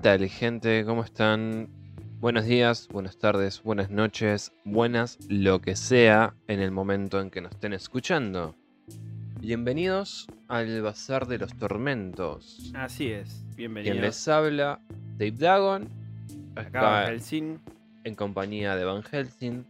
[0.00, 0.82] ¿Qué tal, gente?
[0.86, 1.68] ¿Cómo están?
[2.20, 7.42] Buenos días, buenas tardes, buenas noches, buenas lo que sea en el momento en que
[7.42, 8.56] nos estén escuchando.
[9.40, 12.72] Bienvenidos al Bazar de los Tormentos.
[12.74, 13.92] Así es, bienvenido.
[13.92, 14.80] Quien les habla,
[15.18, 15.90] Dave Dagon,
[16.56, 17.58] Acá Van Helsing.
[18.04, 19.66] en compañía de Van Helsing.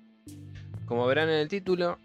[0.87, 1.99] Como verán en el título,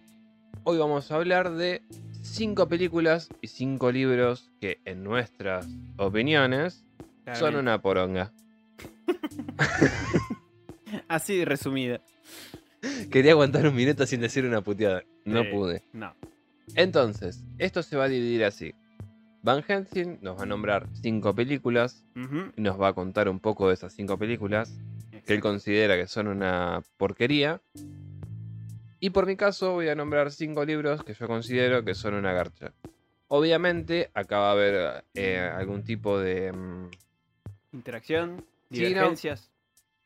[0.63, 1.83] hoy vamos a hablar de
[2.23, 6.84] cinco películas y cinco libros que, en nuestras opiniones,
[7.33, 8.31] son una poronga.
[11.07, 12.01] Así de resumida.
[13.11, 15.03] Quería aguantar un minuto sin decir una puteada.
[15.23, 15.83] No pude.
[15.93, 16.15] No.
[16.75, 18.73] Entonces, esto se va a dividir así.
[19.41, 22.03] Van Helsing nos va a nombrar cinco películas
[22.57, 24.75] y nos va a contar un poco de esas cinco películas
[25.25, 27.61] que él considera que son una porquería.
[28.99, 32.33] Y por mi caso voy a nombrar cinco libros que yo considero que son una
[32.33, 32.73] garcha.
[33.27, 36.51] Obviamente acá va a haber eh, algún tipo de...
[37.75, 38.87] Interacción, Sí, no.
[38.87, 39.51] divergencias.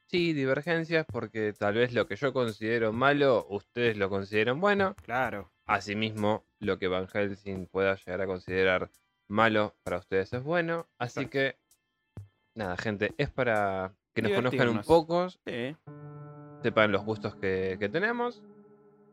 [0.08, 4.96] sí, divergencias porque tal vez lo que yo considero malo, ustedes lo consideran bueno.
[5.04, 5.52] Claro.
[5.66, 8.90] Asimismo, lo que Van Helsing pueda llegar a considerar
[9.28, 10.88] malo para ustedes es bueno.
[10.98, 11.58] Así que,
[12.56, 15.76] nada, gente, es para que nos conozcan un poco, Sí.
[16.64, 18.42] sepan los gustos que, que tenemos.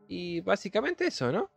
[0.07, 1.49] Y básicamente eso, ¿no?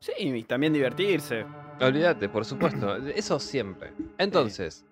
[0.00, 1.44] Sí, y también divertirse.
[1.80, 2.96] Olvídate, por supuesto.
[2.96, 3.92] Eso siempre.
[4.16, 4.86] Entonces,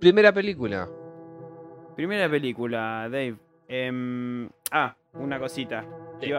[0.00, 0.88] primera película.
[1.94, 3.36] Primera película, Dave.
[3.68, 5.84] Em, ah, una cosita.
[6.20, 6.30] Sí.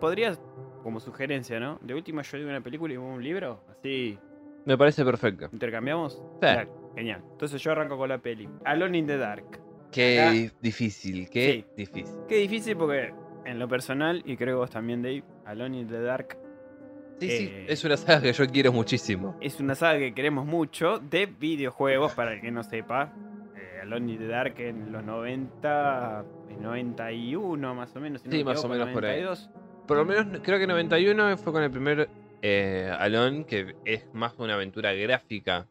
[0.00, 0.40] ¿Podrías,
[0.82, 1.78] como sugerencia, ¿no?
[1.82, 3.60] De última yo digo una película y un libro.
[3.70, 4.18] Así
[4.64, 5.48] Me parece perfecto.
[5.52, 6.22] intercambiamos.
[6.42, 6.48] Sí.
[6.94, 7.22] Genial.
[7.32, 8.48] Entonces yo arranco con la peli.
[8.64, 9.60] Alone in the Dark.
[9.90, 11.64] Qué Acá- difícil, qué Sí.
[11.76, 12.16] difícil.
[12.28, 13.14] Qué difícil porque
[13.44, 16.36] en lo personal, y creo que vos también, Dave, Alone in the Dark
[17.20, 17.66] Sí, sí, Eh.
[17.68, 19.36] es una saga que yo quiero muchísimo.
[19.40, 23.12] es una saga que queremos mucho de videojuegos, para el que no sepa.
[23.56, 28.20] Eh, Alone in the Dark en los 90, en 91 más o menos.
[28.22, 29.22] si no Sí, me más o menos por ahí.
[29.22, 29.50] 92.
[29.86, 32.08] Por lo menos creo que 91 fue con el primer
[32.42, 35.66] eh, Alone, que es más una aventura gráfica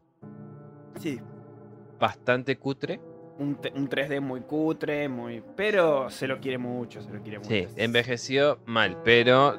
[0.96, 1.20] Sí.
[2.00, 3.00] bastante cutre.
[3.40, 5.44] Un, un 3D muy cutre, muy.
[5.56, 7.50] Pero se lo quiere mucho, se lo quiere mucho.
[7.50, 9.58] Sí, envejeció mal, pero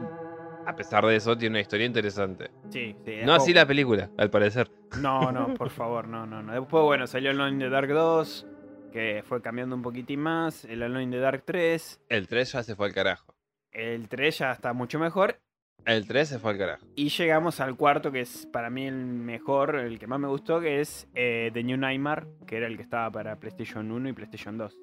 [0.66, 2.50] a pesar de eso tiene una historia interesante.
[2.70, 3.16] Sí, sí.
[3.24, 4.70] No así la película, al parecer.
[5.00, 6.52] No, no, por favor, no, no, no.
[6.52, 8.46] Después, bueno, salió Alone in the Dark 2,
[8.92, 10.64] que fue cambiando un poquitín más.
[10.64, 12.00] El Alone in the Dark 3.
[12.08, 13.34] El 3 ya se fue al carajo.
[13.72, 15.38] El 3 ya está mucho mejor.
[15.84, 16.86] El 3 se fue al carajo.
[16.96, 20.60] Y llegamos al cuarto, que es para mí el mejor, el que más me gustó,
[20.60, 24.12] que es eh, The New Nightmare, que era el que estaba para PlayStation 1 y
[24.12, 24.78] PlayStation 2.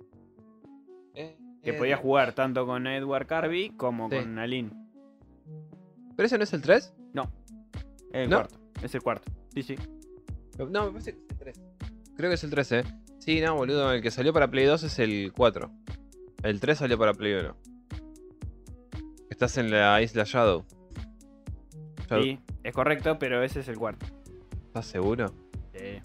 [1.63, 4.15] Que podía jugar tanto con Edward Carby como Sí.
[4.17, 4.71] con Aline.
[6.21, 6.93] ¿Pero ese no es el 3?
[8.13, 8.35] El ¿No?
[8.37, 8.59] cuarto.
[8.83, 9.31] Es el cuarto.
[9.55, 9.75] Sí, sí.
[10.69, 11.61] No, me parece que es el 3.
[12.15, 12.83] Creo que es el 3, ¿eh?
[13.17, 13.91] Sí, no, boludo.
[13.91, 15.71] El que salió para Play 2 es el 4.
[16.43, 17.55] El 3 salió para Play 1.
[19.31, 20.63] Estás en la isla Shadow.
[22.07, 22.23] Shadow.
[22.23, 24.05] Sí, es correcto, pero ese es el cuarto.
[24.67, 25.33] ¿Estás seguro?
[25.73, 25.99] Sí.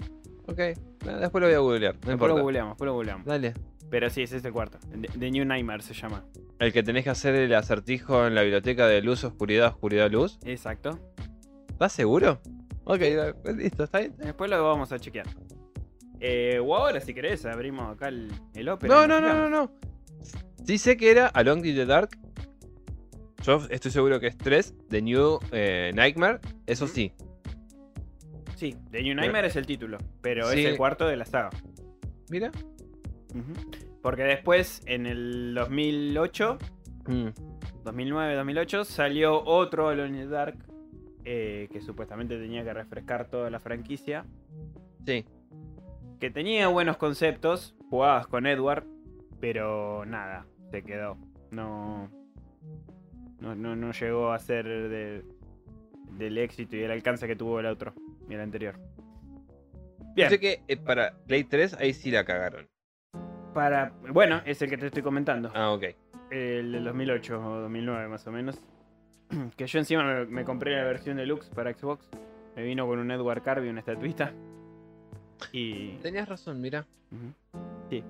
[0.46, 0.56] Ok.
[0.56, 1.94] Después lo voy a googlear.
[1.94, 2.40] No Después lo importa.
[2.40, 3.26] googleamos, después lo googleamos.
[3.26, 3.52] Dale.
[3.90, 4.78] Pero sí, ese es el cuarto.
[5.18, 6.24] The New Nightmare se llama.
[6.58, 10.38] El que tenés que hacer el acertijo en la biblioteca de luz, oscuridad, oscuridad, luz.
[10.44, 10.98] Exacto.
[11.68, 12.40] ¿Estás seguro?
[12.84, 13.00] Ok,
[13.56, 14.14] listo, está bien.
[14.16, 15.26] Después lo vamos a chequear.
[16.20, 18.94] Eh, o ahora, si querés, abrimos acá el, el Opera.
[18.94, 19.72] No, no, no, no, no.
[20.64, 22.16] Sí sé que era Along in the Dark.
[23.42, 26.40] Yo estoy seguro que es 3, The New eh, Nightmare.
[26.66, 27.12] Eso sí.
[28.56, 30.60] Sí, The New Nightmare es el título, pero Sí.
[30.60, 31.50] es el cuarto de la saga.
[32.30, 32.50] Mira.
[34.06, 36.58] Porque después, en el 2008,
[37.08, 37.30] Mm,
[37.82, 40.58] 2009-2008, salió otro Alone in the Dark,
[41.24, 44.24] eh, que supuestamente tenía que refrescar toda la franquicia.
[45.04, 45.24] Sí.
[46.20, 48.84] Que tenía buenos conceptos, jugabas con Edward,
[49.40, 51.18] pero nada, se quedó.
[51.50, 52.08] No,
[53.40, 55.24] no, no, no llegó a ser de-
[56.12, 57.92] del éxito y del alcance que tuvo el otro,
[58.30, 58.78] y el anterior.
[60.14, 62.68] Bien, Sé que eh, para Play 3 ahí sí la cagaron.
[63.56, 65.50] Para, bueno, es el que te estoy comentando.
[65.54, 65.84] Ah, ok.
[66.30, 68.60] El del 2008 o 2009 más o menos.
[69.56, 72.06] Que yo encima me, me compré la versión deluxe para Xbox.
[72.54, 74.34] Me vino con un Edward Carby, una estatuita.
[75.52, 75.92] Y...
[76.02, 76.84] Tenías razón, mira.
[77.88, 78.04] Sí.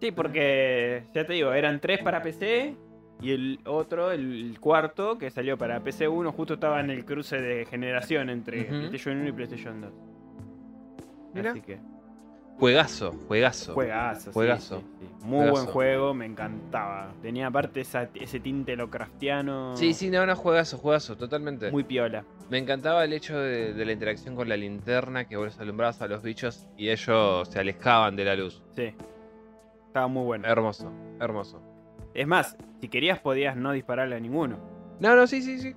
[0.00, 2.74] Sí, porque ya te digo, eran tres para PC
[3.20, 7.40] y el otro, el cuarto, que salió para PC 1, justo estaba en el cruce
[7.40, 8.64] de generación entre.
[8.64, 9.92] PlayStation 1 y PlayStation 2.
[11.32, 11.52] Mira.
[11.52, 11.78] Así que.
[12.62, 13.74] Juegazo, juegazo.
[13.74, 14.78] Juegazo, sí, Juegazo.
[14.78, 15.08] sí, sí.
[15.26, 15.52] Muy Juegazo.
[15.52, 17.12] buen juego, me encantaba.
[17.20, 19.76] Tenía aparte esa- ese tinte Lovecraftiano.
[19.76, 21.72] Sí, sí, no, no, juegazo, juegazo, totalmente.
[21.72, 22.24] Muy piola.
[22.50, 26.06] Me encantaba el hecho de, de la interacción con la linterna, que vos alumbrabas a
[26.06, 28.62] los bichos y ellos se alejaban de la luz.
[28.76, 28.94] Sí.
[29.88, 30.46] Estaba muy bueno.
[30.46, 31.60] Hermoso, hermoso.
[32.14, 34.60] Es más, si querías podías no dispararle a ninguno.
[35.00, 35.74] No, no, sí, sí, sí.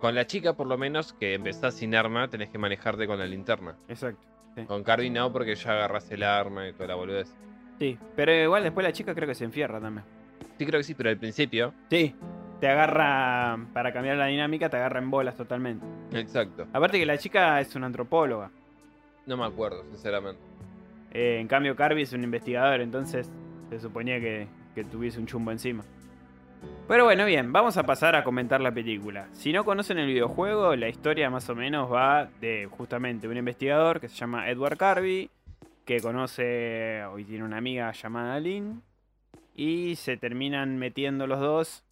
[0.00, 3.24] Con la chica, por lo menos, que empezás sin arma, tenés que manejarte con la
[3.24, 3.78] linterna.
[3.88, 4.26] Exacto.
[4.66, 7.34] Con Cardi no, porque ya agarrás el arma y toda la boludez.
[7.78, 7.98] Sí.
[8.14, 10.04] Pero igual después la chica creo que se enfierra también.
[10.58, 11.74] Sí, creo que sí, pero al principio.
[11.90, 12.14] Sí.
[12.60, 15.84] Te agarra, para cambiar la dinámica, te agarra en bolas totalmente.
[16.12, 16.66] Exacto.
[16.72, 18.50] Aparte que la chica es una antropóloga.
[19.26, 20.40] No me acuerdo, sinceramente.
[21.12, 23.30] Eh, en cambio, Carby es un investigador, entonces
[23.70, 25.84] se suponía que, que tuviese un chumbo encima.
[26.86, 29.28] Pero bueno, bien, vamos a pasar a comentar la película.
[29.32, 34.00] Si no conocen el videojuego, la historia más o menos va de justamente un investigador
[34.00, 35.30] que se llama Edward Carby,
[35.84, 38.82] que conoce hoy tiene una amiga llamada Lynn,
[39.56, 41.84] y se terminan metiendo los dos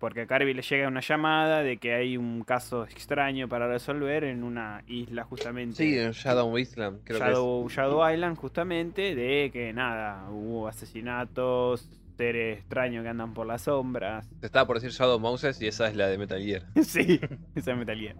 [0.00, 4.24] porque a Carby le llega una llamada de que hay un caso extraño para resolver
[4.24, 5.76] en una isla justamente.
[5.76, 11.86] Sí, en Shadow Island, creo Shadow, Shadow Island, justamente, de que nada, hubo asesinatos,
[12.20, 14.28] seres extraños que andan por las sombras.
[14.40, 16.62] Te estaba por decir Shadow Moses y esa es la de Metal Gear.
[16.84, 17.18] sí,
[17.54, 18.14] esa es Metal Gear.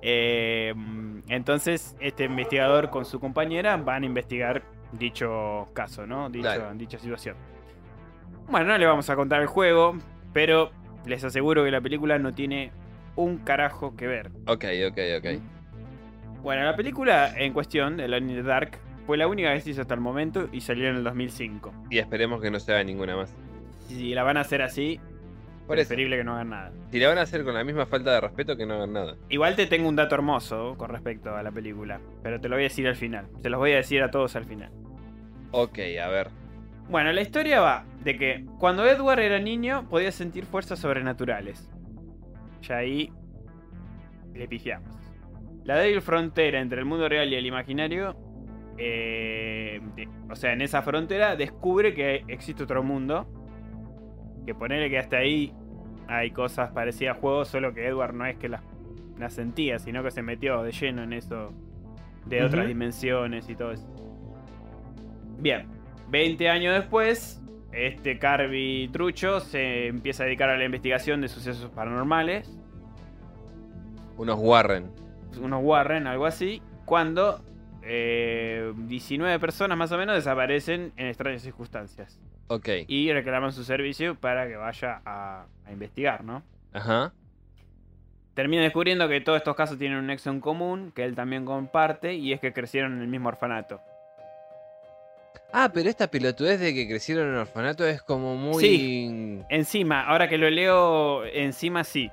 [0.00, 0.72] Eh,
[1.28, 4.62] entonces, este investigador con su compañera van a investigar
[4.92, 6.30] dicho caso, ¿no?
[6.30, 6.74] Dicho- Claro.
[6.76, 7.36] Dicha situación.
[8.48, 9.98] Bueno, no le vamos a contar el juego,
[10.32, 10.70] pero
[11.04, 12.70] les aseguro que la película no tiene
[13.16, 14.30] un carajo que ver.
[14.46, 15.40] Ok, ok, ok.
[16.42, 19.82] Bueno, la película en cuestión, Alone in the Dark, fue la única que se hizo
[19.82, 21.72] hasta el momento y salió en el 2005.
[21.90, 23.34] Y esperemos que no se haga ninguna más.
[23.88, 24.98] Si la van a hacer así,
[25.66, 26.72] Por eso, preferible que no hagan nada.
[26.90, 29.16] si la van a hacer con la misma falta de respeto, que no hagan nada.
[29.28, 32.64] Igual te tengo un dato hermoso con respecto a la película, pero te lo voy
[32.64, 33.26] a decir al final.
[33.42, 34.70] Se los voy a decir a todos al final.
[35.52, 36.28] Ok, a ver.
[36.88, 41.68] Bueno, la historia va de que cuando Edward era niño podía sentir fuerzas sobrenaturales.
[42.62, 43.12] Ya ahí
[44.34, 44.94] le pifiamos.
[45.64, 48.16] La débil frontera entre el mundo real y el imaginario,
[48.78, 53.26] eh, de- o sea, en esa frontera descubre que existe otro mundo.
[54.44, 55.52] Que ponerle que hasta ahí
[56.08, 58.62] hay cosas parecidas a juegos, solo que Edward no es que las,
[59.18, 61.52] las sentía, sino que se metió de lleno en eso
[62.26, 63.88] de otras dimensiones y todo eso.
[65.38, 65.66] Bien,
[66.10, 67.42] 20 años después,
[67.72, 72.56] este Carby Trucho se empieza a dedicar a la investigación de sucesos paranormales,
[74.16, 74.90] Unos Warren.
[75.42, 77.40] unos Warren, algo así, cuando
[77.86, 82.18] eh, 19 personas más o menos desaparecen en extrañas circunstancias
[82.48, 82.68] Ok.
[82.86, 86.42] y reclaman su servicio para que vaya a, a investigar, ¿no?
[86.72, 87.12] Ajá.
[88.34, 92.14] Termina descubriendo que todos estos casos tienen un nexo en común, que él también comparte,
[92.14, 93.80] y es que crecieron en el mismo orfanato.
[95.52, 98.62] Ah, pero esta pelotudez de que crecieron en un orfanato es como muy.
[98.62, 99.40] Sí.
[99.48, 102.10] Encima, ahora que lo leo, encima sí.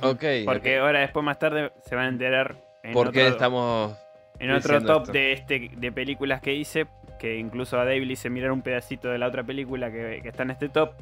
[0.00, 0.24] Ok.
[0.46, 3.96] Porque ahora después más tarde se van a enterar en ¿Por qué estamos.?
[4.40, 5.12] En otro top esto?
[5.12, 6.86] de este de películas que hice,
[7.18, 10.28] que incluso a Dave le hice mirar un pedacito de la otra película que, que
[10.28, 10.92] está en este top,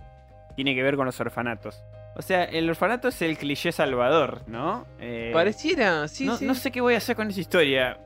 [0.57, 1.83] tiene que ver con los orfanatos.
[2.16, 4.87] O sea, el orfanato es el cliché salvador, ¿no?
[4.99, 6.45] Eh, Pareciera, sí, no, sí.
[6.47, 7.97] no sé qué voy a hacer con esa historia.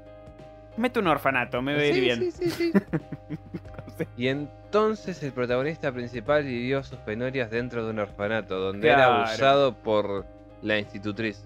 [0.77, 2.19] Mete un orfanato, me va a ir Sí, bien.
[2.21, 2.73] sí, sí, sí.
[4.17, 9.75] y entonces el protagonista principal vivió sus penurias dentro de un orfanato, donde era abusado
[9.75, 10.27] por
[10.63, 11.45] la institutriz.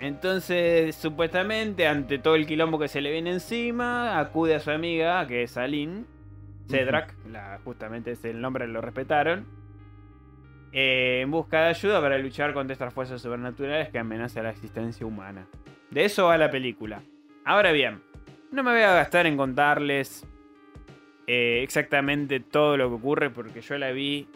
[0.00, 5.26] Entonces, supuestamente, ante todo el quilombo que se le viene encima, acude a su amiga,
[5.26, 6.04] que es Aline,
[6.68, 9.44] Cedrak, la, justamente es el nombre, lo respetaron,
[10.72, 15.04] eh, en busca de ayuda para luchar contra estas fuerzas sobrenaturales que amenazan la existencia
[15.04, 15.46] humana.
[15.90, 17.02] De eso va la película.
[17.44, 18.00] Ahora bien,
[18.52, 20.26] no me voy a gastar en contarles
[21.26, 24.28] eh, exactamente todo lo que ocurre, porque yo la vi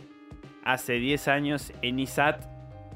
[0.62, 2.44] hace 10 años en ISAT,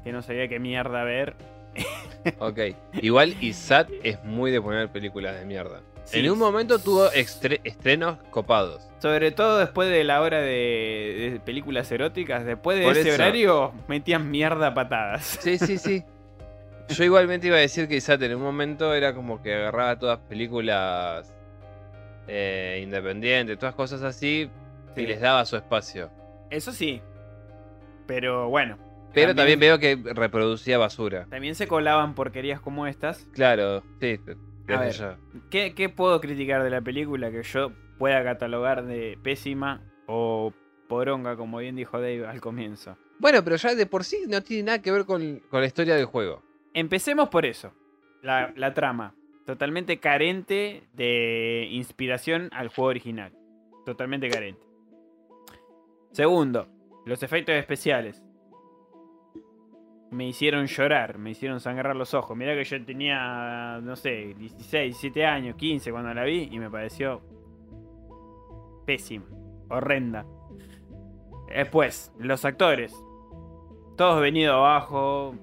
[0.03, 1.35] que no sabía qué mierda ver.
[2.39, 2.59] Ok.
[3.01, 5.81] Igual Isat es muy de poner películas de mierda.
[6.03, 6.19] Sí.
[6.19, 8.87] En un momento tuvo estrenos copados.
[8.99, 13.21] Sobre todo después de la hora de, de películas eróticas, después de Por ese eso.
[13.21, 15.23] horario metían mierda a patadas.
[15.41, 16.03] Sí, sí, sí.
[16.89, 20.17] Yo igualmente iba a decir que Isat en un momento era como que agarraba todas
[20.19, 21.31] películas
[22.27, 24.49] eh, independientes, todas cosas así,
[24.95, 25.01] Sí.
[25.03, 26.09] y les daba su espacio.
[26.49, 27.01] Eso sí.
[28.07, 28.77] Pero bueno.
[29.13, 31.25] Pero también, veo que reproducía basura.
[31.29, 33.27] También se colaban porquerías como estas.
[33.33, 34.19] Claro, sí,
[34.65, 34.91] desde ver.
[34.91, 35.17] ya.
[35.49, 40.53] ¿Qué, qué puedo criticar de la película que yo pueda catalogar de pésima o
[40.87, 42.97] poronga, como bien dijo Dave al comienzo?
[43.19, 45.95] Bueno, pero ya de por sí no tiene nada que ver con, con la historia
[45.95, 46.41] del juego.
[46.73, 47.73] Empecemos por eso.
[48.21, 49.15] La, la trama.
[49.45, 53.33] Totalmente carente de inspiración al juego original.
[53.85, 54.61] Totalmente carente.
[56.11, 56.67] Segundo,
[57.05, 58.21] los efectos especiales.
[60.11, 62.35] Me hicieron llorar, me hicieron sangrar los ojos.
[62.35, 66.69] Mirá que yo tenía, no sé, 16, 17 años, 15 cuando la vi y me
[66.69, 67.21] pareció
[68.85, 69.25] pésima,
[69.69, 70.25] horrenda.
[71.47, 72.93] Después, los actores.
[73.97, 75.35] Todos venido abajo.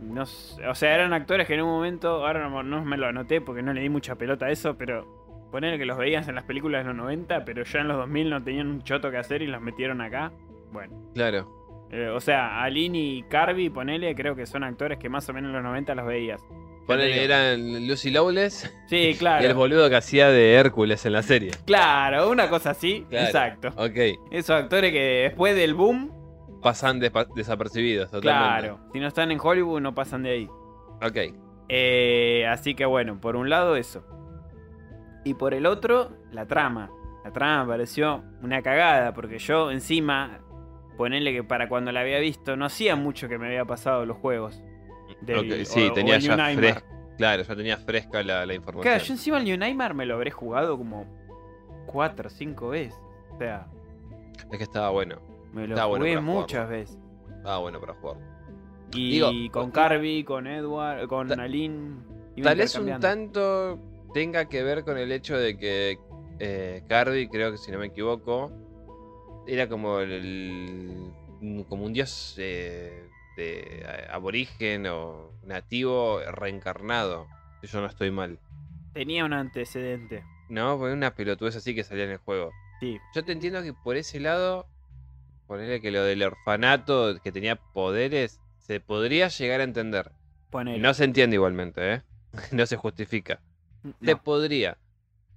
[0.00, 3.40] No o sea, eran actores que en un momento, ahora no, no me lo anoté
[3.40, 5.18] porque no le di mucha pelota a eso, pero
[5.50, 8.30] poner que los veías en las películas de los 90, pero ya en los 2000
[8.30, 10.32] no tenían un choto que hacer y los metieron acá.
[10.72, 11.57] Bueno, Claro.
[11.90, 15.48] Eh, o sea, Aline y Carby, ponele, creo que son actores que más o menos
[15.48, 16.40] en los 90 los veías.
[16.86, 19.54] Ponele, eran Lucy Lawless Sí, y el claro.
[19.54, 21.50] boludo que hacía de Hércules en la serie.
[21.66, 23.04] Claro, una cosa así.
[23.10, 23.26] Claro.
[23.26, 23.68] Exacto.
[23.76, 24.20] Ok.
[24.30, 26.14] Esos actores que después del boom,
[26.62, 28.66] Pasan desapercibidos totalmente.
[28.68, 30.48] claro, si no están en Hollywood no pasan de ahí.
[31.00, 31.16] Ok.
[31.68, 34.02] Eh, así que bueno, por un lado eso.
[35.24, 36.90] Y por el otro, la trama.
[37.24, 40.40] La trama me pareció una cagada, porque yo encima,
[40.98, 44.18] ponerle que para cuando la había visto, no hacía mucho que me había pasado los
[44.18, 44.62] juegos.
[45.22, 46.82] Del- Sí, o- tenía ya fresca.
[47.16, 48.82] Claro, ya tenía fresca la, la información.
[48.92, 51.06] Claro, yo encima el New Nightmare me lo habré jugado como
[51.86, 52.98] cuatro o cinco veces.
[53.34, 53.66] O sea,
[54.50, 55.18] Es que estaba bueno.
[55.52, 56.40] me lo bueno jugué jugarlo.
[56.40, 56.98] muchas veces.
[57.38, 58.16] Estaba bueno para jugar.
[58.92, 63.78] Y Digo, con Carby, con Edward, con iba Tal vez un tanto
[64.14, 65.98] tenga que ver con el hecho de que
[66.38, 68.50] eh, Carby, creo que si no me equivoco,
[69.48, 71.12] era como el,
[71.68, 77.26] como un dios eh, de eh, aborigen o nativo reencarnado.
[77.60, 78.38] Si yo no estoy mal.
[78.92, 80.22] Tenía un antecedente.
[80.48, 82.52] No, porque una pelotudez así que salía en el juego.
[82.80, 82.98] Sí.
[83.14, 84.66] Yo te entiendo que por ese lado,
[85.46, 90.12] ponerle que lo del orfanato que tenía poderes, se podría llegar a entender.
[90.50, 90.78] Ponele.
[90.78, 92.02] No se entiende igualmente, ¿eh?
[92.52, 93.40] No se justifica.
[94.02, 94.22] Se No.
[94.22, 94.78] podría.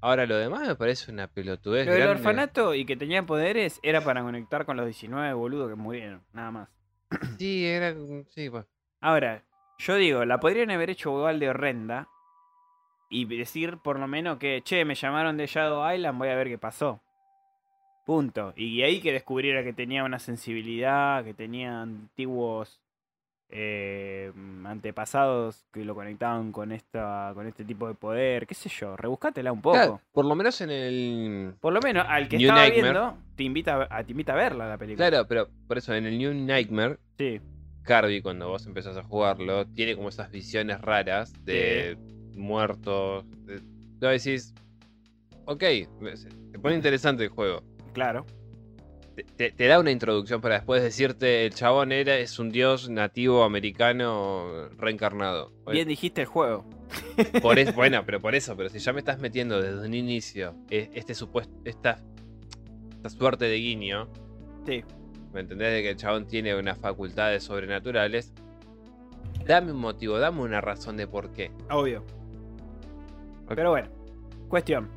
[0.01, 1.85] Ahora lo demás me parece una pelotudez.
[1.85, 2.19] Lo del grande.
[2.19, 6.51] orfanato y que tenía poderes era para conectar con los 19 boludos que murieron, nada
[6.51, 6.69] más.
[7.37, 7.95] Sí, era.
[8.29, 8.67] Sí, bueno.
[8.99, 9.43] Ahora,
[9.77, 12.07] yo digo, la podrían haber hecho igual de horrenda
[13.09, 16.47] y decir por lo menos que, che, me llamaron de Shadow Island, voy a ver
[16.47, 17.01] qué pasó.
[18.05, 18.53] Punto.
[18.55, 22.80] Y ahí que descubriera que tenía una sensibilidad, que tenía antiguos
[23.51, 24.31] eh,
[24.65, 29.51] antepasados que lo conectaban con esta con este tipo de poder, qué sé yo, rebuscátela
[29.51, 29.75] un poco.
[29.75, 31.53] Claro, por lo menos en el.
[31.59, 32.91] Por lo menos al que New estaba Nightmare.
[32.93, 35.09] viendo, te invita a, te invita a verla la película.
[35.09, 37.39] Claro, pero por eso en el New Nightmare, Sí,
[37.83, 41.97] Carby, cuando vos empezás a jugarlo, tiene como esas visiones raras de
[42.35, 43.25] muertos.
[43.45, 43.61] De...
[43.99, 44.53] Decís.
[45.45, 45.63] Ok,
[46.13, 47.63] se pone interesante el juego.
[47.93, 48.25] claro.
[49.35, 54.69] Te, da una introducción para después decirte el chabón era es un dios nativo americano
[54.77, 55.51] reencarnado.
[55.69, 56.65] Bien dijiste el juego.
[57.41, 60.55] Por es- bueno, pero por eso, pero si ya me estás metiendo desde un inicio
[60.69, 61.99] eh, este supuesto, esta,
[62.95, 64.07] esta suerte de guiño,
[64.65, 64.83] Sí.
[65.33, 65.71] ¿me entendés?
[65.73, 68.33] De que el chabón tiene unas facultades sobrenaturales.
[69.45, 71.51] Dame un motivo, dame una razón de por qué.
[71.69, 72.03] Obvio.
[73.47, 73.89] Pero bueno,
[74.49, 74.89] cuestión.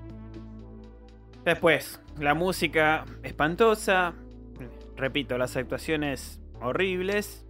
[1.45, 4.15] Después, la música espantosa.
[4.97, 7.45] Repito, las actuaciones horribles.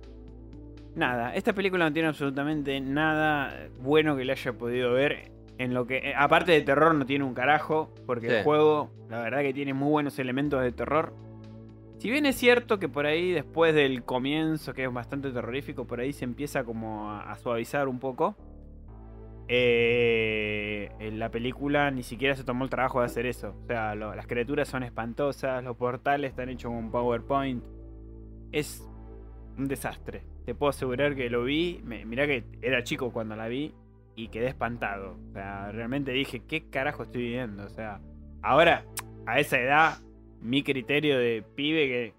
[0.96, 5.30] Nada, esta película no tiene absolutamente nada bueno que le haya podido ver.
[5.58, 7.92] En lo que, aparte de terror, no tiene un carajo.
[8.06, 11.14] Porque el juego, la verdad, que tiene muy buenos elementos de terror.
[11.98, 16.00] Si bien es cierto que por ahí, después del comienzo, que es bastante terrorífico, por
[16.00, 18.36] ahí se empieza como a, a suavizar un poco.
[19.46, 23.54] Eh, en la película ni siquiera se tomó el trabajo de hacer eso.
[23.62, 27.64] O sea, las criaturas son espantosas, los portales están hechos con PowerPoint.
[28.52, 28.86] Es
[29.58, 30.22] un desastre.
[30.44, 31.80] Te puedo asegurar que lo vi.
[31.84, 33.74] Me, mirá que era chico cuando la vi
[34.16, 35.16] y quedé espantado.
[35.30, 37.64] O sea, realmente dije, ¿qué carajo estoy viendo?
[37.64, 38.00] O sea,
[38.42, 38.84] ahora,
[39.26, 39.98] a esa edad,
[40.40, 42.14] mi criterio de pibe que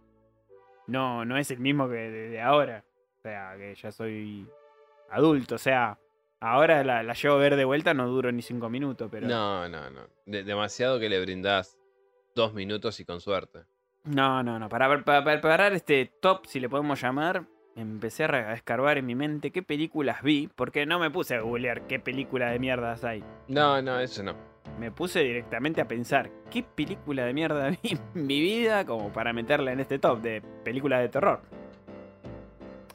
[0.87, 2.83] no, no es el mismo que de, de ahora.
[3.19, 4.47] O sea, que ya soy
[5.09, 5.55] adulto.
[5.55, 5.97] O sea,
[6.51, 9.27] ahora la, la llevo a ver de vuelta, no duro ni cinco minutos, pero.
[9.27, 10.01] No, no, no.
[10.25, 11.77] De- demasiado que le brindás
[12.35, 13.59] dos minutos y con suerte.
[14.03, 14.69] No, no, no.
[14.69, 17.43] Para, para, para preparar este top, si le podemos llamar,
[17.75, 21.87] empecé a escarbar en mi mente qué películas vi, porque no me puse a googlear
[21.87, 23.23] qué película de mierdas hay.
[23.47, 24.35] No, no, eso no.
[24.79, 29.31] Me puse directamente a pensar qué película de mierda vi en mi vida como para
[29.33, 31.41] meterla en este top de películas de terror.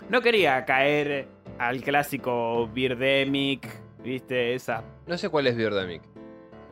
[0.09, 1.29] No quería caer
[1.61, 3.69] al clásico Birdemic,
[4.03, 4.83] viste, esa.
[5.07, 6.01] No sé cuál es Birdemic.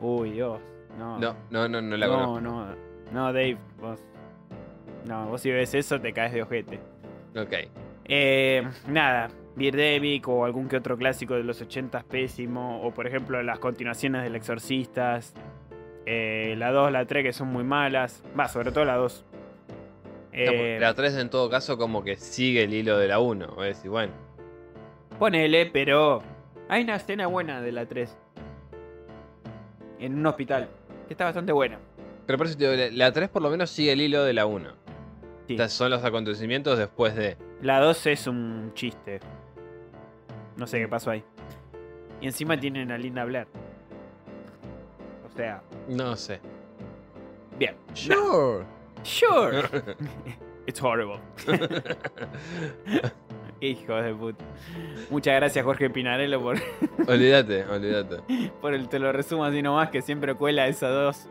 [0.01, 0.59] Uy, Dios.
[0.97, 2.41] No, No, no, no, no la no, conozco.
[2.41, 2.75] no,
[3.11, 3.99] no, Dave, vos.
[5.05, 6.79] No, vos si ves eso te caes de ojete.
[7.37, 7.53] Ok.
[8.05, 12.81] Eh, nada, Birdemic o algún que otro clásico de los 80 pésimo.
[12.81, 15.35] O por ejemplo las continuaciones del Exorcistas.
[16.07, 18.23] Eh, la 2, la 3 que son muy malas.
[18.37, 19.25] Va, sobre todo la 2.
[20.33, 23.47] Eh, la 3 en todo caso como que sigue el hilo de la 1.
[23.55, 24.11] Voy a decir, bueno.
[25.19, 26.21] Ponele, pero
[26.69, 28.17] hay una escena buena de la 3.
[29.99, 30.69] En un hospital.
[31.07, 31.77] Que está bastante buena.
[32.25, 34.45] Pero por eso te digo, la 3 por lo menos sigue el hilo de la
[34.45, 34.69] 1.
[35.47, 35.57] Sí.
[35.67, 37.37] Son los acontecimientos después de...
[37.61, 39.19] La 2 es un chiste.
[40.55, 41.23] No sé qué pasó ahí.
[42.21, 43.47] Y encima tienen a Linda Blair.
[45.27, 46.39] O sea, No sé.
[47.57, 47.75] bien.
[47.93, 48.63] Sure.
[49.03, 49.67] Sure.
[50.67, 51.19] It's horrible.
[53.61, 54.45] Hijo de puta.
[55.09, 56.57] Muchas gracias, Jorge Pinarello, por,
[57.07, 58.51] olvídate, olvídate.
[58.61, 61.27] por el te lo resumo así nomás, que siempre cuela esas dos.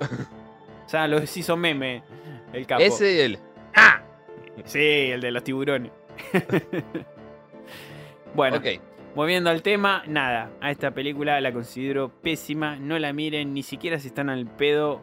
[0.93, 2.03] Ya los hizo meme
[2.53, 2.83] el capo.
[2.83, 3.39] Ese y el...
[4.65, 4.79] Sí,
[5.13, 5.93] el de los tiburones.
[8.35, 8.67] bueno, Ok.
[9.15, 10.51] volviendo al tema, nada.
[10.61, 12.77] A esta película la considero pésima.
[12.77, 15.03] No la miren, ni siquiera si están al pedo.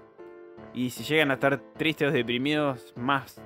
[0.73, 3.41] Y si llegan a estar tristes o deprimidos, más,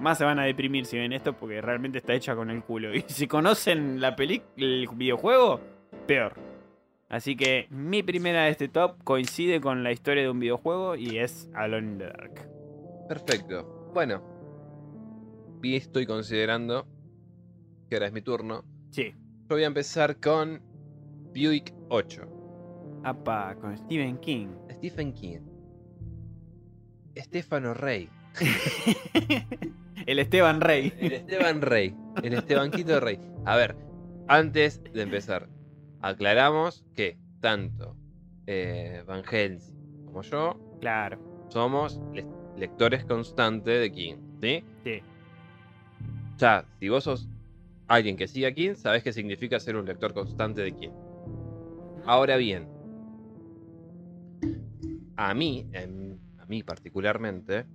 [0.00, 2.94] más se van a deprimir si ven esto, porque realmente está hecha con el culo.
[2.94, 5.60] Y si conocen la peli el videojuego,
[6.06, 6.34] peor.
[7.08, 11.18] Así que mi primera de este top coincide con la historia de un videojuego y
[11.18, 12.48] es Alone in the Dark.
[13.08, 13.90] Perfecto.
[13.92, 14.22] Bueno.
[15.62, 16.86] Y estoy considerando
[17.88, 18.64] que ahora es mi turno.
[18.90, 19.12] Sí.
[19.48, 20.62] Yo voy a empezar con
[21.34, 23.00] Buick 8.
[23.02, 24.48] Apa, con Stephen King.
[24.70, 25.40] Stephen King.
[27.16, 28.08] Estefano Rey.
[30.06, 30.92] el Esteban Rey.
[31.00, 31.94] El Esteban Rey.
[32.22, 33.18] El Estebanquito Rey.
[33.44, 33.76] A ver,
[34.28, 35.48] antes de empezar,
[36.00, 37.96] aclaramos que tanto
[38.46, 41.18] eh, Van Helsing como yo Claro.
[41.48, 42.26] somos le-
[42.56, 44.16] lectores constantes de King.
[44.40, 44.64] ¿Sí?
[44.84, 45.02] Sí.
[46.38, 47.28] Ya, si vos sos
[47.86, 50.90] alguien que sigue a King, sabés qué significa ser un lector constante de King.
[52.06, 52.66] Ahora bien,
[55.16, 57.66] a mí, en- a mí particularmente,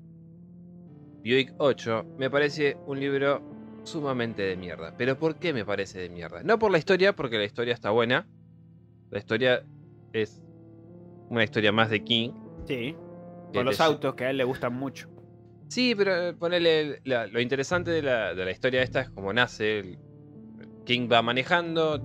[1.25, 3.41] Buick 8 me parece un libro
[3.83, 4.93] sumamente de mierda.
[4.95, 6.43] ¿Pero por qué me parece de mierda?
[6.43, 8.27] No por la historia, porque la historia está buena.
[9.09, 9.63] La historia
[10.13, 10.39] es
[11.29, 12.29] una historia más de King.
[12.67, 12.95] Sí.
[13.51, 15.09] Con los autos que a él le gustan mucho.
[15.67, 17.01] Sí, pero eh, ponele.
[17.05, 19.79] la- lo interesante de la, de la historia esta es cómo nace.
[19.79, 19.97] el-
[20.85, 21.99] King va manejando,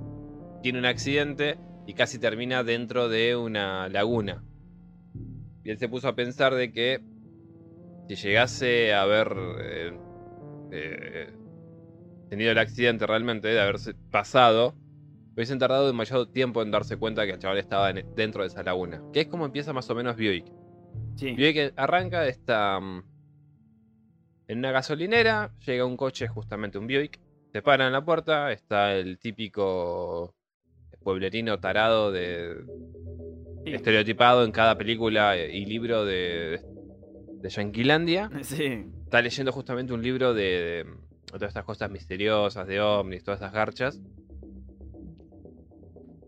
[0.63, 4.43] tiene un accidente y casi termina dentro de una laguna.
[5.63, 7.01] Y él se puso a pensar de que
[8.16, 9.99] si llegase a haber eh,
[10.73, 11.33] eh,
[12.29, 14.75] tenido el accidente realmente, de haberse pasado,
[15.37, 18.64] hubiesen tardado demasiado tiempo en darse cuenta que el chaval estaba en- dentro de esa
[18.64, 19.01] laguna.
[19.12, 20.46] Que es como empieza más o menos Buick.
[21.14, 21.35] Sí.
[21.35, 23.05] Buick arranca, está mm,
[24.49, 27.20] en una gasolinera, llega un coche, justamente un Buick,
[27.53, 30.35] se para en la puerta, está el típico
[31.05, 32.57] pueblerino tarado de
[33.64, 33.75] Sí.
[33.75, 36.61] estereotipado en cada película y libro de,
[37.40, 38.31] de Yanquilandia.
[38.42, 38.87] Sí.
[39.05, 43.53] Está leyendo justamente un libro de, de todas estas cosas misteriosas, de ovnis, todas esas
[43.53, 44.00] garchas.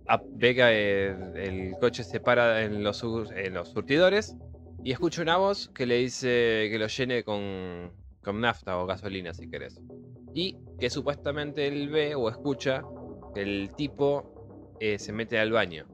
[0.08, 4.36] Ah, Ve que el, el coche se para en los, sur- en los surtidores
[4.84, 9.32] y escucha una voz que le dice que lo llene con, con nafta o gasolina
[9.32, 9.80] si querés.
[10.34, 12.82] Y que supuestamente él ve o escucha
[13.32, 15.86] que el tipo eh, se mete al baño.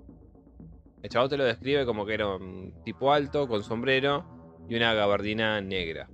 [1.03, 4.38] El chavo te lo describe como que era un tipo alto, con sombrero
[4.69, 6.09] y una gabardina negra.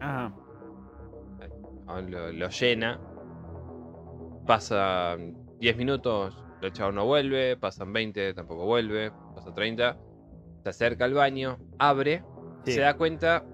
[0.00, 0.34] Ajá.
[1.86, 3.00] Ah, Lo, lo llena.
[4.46, 5.16] Pasa
[5.58, 7.56] 10 minutos, el chavo no vuelve.
[7.56, 9.12] Pasan 20, tampoco vuelve.
[9.34, 9.96] Pasa 30.
[10.62, 12.22] Se acerca al baño, abre.
[12.64, 12.72] Sí.
[12.72, 13.44] Se da cuenta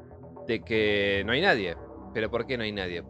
[0.46, 1.76] de que no hay nadie.
[2.14, 3.04] ¿Pero por qué no hay nadie?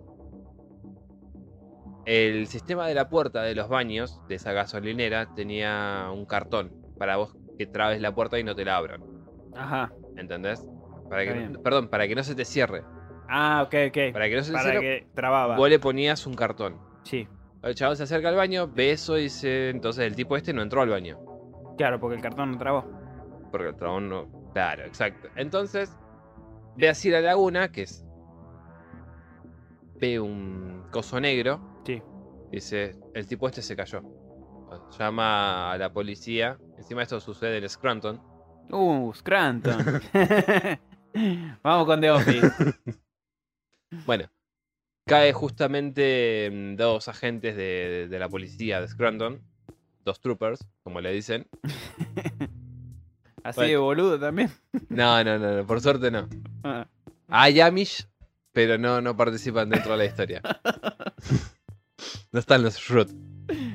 [2.04, 7.16] El sistema de la puerta de los baños de esa gasolinera tenía un cartón para
[7.16, 9.02] vos que trabes la puerta y no te la abran.
[9.54, 9.92] Ajá.
[10.16, 10.66] ¿Entendés?
[11.12, 12.82] Para que, perdón, para que no se te cierre.
[13.28, 14.14] Ah, ok, ok.
[14.14, 15.56] Para que no se te Para cierre, que trababa.
[15.56, 16.78] vos le ponías un cartón.
[17.02, 17.28] Sí.
[17.62, 20.62] El chaval se acerca al baño, ve eso y dice, entonces el tipo este no
[20.62, 21.18] entró al baño.
[21.76, 22.90] Claro, porque el cartón no trabó.
[23.50, 24.50] Porque el trabón no...
[24.54, 25.28] Claro, exacto.
[25.36, 25.94] Entonces,
[26.78, 28.06] ve así la laguna, que es...
[30.00, 31.60] Ve un coso negro.
[31.84, 32.02] Sí.
[32.50, 34.00] Dice, el tipo este se cayó.
[34.98, 36.56] Llama a la policía.
[36.78, 38.18] Encima esto sucede en Scranton.
[38.70, 40.00] Uh, Scranton.
[41.62, 42.50] Vamos con The Office.
[44.06, 44.30] Bueno,
[45.06, 49.42] cae justamente mm, dos agentes de, de la policía de Scranton.
[50.02, 51.46] Dos troopers, como le dicen.
[53.44, 53.70] Así Bueno.
[53.70, 54.50] de boludo también.
[54.88, 56.26] No, no, no, no, por suerte no.
[56.64, 56.86] Ah,
[57.28, 58.08] Hay Amish,
[58.52, 60.40] pero no, no participan dentro de la historia.
[62.32, 63.10] no están los Shroot.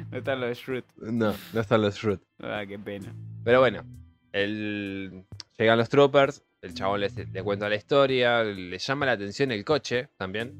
[0.09, 0.85] No están los Shroot.
[0.97, 2.23] No, no están los Shroot.
[2.39, 3.13] Ah, qué pena.
[3.43, 3.83] Pero bueno,
[4.31, 5.25] el...
[5.57, 9.63] llegan los troopers, el chabón le, le cuenta la historia, le llama la atención el
[9.63, 10.53] coche también.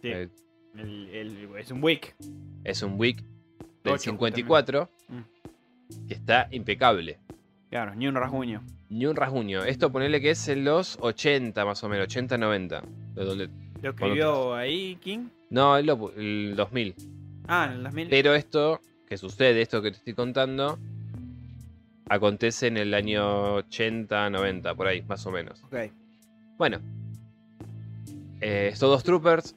[0.00, 0.08] Sí.
[0.08, 0.28] Eh,
[0.76, 2.14] El- el- es un Wick.
[2.64, 3.22] es un Wick
[3.82, 4.88] del Ocho, 54
[6.06, 7.18] que está impecable.
[7.70, 8.62] Claro, ni un rasguño.
[8.88, 9.64] Ni un rasguño.
[9.64, 12.82] Esto ponele que es en los 80 más o menos, 80-90.
[13.14, 13.48] de donde-
[13.82, 15.28] ¿Lo escribió ahí King?
[15.50, 16.94] No, el, el 2000.
[17.48, 18.08] Ah, en el 2000.
[18.08, 20.78] Pero esto que sucede, esto que te estoy contando,
[22.10, 25.62] acontece en el año 80-90, por ahí, más o menos.
[25.62, 25.76] Ok.
[26.58, 26.80] Bueno,
[28.40, 29.54] eh, estos dos troopers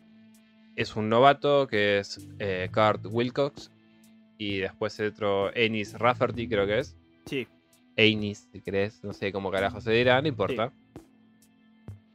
[0.76, 3.72] es un novato que es eh, Kurt Wilcox
[4.38, 6.96] y después otro Ennis Rafferty, creo que es.
[7.26, 7.48] Sí.
[7.96, 10.72] Ennis, si querés, no sé cómo carajo se dirá, no importa.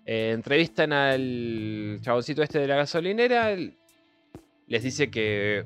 [0.06, 3.50] Eh, entrevistan al chaboncito este de la gasolinera.
[3.50, 3.74] él
[4.68, 5.64] les dice que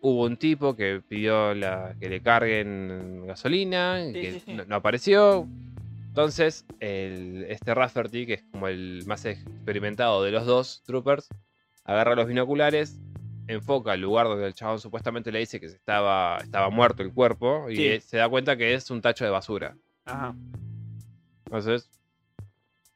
[0.00, 4.52] hubo un tipo que pidió la- que le carguen gasolina, y Sí, que sí, sí.
[4.54, 5.46] No, no apareció.
[6.08, 11.28] Entonces, el- este Rafferty, que es como el más experimentado de los dos troopers,
[11.84, 12.98] agarra los binoculares,
[13.46, 17.68] enfoca el lugar donde el chabón supuestamente le dice que estaba, estaba muerto el cuerpo
[17.70, 19.76] y se da cuenta que es un tacho de basura.
[20.04, 20.34] Ajá.
[21.46, 21.90] Entonces,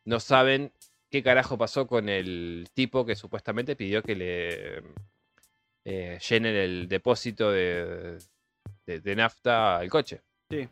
[0.04, 0.70] no saben
[1.10, 4.82] qué carajo pasó con el tipo que supuestamente pidió que le
[5.84, 8.18] eh, llenen el depósito de,
[8.86, 10.22] de- de nafta al coche.
[10.50, 10.68] Sí.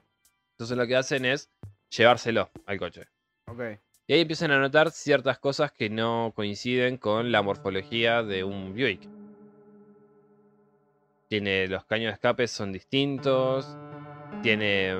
[0.54, 1.50] Entonces lo que hacen es
[1.90, 3.04] llevárselo al coche.
[3.46, 3.60] Ok.
[4.06, 8.72] Y ahí empiezan a notar ciertas cosas que no coinciden con la morfología de un
[8.74, 9.08] Buick.
[11.28, 13.66] Tiene los caños de escape son distintos.
[14.42, 14.94] Tiene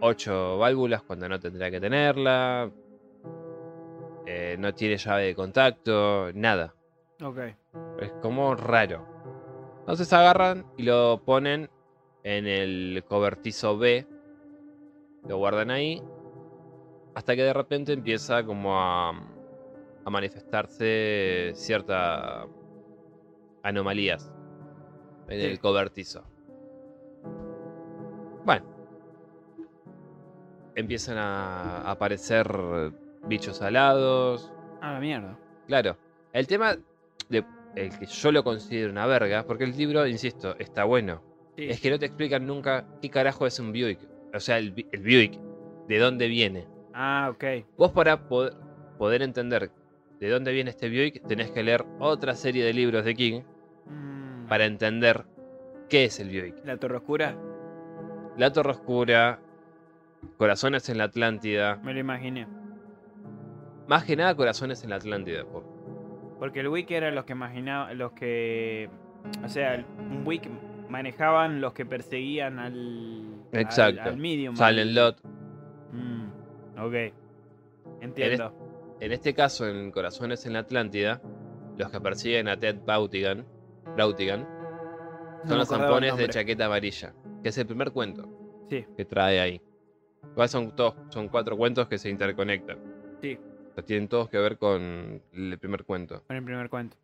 [0.00, 2.70] 8 válvulas cuando no tendría que tenerla.
[4.26, 6.74] eh, no tiene llave de contacto, nada.
[7.22, 7.38] Ok.
[8.00, 9.04] Es como raro.
[9.80, 11.68] Entonces agarran y lo ponen
[12.22, 14.06] en el cobertizo B.
[15.26, 16.02] Lo guardan ahí.
[17.14, 22.46] Hasta que de repente empieza como a, a manifestarse ciertas
[23.62, 24.32] anomalías
[25.28, 25.46] en Sí.
[25.46, 26.22] el cobertizo.
[28.44, 28.64] Bueno.
[30.76, 32.92] Empiezan a aparecer
[33.24, 35.36] bichos alados, Ah, la mierda.
[35.66, 35.96] Claro.
[36.32, 36.76] El tema
[37.28, 37.44] de
[37.76, 41.22] el que yo lo considero una verga, porque el libro, insisto, está bueno.
[41.56, 41.64] Sí.
[41.68, 44.00] Es que no te explican nunca qué carajo es un Buick.
[44.34, 45.38] O sea, el, el Buick,
[45.86, 46.66] de dónde viene.
[46.94, 47.44] Ah, ok.
[47.76, 48.54] Vos para poder,
[48.98, 49.70] poder entender
[50.18, 53.42] de dónde viene este Buick, tenés que leer otra serie de libros de King
[53.86, 55.24] Mm, para entender
[55.88, 56.64] qué es el Buick.
[56.64, 57.36] La Torre Oscura,
[58.36, 59.40] La Torre Oscura,
[60.36, 61.76] Corazones en la Atlántida.
[61.82, 62.46] me lo imaginé.
[63.86, 65.44] Más que nada, Corazones en la Atlántida.
[65.44, 65.64] po.
[66.38, 68.88] Porque el Wick era los que imaginaba, los que.
[69.44, 70.48] O sea, el- un Wick
[70.88, 72.72] manejaban los que perseguían al.
[73.52, 74.02] al- Exacto.
[74.02, 74.54] Al, medium.
[74.56, 75.20] Silent al- Lot.
[75.92, 76.28] Mm,
[76.80, 76.94] ok.
[78.00, 78.96] Entiendo.
[79.00, 81.20] En este caso, en Corazones en la Atlántida,
[81.76, 83.44] los que persiguen a Ted Brautigan,
[83.94, 84.46] Brautigan
[85.46, 88.28] son los zampones de chaqueta amarilla, que es el primer cuento
[88.68, 89.60] Sí, que trae ahí.
[90.32, 92.78] Igual son, todos, son cuatro cuentos que se interconectan.
[93.22, 93.38] sí,
[93.78, 96.22] sea, tienen todos que ver con el primer cuento.
[96.26, 96.96] con el primer cuento.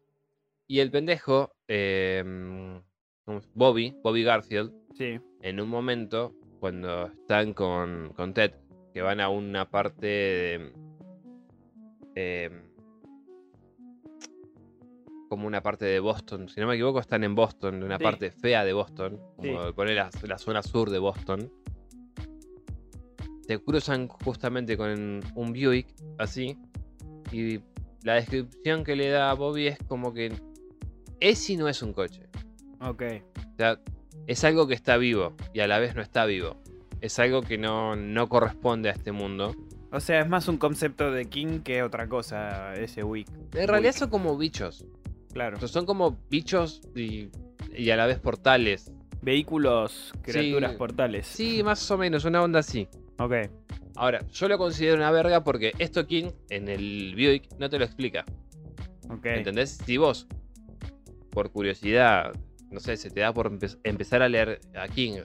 [0.66, 2.22] Y el pendejo, eh,
[3.24, 3.48] ¿cómo es?
[3.54, 8.52] Bobby, Bobby Garfield, Sí, en un momento, cuando están con, con Ted,
[8.92, 10.72] que van a una parte de,
[12.14, 12.50] eh,
[15.28, 18.04] como una parte de Boston, si no me equivoco, están en Boston, una Sí.
[18.04, 19.72] parte fea de Boston, como Sí.
[19.74, 21.50] poner la, la zona sur de Boston.
[23.46, 25.86] Se cruzan justamente con un Buick,
[26.18, 26.56] así,
[27.32, 27.60] y
[28.02, 30.32] la descripción que le da a Bobby es como que
[31.20, 32.22] es y no es un coche.
[32.80, 33.02] ok.
[33.36, 33.80] O sea,
[34.26, 36.56] es algo que está vivo y a la vez no está vivo.
[37.00, 39.54] Es algo que no, no corresponde a este mundo.
[39.92, 43.28] O sea, es más un concepto de King que otra cosa, ese Wick.
[43.54, 44.84] En realidad son como bichos.
[45.32, 45.56] Claro.
[45.56, 47.28] O sea, son como bichos y,
[47.76, 48.90] y a la vez portales.
[49.22, 50.76] Vehículos, criaturas Sí.
[50.78, 51.26] portales.
[51.26, 52.88] Sí, más o menos, una onda así.
[53.18, 53.32] Ok.
[53.96, 57.84] Ahora, yo lo considero una verga porque esto King en el Buick no te lo
[57.84, 58.24] explica.
[59.08, 59.26] Ok.
[59.26, 59.78] ¿Entendés?
[59.84, 60.26] Si vos,
[61.30, 62.32] por curiosidad,
[62.70, 65.20] no sé, se te da por empe- empezar a leer a King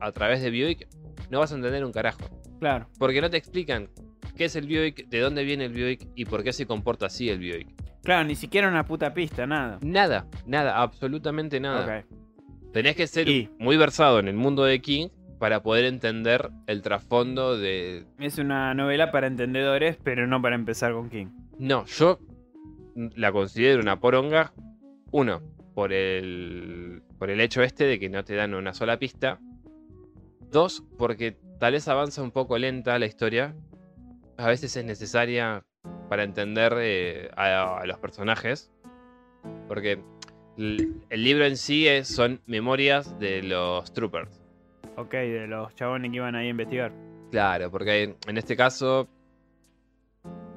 [0.00, 0.88] a través de Buick,
[1.30, 2.20] no vas a entender un carajo.
[2.58, 2.88] Claro.
[2.98, 3.88] Porque no te explican
[4.36, 7.28] qué es el Buick, de dónde viene el Buick y por qué se comporta así
[7.30, 7.68] el Buick.
[8.02, 9.78] Claro, ni siquiera una puta pista, nada.
[9.82, 12.00] Nada, nada, absolutamente nada.
[12.00, 12.72] Ok.
[12.72, 15.08] Tenés que ser Y- muy versado en el mundo de King
[15.40, 18.04] para poder entender el trasfondo de...
[18.18, 21.26] Es una novela para entendedores, pero no para empezar con King.
[21.58, 22.18] No, yo
[22.94, 24.52] la considero una poronga.
[25.10, 25.40] Uno,
[25.74, 29.40] por el, por el hecho este de que no te dan una sola pista.
[30.50, 33.54] Dos, porque tal vez avanza un poco lenta la historia.
[34.36, 35.64] A veces es necesaria
[36.10, 38.70] para entender eh, a, a los personajes.
[39.68, 40.02] Porque
[40.58, 44.39] el libro en sí es- son memorias de los troopers.
[44.96, 46.92] Ok, de los chabones que iban ahí a investigar.
[47.30, 49.08] Claro, porque en este caso,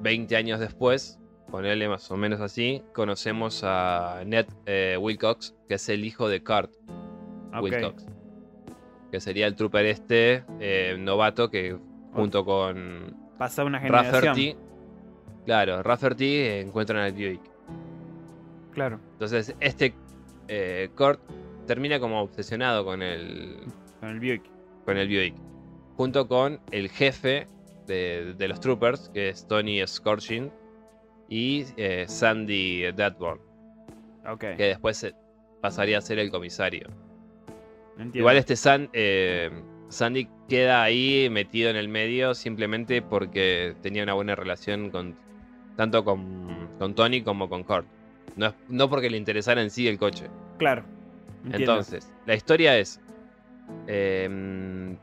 [0.00, 1.18] 20 años después,
[1.50, 6.42] ponerle más o menos así, conocemos a Ned eh, Wilcox, que es el hijo de
[6.42, 6.72] Kurt.
[7.60, 8.06] Wilcox.
[9.12, 11.78] Que sería el trooper este eh, novato que
[12.12, 14.12] junto con Pasa una generación.
[14.12, 14.56] Rafferty,
[15.44, 17.40] claro, Rafferty eh, encuentran al Buick.
[18.72, 18.98] Claro.
[19.12, 19.94] Entonces, este
[20.48, 21.20] eh, Kurt
[21.66, 23.60] termina como obsesionado con el,
[24.04, 24.42] Con el Buick.
[24.84, 25.34] con el Buick.
[25.96, 27.46] Junto con el jefe
[27.86, 30.50] de, de los troopers, que es Tony Scorching,
[31.30, 33.40] y eh, Sandy Deadborn,
[34.30, 34.40] Ok.
[34.56, 35.10] que después
[35.62, 36.88] pasaría a ser el comisario.
[37.92, 38.18] Entiendo.
[38.18, 39.50] Igual este San- eh,
[39.88, 45.16] Sandy queda ahí metido en el medio simplemente porque tenía una buena relación con
[45.76, 47.86] tanto con, con Tony como con Kurt.
[48.36, 50.26] No, no porque le interesara en sí el coche.
[50.58, 50.84] Claro.
[51.44, 51.72] Entiendo.
[51.72, 53.00] Entonces, la historia es.
[53.86, 54.96] Eh,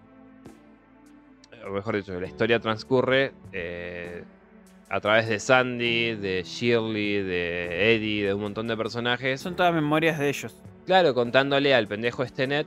[1.68, 4.24] o mejor dicho, la historia transcurre eh,
[4.90, 9.40] a través de Sandy, de Shirley, de Eddie, de un montón de personajes.
[9.42, 10.56] Son todas memorias de ellos.
[10.86, 12.66] Claro, contándole al pendejo este Ned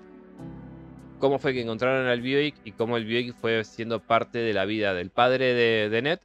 [1.18, 4.64] cómo fue que encontraron al Buick y cómo el Buick fue siendo parte de la
[4.66, 6.18] vida del padre de, de Ned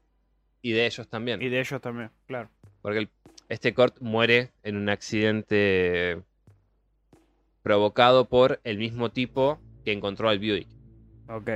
[0.61, 1.41] y de ellos también.
[1.41, 2.49] Y de ellos también, claro.
[2.81, 3.09] Porque el-
[3.47, 6.21] este Kurt muere en un accidente
[7.61, 10.67] provocado por el mismo tipo que encontró al Buick.
[11.27, 11.49] Ok.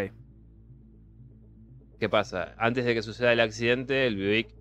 [2.00, 2.54] ¿Qué pasa?
[2.58, 4.54] Antes de que suceda el accidente, el Buick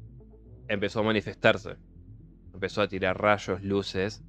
[0.68, 1.76] empezó a manifestarse.
[2.54, 4.22] Empezó a tirar rayos, luces.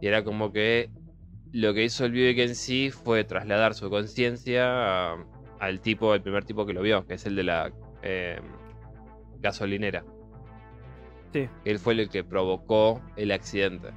[0.00, 0.90] Y era como que
[1.52, 5.12] lo que hizo el Buick en sí fue trasladar su conciencia
[5.58, 8.40] al tipo, el primer tipo que lo vio, que es el de la eh,
[9.40, 10.04] gasolinera.
[11.32, 11.48] Sí.
[11.64, 13.88] Él fue el que provocó el accidente.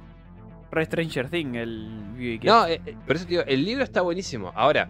[0.72, 2.40] Re Stranger Thing, el.
[2.42, 4.52] No, eh, eh, por eso te digo, el libro está buenísimo.
[4.54, 4.88] Ahora,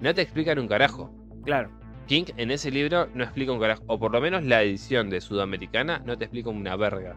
[0.00, 1.12] no te explican un carajo.
[1.44, 1.70] Claro.
[2.06, 3.82] King en ese libro no explica un carajo.
[3.86, 7.14] O por lo menos la edición de Sudamericana no te explica una verga.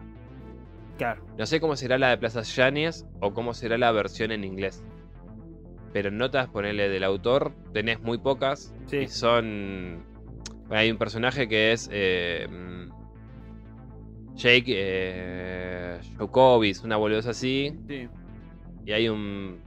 [0.98, 1.24] Claro.
[1.38, 4.84] No sé cómo será la de Plaza Yanes o cómo será la versión en inglés.
[5.94, 8.74] Pero notas, ponerle del autor, tenés muy pocas.
[8.86, 8.98] Sí.
[8.98, 10.04] Y son.
[10.68, 11.88] hay un personaje que es.
[11.90, 12.46] eh,
[14.34, 17.76] Jake eh, Jokovic, una boludosa así.
[17.88, 18.08] Sí.
[18.86, 19.60] Y hay un.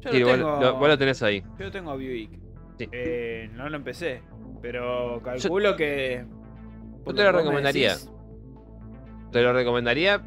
[0.00, 0.60] Yo Sí, lo vos, tengo.
[0.60, 1.42] lo, vos lo tenés ahí.
[1.58, 2.30] Yo tengo Buick.
[2.78, 2.88] Sí.
[2.92, 4.22] Eh, no lo empecé.
[4.62, 6.24] Pero calculo que.
[7.06, 7.96] Yo te lo recomendaría.
[9.32, 10.22] Te lo recomendaría.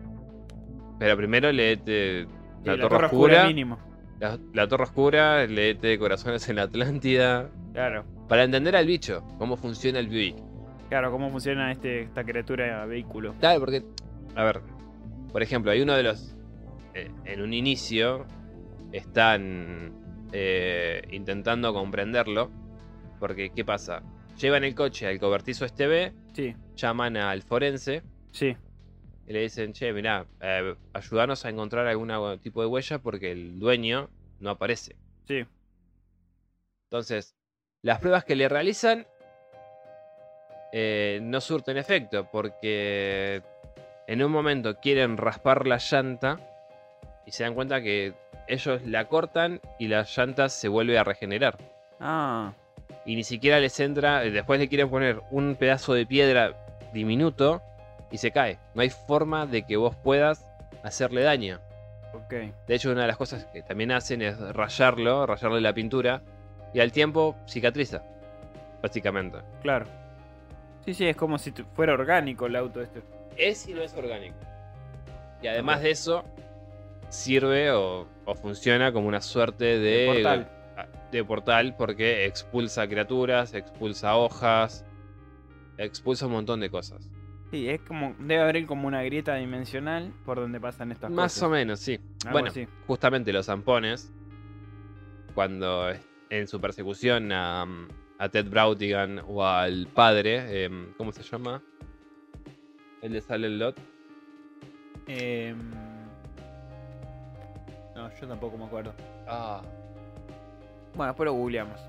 [0.99, 2.27] Pero primero leete
[2.63, 3.33] La, Torre, Torre Oscura.
[3.33, 3.79] Oscura mínimo.
[4.19, 7.49] La, la Torre Oscura, leete Corazones en la Atlántida.
[7.73, 8.05] Claro.
[8.27, 10.35] Para entender al bicho, cómo funciona el Buick.
[10.91, 13.33] Claro, cómo funciona este, esta criatura vehículo.
[13.39, 13.81] Claro, porque,
[14.35, 14.59] a ver,
[15.31, 16.35] por ejemplo, hay uno de los.
[16.93, 18.25] eh, en un inicio
[18.91, 19.93] están
[20.33, 22.51] eh, intentando comprenderlo.
[23.21, 24.03] Porque, ¿qué pasa?
[24.37, 28.57] Llevan el coche al cobertizo este B, Sí, llaman al forense sí.
[29.27, 33.59] y le dicen, che, mirá, eh, ayúdanos a encontrar algún tipo de huella porque el
[33.59, 34.09] dueño
[34.41, 34.97] no aparece.
[35.25, 35.45] Sí.
[36.89, 37.33] Entonces,
[37.81, 39.07] las pruebas que le realizan
[40.71, 43.41] eh, no surten efecto porque
[44.07, 46.39] en un momento quieren raspar la llanta
[47.25, 48.13] y se dan cuenta que
[48.47, 51.57] ellos la cortan y la llanta se vuelve a regenerar.
[51.99, 52.53] Ah,
[53.05, 56.55] Y ni siquiera les entra, después le quieren poner un pedazo de piedra
[56.93, 57.61] diminuto
[58.11, 58.59] y se cae.
[58.73, 60.45] No hay forma de que vos puedas
[60.83, 61.59] hacerle daño.
[62.29, 66.21] De hecho, una de las cosas que también hacen es rayarlo, rayarle la pintura,
[66.73, 68.03] y al tiempo cicatriza,
[68.81, 69.39] básicamente.
[69.61, 69.85] Claro.
[70.85, 73.01] Sí, sí, es como si fuera orgánico el auto este.
[73.37, 74.35] Es y no es orgánico.
[75.41, 76.23] Y además de eso,
[77.09, 80.51] sirve o, o funciona como una suerte de, De portal.
[81.11, 84.85] de portal porque expulsa criaturas, expulsa hojas,
[85.77, 87.09] expulsa un montón de cosas.
[87.51, 88.15] Sí, es como.
[88.19, 91.43] Debe haber como una grieta dimensional por donde pasan estas Más cosas.
[91.43, 91.99] o menos, sí.
[92.23, 92.67] Algo bueno, así.
[92.87, 94.11] justamente los zampones,
[95.33, 95.89] cuando
[96.29, 97.65] en su persecución a,
[98.21, 101.63] a Ted Brautigan o al padre, em, ¿cómo se llama?
[103.01, 103.79] El de Silent Lot.
[105.07, 105.71] Em,
[107.95, 108.93] No, yo tampoco me acuerdo.
[109.27, 109.61] Ah,
[110.95, 111.79] Bueno, después lo googleamos.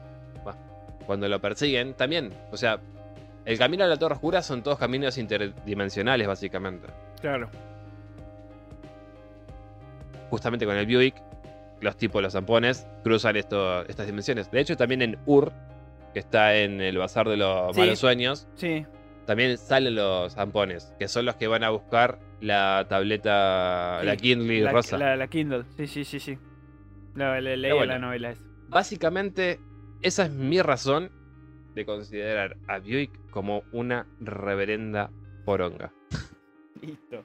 [1.07, 2.33] cuando lo persiguen, también.
[2.53, 2.79] O sea,
[3.45, 6.87] el camino a la Torre Oscura son todos caminos interdimensionales, básicamente.
[7.21, 7.51] Claro.
[10.31, 11.15] justamente con el Buick,
[11.83, 14.51] los tipos, los zampones, cruzan esto- estas dimensiones.
[14.51, 15.53] De hecho, también en Ur,
[16.13, 17.81] que está en el Bazar de los Sí.
[17.81, 18.85] Malos Sueños, Sí.
[19.27, 24.17] también salen los zampones, que son los que van a buscar la tableta, Sí, la
[24.17, 24.99] Kindle la, rosa.
[24.99, 26.39] La, la Kindle, sí, sí, sí, sí.
[27.15, 27.85] La, bueno.
[27.87, 28.43] la novela esa.
[28.69, 29.61] Básicamente,
[30.01, 31.11] esa es mi razón
[31.75, 35.11] de considerar a Buick como una reverenda
[35.45, 35.93] poronga.
[36.81, 37.25] Listo.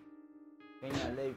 [0.82, 1.36] Venga, Dave.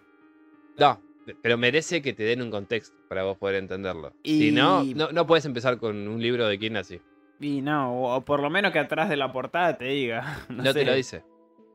[0.79, 1.01] No,
[1.43, 4.13] pero merece que te den un contexto para vos poder entenderlo.
[4.23, 7.01] Y- Si no, no, no puedes empezar con un libro de quién así.
[7.40, 10.38] Y no, o, por lo menos que atrás de la portada te diga.
[10.50, 11.24] No, No, te lo dice,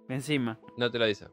[0.09, 0.59] Encima.
[0.77, 1.27] no te lo dice.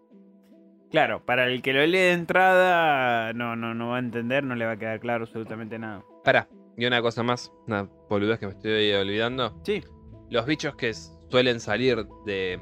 [0.91, 4.55] Claro, para el que lo lee de entrada, no, no, no va a entender, no
[4.55, 6.05] le va a quedar claro absolutamente nada.
[6.25, 9.59] Pará, y una cosa más, una boludez que me estoy olvidando.
[9.65, 9.83] Sí.
[10.31, 12.59] Los bichos que suelen salir de,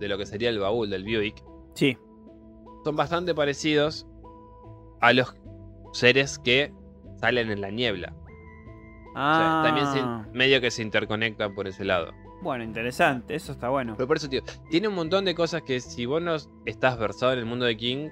[0.00, 1.42] de lo que sería el baúl del Buick
[1.74, 1.96] Sí.
[2.84, 4.06] son bastante parecidos
[5.00, 5.36] a los
[5.92, 6.72] seres que
[7.20, 8.12] salen en la niebla.
[9.18, 12.12] O sea, Ah, también se- medio que se interconectan por ese lado.
[12.42, 13.94] bueno, interesante, eso está bueno.
[13.96, 17.32] Pero por eso, tío, tiene un montón de cosas que si vos no estás versado
[17.32, 18.08] en el mundo de King,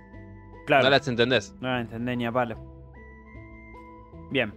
[0.67, 0.85] Claro.
[0.85, 1.55] no las entendés.
[1.61, 2.57] No la entendé ni a palo.
[4.31, 4.55] Bien.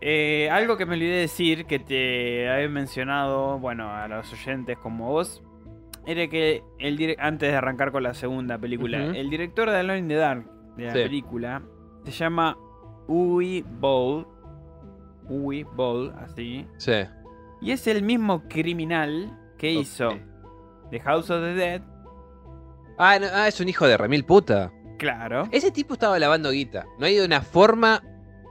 [0.00, 5.10] Eh, algo que me olvidé decir, que te había mencionado, bueno, a los oyentes como
[5.10, 5.42] vos,
[6.06, 10.08] era que el antes de arrancar con la segunda película, el director de Alone in
[10.08, 10.46] the Dark
[10.76, 10.98] de la Sí.
[11.02, 11.62] película
[12.04, 12.56] se llama
[13.08, 14.26] Uwe Boll.
[15.28, 16.66] Uwe Boll, así.
[16.76, 16.92] Sí.
[17.60, 20.10] Y es el mismo criminal que hizo.
[20.90, 21.82] The House of the Dead.
[22.98, 24.72] Ah, no, ah, es un hijo de remil puta.
[24.98, 25.48] Claro.
[25.52, 26.86] Ese tipo estaba lavando guita.
[26.98, 28.02] No hay una forma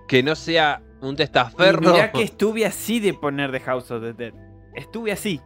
[0.07, 1.79] que no sea un Y testaferro.
[1.93, 4.33] mirá que estuve así de poner The House of the Dead.
[4.75, 5.41] Estuve así.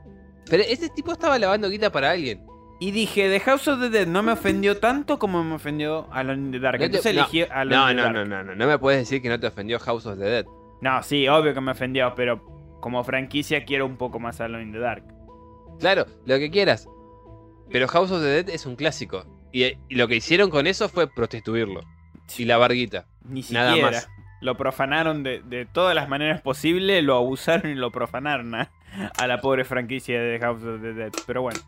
[0.49, 2.43] Pero ese tipo estaba lavando guita para alguien.
[2.81, 6.45] Y dije, The House of the Dead no me ofendió tanto como me ofendió Alone
[6.45, 6.75] in the Dark.
[6.75, 8.55] No te- Entonces no, elegí Alone No, in the no, no, no, no.
[8.55, 10.45] No me puedes decir que no te ofendió House of the Dead.
[10.81, 14.71] No, sí, obvio que me ofendió, pero como franquicia quiero un poco más Alone in
[14.71, 15.03] the Dark.
[15.79, 16.87] Claro, lo que quieras.
[17.69, 19.25] Pero House of the Dead es un clásico.
[19.51, 21.81] Y, y lo que hicieron con eso fue prostituirlo.
[22.37, 23.05] Y lavar guita.
[23.23, 23.91] Ni Nada siquiera.
[23.91, 24.09] más.
[24.41, 28.71] Lo profanaron de, de todas las maneras posibles, lo abusaron y lo profanaron a,
[29.17, 31.11] a la pobre franquicia de House of the Dead.
[31.27, 31.59] Pero bueno.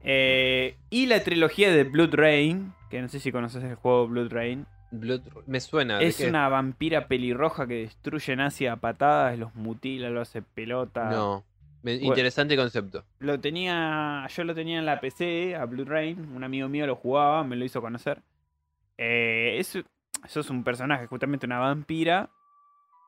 [0.00, 4.32] Eh, y la trilogía de Blood Rain, que no sé si conoces el juego Blood
[4.32, 4.66] Rain.
[4.92, 5.98] Blood- Me suena.
[5.98, 11.10] ¿de Es una vampira pelirroja que destruye nazi a patadas, los mutila, lo hace pelota.
[11.10, 11.44] No.
[11.82, 12.08] Me- Bueno.
[12.12, 13.04] Interesante concepto.
[13.18, 14.26] Lo tenía.
[14.28, 16.32] Yo lo tenía en la PC, a Blue Rain.
[16.34, 18.22] Un amigo mío lo jugaba, me lo hizo conocer.
[18.98, 19.74] Eh, es,
[20.24, 22.30] eso es un personaje, justamente una vampira.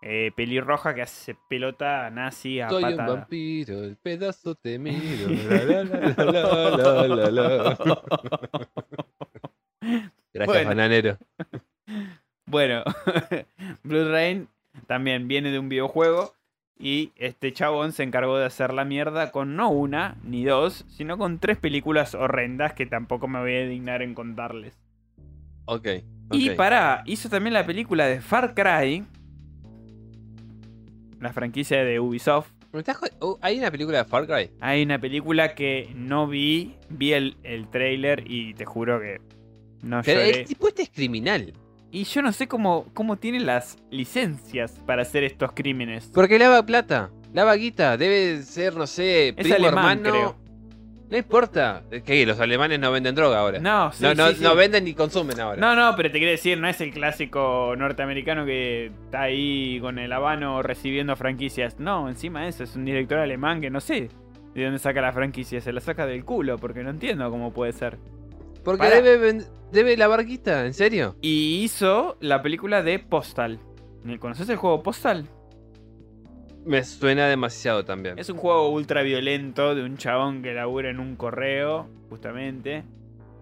[0.07, 3.15] eh, pelirroja que hace pelota nazi a Soy un patada.
[3.17, 5.29] vampiro, el pedazo te miro.
[7.33, 7.79] la.
[10.33, 10.69] Gracias, Bueno.
[10.69, 11.19] bananero.
[12.47, 12.83] Bueno,
[13.85, 14.49] Blood Rain
[14.87, 16.35] también viene de un videojuego.
[16.77, 21.17] Y este chabón se encargó de hacer la mierda con no una ni dos, sino
[21.17, 24.77] con tres películas horrendas que tampoco me voy a dignar en contarles.
[25.67, 25.87] Ok.
[26.33, 26.57] Y ok.
[26.57, 29.05] pará, hizo también la película de Far Cry.
[31.21, 32.51] La franquicia de Ubisoft.
[32.73, 34.51] ¿Me estás jod- oh, ¿Hay una película de Far Cry?
[34.61, 39.21] Hay una película que no vi, vi el, el trailer y te juro que
[39.83, 40.41] no Pero lloré.
[40.41, 41.53] el tipo este es criminal.
[41.95, 46.11] Y yo no sé cómo, cómo tiene las licencias para hacer estos crímenes.
[46.13, 50.11] Porque lava plata, lava guita, debe ser, no sé, Es primo alemán, hermano.
[50.11, 50.37] creo.
[51.09, 51.85] No importa.
[51.93, 53.61] Es que los alemanes no venden droga ahora.
[53.61, 54.43] No, sí, no, no, sí, sí.
[54.43, 55.61] no venden ni consumen ahora.
[55.61, 60.01] No, no, pero te quiero decir, no es el clásico norteamericano que está ahí con
[60.01, 61.79] el habano recibiendo franquicias.
[61.79, 64.09] No, encima de eso, es un director alemán que no sé
[64.55, 65.61] de dónde saca la franquicia.
[65.61, 67.99] Se la saca del culo, porque no entiendo cómo puede ser.
[68.65, 71.17] Porque debe, ven- debe lavar guita, ¿en serio?
[71.21, 73.59] Y hizo la película de Postal.
[74.21, 75.29] ¿Conoces el juego Postal?
[76.65, 78.19] Me suena demasiado también.
[78.19, 82.85] Es un juego ultra violento de un chabón que labura en un correo, justamente.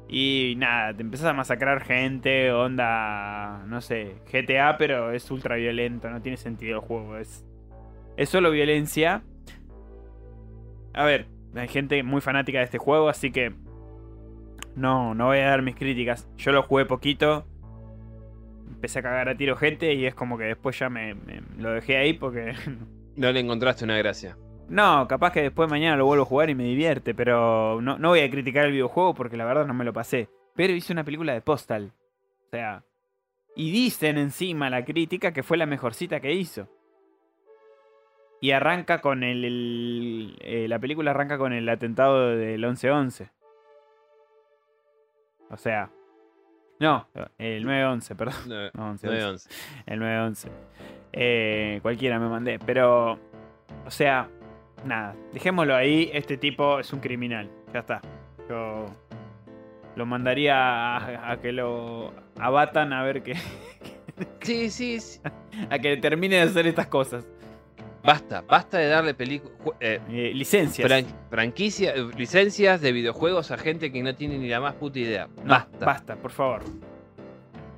[0.09, 6.11] Y nada, te empezás a masacrar gente, onda, no sé, GTA, pero es ultra violento,
[6.11, 7.46] no tiene sentido el juego, es,
[8.16, 9.22] es solo violencia.
[10.92, 13.54] A ver, hay gente muy fanática de este juego, así que
[14.76, 16.28] no, no voy a dar mis críticas.
[16.36, 17.44] Yo lo jugué poquito,
[18.68, 21.70] empecé a cagar a tiro gente y es como que después ya me, me- lo
[21.72, 22.54] dejé ahí porque
[23.16, 24.36] No le encontraste una gracia.
[24.68, 28.08] no, capaz que después mañana lo vuelvo a jugar y me divierte, pero no, no
[28.08, 30.28] voy a criticar el videojuego porque la verdad no me lo pasé.
[30.54, 31.92] Pero hice una película de Postal.
[32.46, 32.82] O sea,
[33.56, 36.68] y dicen encima la crítica que fue la mejorcita que hizo.
[38.40, 39.44] Y arranca con el...
[39.44, 43.30] el- eh, la película arranca con el atentado del 11-11.
[45.53, 45.90] O sea,
[46.80, 47.07] No,
[47.38, 48.34] el 911, perdón.
[48.48, 49.50] No, No, 11, 911.
[49.86, 50.48] El 911.
[51.12, 52.59] Eh, cualquiera me mandé.
[52.59, 53.18] Pero,
[53.86, 54.28] o sea,
[54.84, 55.14] nada.
[55.32, 56.11] Dejémoslo ahí.
[56.12, 57.48] Este tipo es un criminal.
[57.72, 58.00] Ya está.
[58.48, 58.86] Yo
[59.94, 63.34] lo mandaría a, a que lo abatan a ver que.
[64.40, 65.20] Sí, sí, sí.
[65.70, 67.26] a que termine de hacer estas cosas.
[68.05, 69.55] Basta, basta de darle películas.
[69.80, 71.05] Eh, licencias.
[71.30, 75.28] franquicia, eh, licencias de videojuegos a gente que no tiene ni la más puta idea.
[75.44, 75.86] No, Basta.
[75.86, 76.62] Basta, por favor.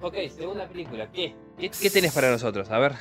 [0.01, 1.09] Ok, segunda película.
[1.13, 1.35] ¿Qué?
[1.59, 2.71] ¿Qué, qué tenés para nosotros?
[2.71, 2.93] A ver.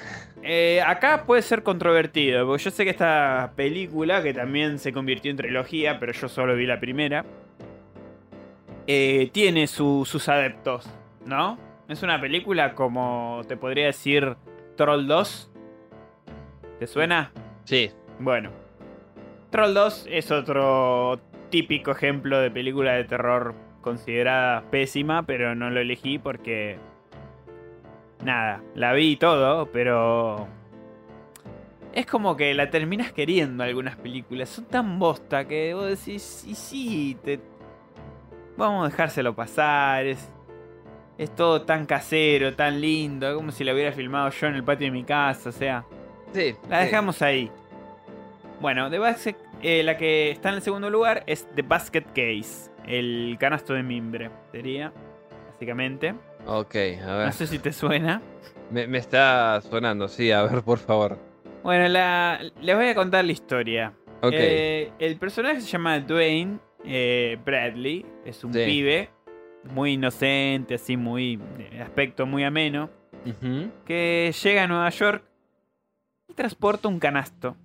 [0.41, 5.31] Eh, acá puede ser controvertido, porque yo sé que esta película, que también se convirtió
[5.31, 7.25] en trilogía, pero yo solo vi la primera,
[8.87, 10.89] eh, tiene su- sus adeptos,
[11.25, 11.57] ¿no?
[11.87, 14.35] Es una película como te podría decir
[14.75, 15.49] Troll 2.
[16.83, 17.31] ¿Te suena?
[17.63, 17.91] Sí.
[18.19, 18.51] Bueno.
[19.51, 21.17] Troll 2 es otro
[21.49, 26.77] típico ejemplo de película de terror considerada pésima, pero no lo elegí porque...
[28.25, 30.45] Nada, la vi y todo, pero...
[31.93, 34.49] Es como que la terminas queriendo algunas películas.
[34.49, 37.39] Son tan bosta que vos decís, y sí, te...
[38.57, 40.05] vamos a dejárselo pasar.
[40.05, 40.33] Es,
[41.17, 44.87] es todo tan casero, tan lindo, como si la hubiera filmado yo en el patio
[44.87, 45.85] de mi casa, o sea...
[46.33, 46.55] Sí.
[46.69, 46.85] La sí.
[46.85, 47.51] dejamos ahí.
[48.59, 52.71] Bueno, The Basket, eh, la que está en el segundo lugar es The Basket Case.
[52.87, 54.91] El canasto de mimbre, sería,
[55.51, 56.15] básicamente.
[56.45, 56.75] Ok,
[57.05, 57.25] a ver.
[57.27, 58.21] No sé si te suena.
[58.71, 61.17] Me, me está sonando, sí, a ver, por favor.
[61.63, 63.93] Bueno, la, les voy a contar la historia.
[64.21, 64.33] Ok.
[64.35, 68.05] Eh, el personaje se llama Dwayne eh, Bradley.
[68.25, 68.63] Es un Sí.
[68.65, 69.09] pibe
[69.73, 71.39] muy inocente, así muy...
[71.81, 72.89] aspecto muy ameno.
[73.85, 75.23] Que llega a Nueva York
[76.27, 77.55] y transporta un canasto.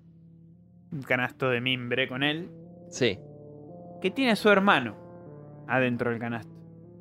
[0.93, 2.51] Un canasto de mimbre con él.
[2.91, 3.19] Sí.
[4.01, 4.97] Que tiene a su hermano
[5.69, 6.53] adentro del canasto.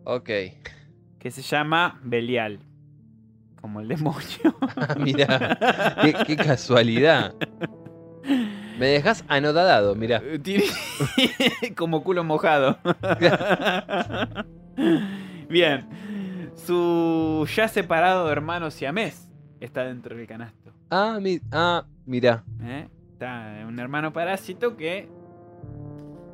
[0.04, 0.30] Ok.
[1.20, 2.60] Que se llama Belial.
[3.62, 4.20] Como el demonio.
[4.80, 5.58] Ah, Mira,
[6.04, 7.34] qué, qué casualidad.
[8.78, 10.22] Me dejas anodadado, mira.
[10.44, 10.66] Tiene
[11.76, 12.78] como culo mojado.
[15.50, 15.88] Bien.
[16.56, 19.30] Su ya separado hermano siamés
[19.60, 20.67] está dentro del canasto.
[20.90, 22.44] Ah, mi, ah, mira.
[22.64, 22.88] ¿eh?
[23.14, 25.08] Está un hermano parásito que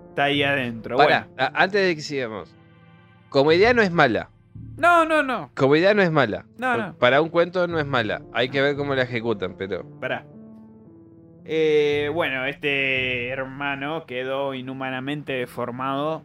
[0.09, 0.97] está ahí adentro.
[0.97, 1.51] Para, Bueno.
[1.55, 2.53] antes de que sigamos.
[3.29, 4.29] Como idea no es mala.
[4.77, 5.49] No, no, no.
[5.55, 6.45] Como idea no es mala.
[6.57, 6.93] No, no.
[6.97, 8.21] Para un cuento no es mala.
[8.33, 9.83] Hay que ver cómo la ejecutan, pero.
[9.99, 10.25] Pará.
[11.45, 16.23] Eh, bueno, este hermano quedó inhumanamente deformado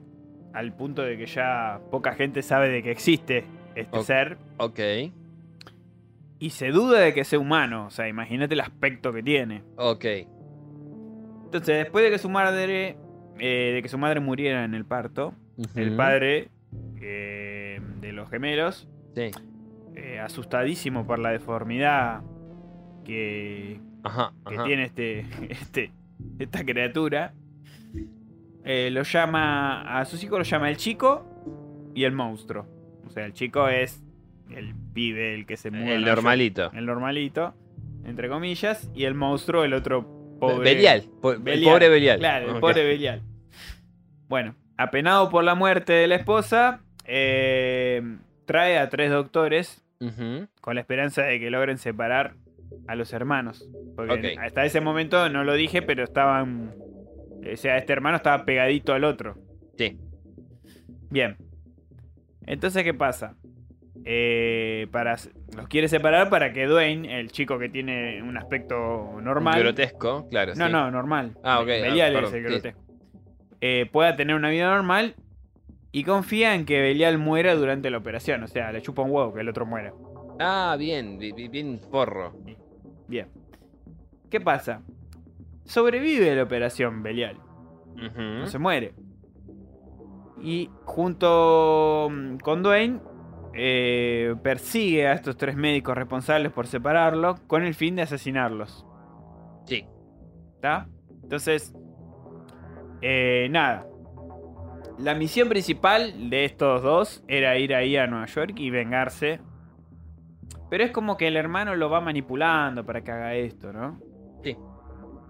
[0.53, 4.05] al punto de que ya poca gente sabe de que existe este Ok.
[4.05, 4.79] ser Ok.
[6.39, 7.87] Y se duda de que sea humano.
[7.87, 9.63] O sea, imagínate el aspecto que tiene.
[9.77, 10.05] Ok.
[11.45, 12.97] Entonces, después de que su madre,
[13.39, 15.35] eh, de que su madre muriera en el parto,
[15.75, 16.51] el padre
[17.01, 19.31] eh, de los gemelos, Sí.
[19.97, 22.23] eh, asustadísimo por la deformidad
[23.05, 24.33] que, Ajá.
[24.47, 24.65] que ajá.
[24.65, 25.93] tiene este, este,
[26.39, 27.33] esta criatura,
[28.65, 31.25] lo llama, a sus hijos lo llama el chico
[31.95, 32.67] y el monstruo.
[33.07, 34.03] O sea, el chico es
[34.51, 35.95] el pibe, el que se mueve.
[35.95, 36.09] El ¿no?
[36.09, 36.73] normalito.
[36.75, 37.55] El normalito,
[38.05, 40.75] entre comillas, y el monstruo, el otro pobre.
[40.75, 41.05] Belial.
[41.23, 42.19] po- El Belial, pobre Belial.
[42.19, 43.23] Claro, el pobre Belial.
[44.29, 48.03] Bueno, apenado por la muerte de la esposa, eh,
[48.45, 49.85] trae a tres doctores
[50.61, 52.35] con la esperanza de que logren separar
[52.89, 53.69] a los hermanos.
[53.95, 56.75] Porque hasta ese momento no lo dije, pero estaban.
[57.53, 59.37] O sea, este hermano estaba pegadito al otro.
[59.77, 59.97] Sí.
[61.09, 61.37] Bien.
[62.47, 63.37] Entonces, ¿qué pasa?
[64.11, 65.17] Eh, para,
[65.55, 69.61] los quiere separar para que Dwayne, el chico que tiene un aspecto normal.
[69.61, 70.55] Grotesco, claro.
[70.57, 70.73] No, sí.
[70.73, 71.37] no, normal.
[71.45, 72.49] Ah, ok, Belial ah, es perdón, el sí.
[72.49, 72.81] grotesco.
[73.61, 75.15] Eh, pueda tener una vida normal
[75.93, 78.43] y confía en que Belial muera durante la operación.
[78.43, 79.93] O sea, le chupa un huevo que el otro muera.
[80.41, 81.19] Ah, bien.
[81.19, 82.33] bi- bi- Bien forro.
[83.09, 83.29] Bien.
[84.31, 84.81] ¿Qué pasa?
[85.65, 87.37] Sobrevive la operación Belial.
[87.95, 88.95] No se muere.
[90.41, 93.01] Y junto mm, con Dwayne
[93.61, 98.87] eh, persigue a estos tres médicos responsables por separarlo con el fin de asesinarlos.
[99.67, 99.85] Sí.
[100.55, 100.87] ¿Está?
[101.25, 101.75] Entonces,
[103.03, 103.85] eh, nada.
[104.99, 109.41] La misión principal de estos dos era ir ahí a Nueva York y vengarse.
[110.71, 113.99] Pero es como que el hermano lo va manipulando para que haga esto, ¿no?
[114.45, 114.57] Sí.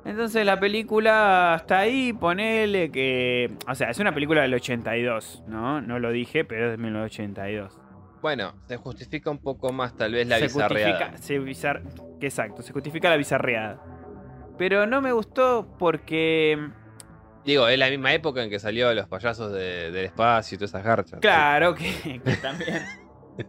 [0.05, 3.55] Entonces la película está ahí, ponele que...
[3.67, 5.81] O sea, es una película del 82, ¿no?
[5.81, 7.88] No lo dije, pero es de 1982.
[8.21, 11.11] Bueno, se justifica un poco más tal vez la se bizarreada.
[11.11, 11.83] justifica, se bizar-
[12.21, 13.81] exacto, se justifica la bizarreada.
[14.57, 16.59] Pero no me gustó porque...
[17.45, 20.71] Digo, es la misma época en que salió los payasos de- del espacio y todas
[20.71, 21.21] esas garchas.
[21.21, 22.83] Claro que, que también.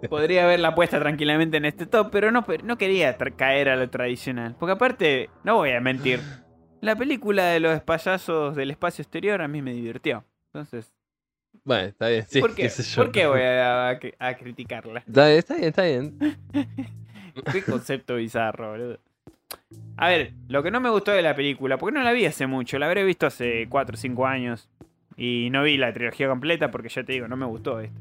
[0.07, 4.55] Podría haberla puesta tranquilamente en este top, pero no, no quería caer a lo tradicional.
[4.59, 6.21] Porque aparte, no voy a mentir,
[6.79, 10.23] la película de los payasos del espacio exterior a mí me divirtió.
[10.53, 10.93] Entonces,
[11.63, 12.39] Bueno, está bien, sí.
[12.39, 12.69] ¿por, qué.
[12.95, 14.99] ¿por qué voy a, a- a criticarla?
[15.05, 16.19] Está bien, está bien, está bien.
[17.51, 18.99] Qué concepto bizarro, boludo.
[19.97, 22.47] A ver, lo que no me gustó de la película, porque no la vi hace
[22.47, 24.67] mucho, la habré visto hace 4 o 5 años.
[25.15, 27.99] Y no vi la trilogía completa porque ya te digo, no me gustó esto.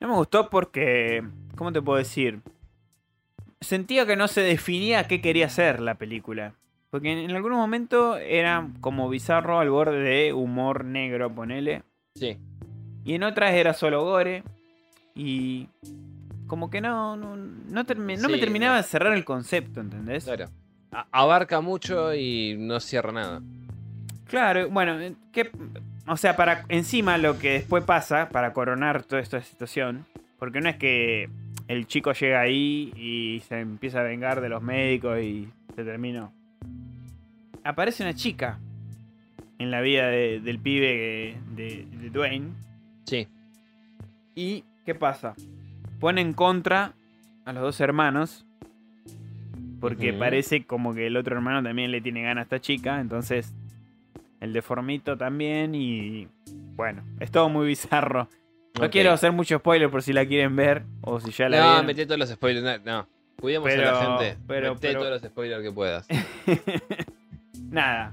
[0.00, 1.22] No me gustó porque,
[1.56, 2.40] ¿cómo te puedo decir?
[3.60, 6.54] Sentía que no se definía qué quería hacer la película.
[6.90, 11.82] Porque en, en algún momento era como bizarro al borde de humor negro, ponele.
[12.14, 12.38] Sí.
[13.04, 14.42] Y en otras era solo gore.
[15.14, 15.68] Y
[16.46, 18.82] como que no, no, no, termi- no me terminaba no.
[18.82, 20.24] de cerrar el concepto, ¿entendés?
[20.24, 20.46] Claro.
[20.92, 23.42] A- abarca mucho y no cierra nada.
[24.28, 25.50] Claro, bueno, eh, que,
[26.06, 30.04] o sea, para encima lo que después pasa, para coronar toda esta situación,
[30.38, 31.28] porque no es que
[31.68, 36.32] el chico llega ahí y se empieza a vengar de los médicos y se terminó.
[37.64, 38.58] Aparece una chica
[39.58, 42.50] en la vida de- del pibe de, de Dwayne.
[43.04, 43.26] Sí.
[44.34, 45.34] ¿Y qué pasa?
[45.98, 46.92] Pone en contra
[47.44, 48.44] a los dos hermanos.
[49.80, 53.00] Porque parece como que el otro hermano también le tiene ganas a esta chica.
[53.00, 53.52] Entonces,
[54.40, 55.74] el deformito también.
[55.74, 56.28] Y
[56.76, 58.28] bueno, es todo muy bizarro.
[58.80, 60.82] No quiero hacer mucho spoiler por si la quieren ver.
[61.02, 61.86] O si ya la No, vieron.
[61.86, 62.84] metí todos los spoilers.
[62.84, 63.08] No, no.
[63.46, 64.38] Cuidemos a Pero- la gente.
[64.48, 66.08] pero- Metí pero- todos los spoilers que puedas.
[67.70, 68.12] Nada.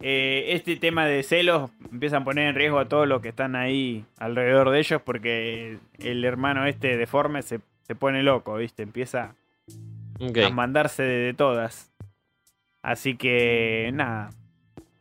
[0.00, 3.56] Eh, este tema de celos empiezan a poner en riesgo a todos los que están
[3.56, 8.84] ahí alrededor de ellos porque el hermano este deforme se, se pone loco, ¿viste?
[8.84, 9.34] Empieza
[10.44, 11.90] a mandarse de, de todas.
[12.82, 14.30] Así que nada.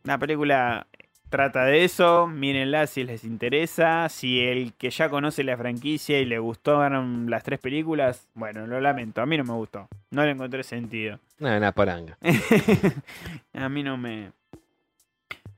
[0.04, 0.88] La película
[1.34, 2.28] trata de eso.
[2.28, 4.08] Mírenla si les interesa.
[4.08, 8.80] Si el que ya conoce la franquicia y le gustaron las tres películas, bueno, lo
[8.80, 9.20] lamento.
[9.20, 9.88] A mí no me gustó.
[10.12, 11.20] No le encontré sentido.
[11.40, 12.16] No, una poranga.
[13.54, 14.32] a mí no me.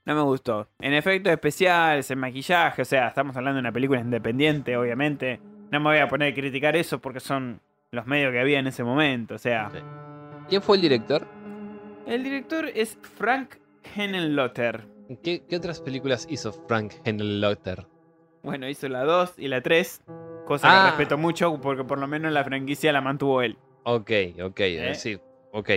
[0.05, 0.69] No me gustó.
[0.79, 5.41] En efectos especiales, en maquillaje, o sea, estamos hablando de una película independiente, obviamente.
[5.71, 7.59] No me voy a poner a criticar eso porque son
[7.91, 9.35] los medios que había en ese momento.
[9.35, 9.79] O sea, Sí.
[10.47, 11.27] ¿Quién fue el director?
[12.07, 13.55] el director es Frank
[13.93, 14.94] Henenlotter.
[15.23, 17.85] ¿Qué, qué otras películas hizo Frank Henenlotter?
[18.43, 20.01] Bueno, hizo la 2 y la 3,
[20.45, 20.83] cosa Ah.
[20.85, 23.57] que respeto mucho porque por lo menos la franquicia la mantuvo él.
[23.83, 24.11] Ok,
[24.43, 24.95] ok, ¿Eh?
[24.95, 25.17] sí,
[25.51, 25.69] ok.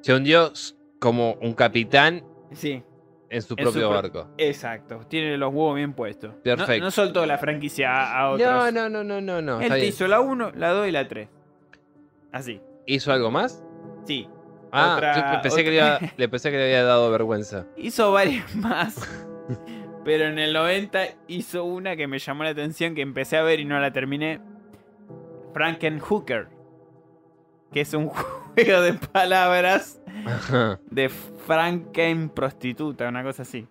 [0.00, 0.52] Se hundió
[1.00, 2.82] como un capitán Sí,
[3.28, 4.28] en su En propio su pro- barco.
[4.38, 5.00] exacto.
[5.08, 6.34] Tiene los huevos bien puestos.
[6.44, 6.84] Perfecto.
[6.84, 8.48] No, soltó la franquicia a, otros.
[8.48, 9.60] No, no, no, no, no, no.
[9.60, 11.28] Él hizo la 1, la 2 y la 3.
[12.32, 12.60] Así.
[12.86, 13.64] ¿Hizo algo más?
[14.04, 14.28] Sí.
[14.72, 17.10] Ah, Otra- yo pe- pensé, que le otra- había- le pensé que le había dado
[17.10, 17.66] vergüenza.
[17.76, 18.96] Hizo varias más.
[20.04, 23.60] pero en el 90 hizo una que me llamó la atención, que empecé a ver
[23.60, 24.40] y no la terminé.
[25.52, 26.48] Frankenhooker.
[27.72, 28.08] Que es un
[28.54, 30.00] juego de palabras
[30.90, 33.66] de Franken prostituta, una cosa así.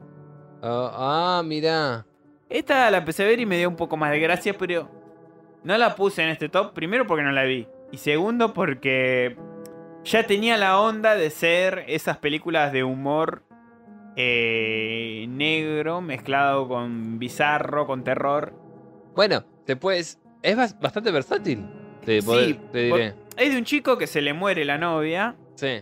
[0.62, 2.06] Ah, ah, mirá.
[2.50, 4.90] Esta la empecé a ver y me dio un poco más de gracia, pero
[5.64, 6.74] no la puse en este top.
[6.74, 7.68] Primero porque no la vi.
[7.92, 9.38] Y segundo porque
[10.06, 13.44] ya tenía la onda de ser esas películas de humor
[14.16, 18.54] eh, negro mezclado con bizarro, con terror.
[19.16, 20.20] Bueno, te puedes.
[20.42, 21.66] Es bas- bastante versátil.
[22.06, 23.14] Te, Sí, te diré.
[23.36, 25.36] Es de un chico que se le muere la novia.
[25.56, 25.82] Sí.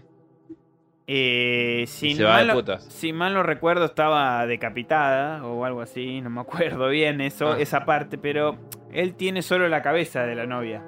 [1.05, 2.85] Eh, si, se va mal putas.
[2.85, 6.21] si mal no recuerdo, estaba decapitada o algo así.
[6.21, 7.59] No me acuerdo bien eso, Ah.
[7.59, 8.57] esa parte, pero
[8.91, 10.81] él tiene solo la cabeza de la novia.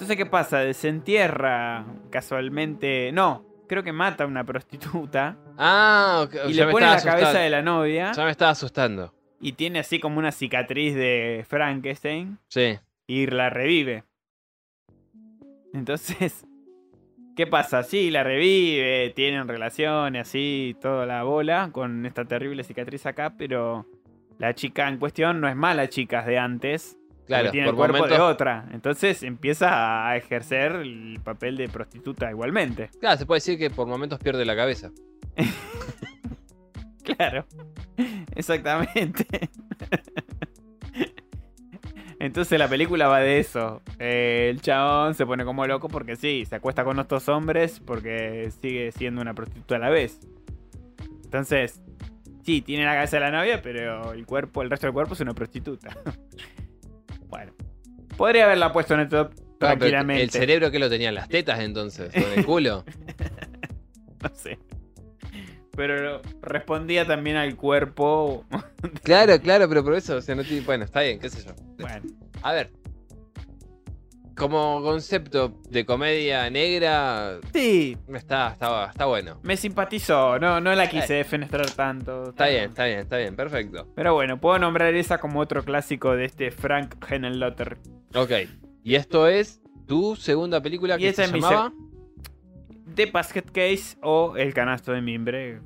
[0.00, 0.60] Entonces, ¿qué pasa?
[0.60, 3.10] Desentierra casualmente.
[3.12, 7.38] No, creo que mata a una prostituta Ah, ok, y ya le pone la cabeza
[7.38, 9.12] de la novia Ya me estaba asustando.
[9.40, 12.78] y tiene así como una cicatriz de Frankenstein Sí.
[13.06, 14.04] y la revive.
[15.74, 16.46] Entonces,
[17.36, 17.82] ¿qué pasa?
[17.82, 23.86] Sí, la revive, tienen relaciones así, toda la bola con esta terrible cicatriz acá, pero
[24.38, 26.96] la chica en cuestión no es mala chica de antes.
[27.30, 28.18] Porque Claro, tiene por el cuerpo momentos.
[28.18, 28.68] de otra.
[28.72, 32.90] Entonces empieza a ejercer el papel de prostituta igualmente.
[33.00, 34.90] Claro, se puede decir que por momentos pierde la cabeza.
[37.04, 37.44] Claro.
[38.34, 39.26] Exactamente.
[42.18, 43.80] Entonces la película va de eso.
[43.98, 48.50] Eh, el chabón se pone como loco porque sí, se acuesta con estos hombres porque
[48.60, 50.20] sigue siendo una prostituta a la vez.
[51.24, 51.80] Entonces,
[52.44, 55.20] sí, tiene la cabeza de la novia, pero el cuerpo, el resto del cuerpo es
[55.20, 55.96] una prostituta.
[57.30, 57.52] bueno.
[58.16, 60.22] Podría haberla puesto en el top tranquilamente.
[60.22, 61.10] ¿El cerebro que lo tenía?
[61.12, 62.12] ¿Las tetas entonces?
[62.14, 62.84] ¿O en el culo?
[64.22, 64.58] No sé.
[65.74, 68.44] Pero respondía también al cuerpo
[69.02, 71.54] claro, claro, pero por eso, o sea, no tiene- bueno, está bien, qué sé yo.
[71.78, 72.02] Bueno,
[72.42, 72.70] A ver.
[74.40, 79.38] Como concepto de comedia negra, Sí, está, está, está bueno.
[79.42, 82.30] me simpatizó, no, no la quise defenestrar tanto.
[82.30, 83.86] Está bien, está bien, está bien, perfecto.
[83.94, 87.76] Pero bueno, puedo nombrar esa como otro clásico de este Frank Henenlotter.
[88.14, 88.30] Ok.
[88.82, 91.74] Y esto es tu segunda película Y que esa se es mi llamaba.
[92.94, 95.60] The Basket Case o El Canasto de Mimbre.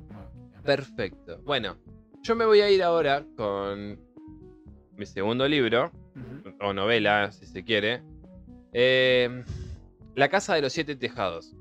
[0.65, 1.39] Perfecto.
[1.45, 1.77] Bueno,
[2.23, 3.97] yo me voy a ir ahora con
[4.97, 5.93] mi segundo libro,
[6.59, 8.03] o novela, si se quiere.
[8.77, 9.43] Eh,
[10.15, 11.55] La Casa de los Siete Tejados,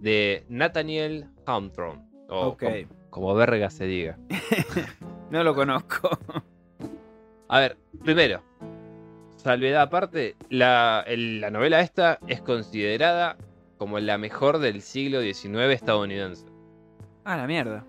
[0.00, 2.04] de Nathaniel Hawthorne.
[2.28, 2.72] O como,
[3.10, 4.16] como verga se diga.
[5.30, 6.08] no lo conozco.
[7.48, 8.42] A ver, primero,
[9.36, 13.36] salvedad aparte, la, el- la novela esta es considerada
[13.76, 16.46] como la mejor del siglo XIX estadounidense.
[17.24, 17.84] ah, la mierda.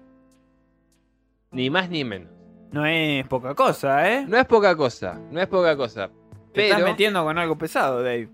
[1.52, 2.32] Ni más ni menos.
[2.72, 4.26] No es poca cosa, ¿eh?
[4.28, 6.10] No es poca cosa, no es poca cosa.
[6.54, 8.30] Te estás metiendo con algo pesado, Dave.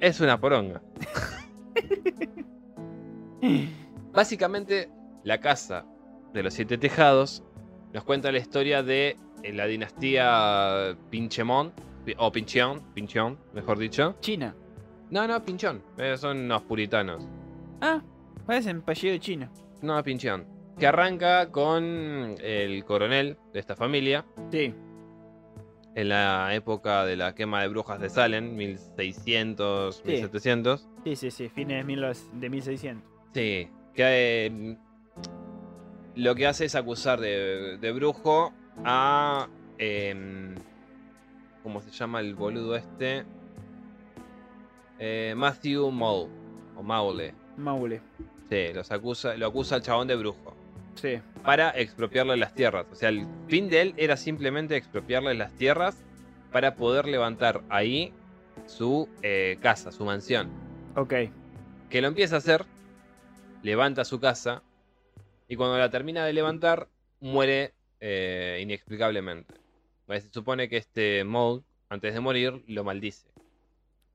[0.00, 0.82] es una poronga.
[4.12, 4.88] Básicamente,
[5.24, 5.84] la casa
[6.32, 7.42] de los siete tejados
[7.92, 11.72] nos cuenta la historia de eh, la dinastía Pinchemont,
[12.04, 14.16] pi- o Pincheon, Pincheon, mejor dicho.
[14.20, 14.54] China.
[15.10, 17.28] No, no, Pinchón, eh, son unos puritanos.
[17.80, 18.02] Ah,
[18.46, 19.50] parecen apellido de China.
[19.82, 20.44] No, Pincheon.
[20.78, 24.74] Que arranca con el coronel de esta familia Sí,
[25.96, 30.02] en la época de la quema de brujas de Salem, 1600, Sí.
[30.12, 30.86] 1700.
[31.04, 31.48] sí, sí, sí.
[31.48, 33.02] Fines de, mil los- de 1600.
[33.32, 34.76] Sí, que eh,
[36.14, 38.52] lo que hace es acusar de, de brujo
[38.84, 39.48] a.
[39.78, 40.54] em,
[41.62, 43.24] ¿Cómo se llama el boludo este?
[44.98, 46.30] Eh, Matthew Mole.
[46.76, 47.34] O Maule.
[47.56, 48.00] Maule.
[48.50, 50.54] Sí, los acusa, lo acusa al chabón de brujo.
[50.96, 51.20] Sí.
[51.44, 52.86] Para expropiarle las tierras.
[52.90, 56.02] O sea, el fin de él era simplemente expropiarle las tierras
[56.52, 58.12] para poder levantar ahí
[58.66, 60.50] su eh, casa, su mansión.
[60.96, 61.12] Ok.
[61.90, 62.64] que lo empieza a hacer,
[63.62, 64.62] levanta su casa
[65.46, 66.88] y cuando la termina de levantar
[67.20, 69.54] muere eh, inexplicablemente.
[70.06, 73.28] Pues se supone que este Maul, antes de morir, lo maldice.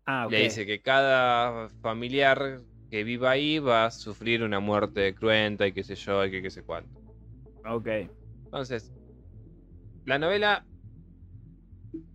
[0.06, 0.32] Ah, ok.
[0.32, 2.62] Le dice que cada familiar
[2.92, 6.42] que viva ahí va a sufrir una muerte cruenta y qué sé yo, y que
[6.42, 6.92] qué sé cuánto.
[7.66, 7.88] Ok.
[8.44, 8.92] Entonces,
[10.06, 10.66] la novela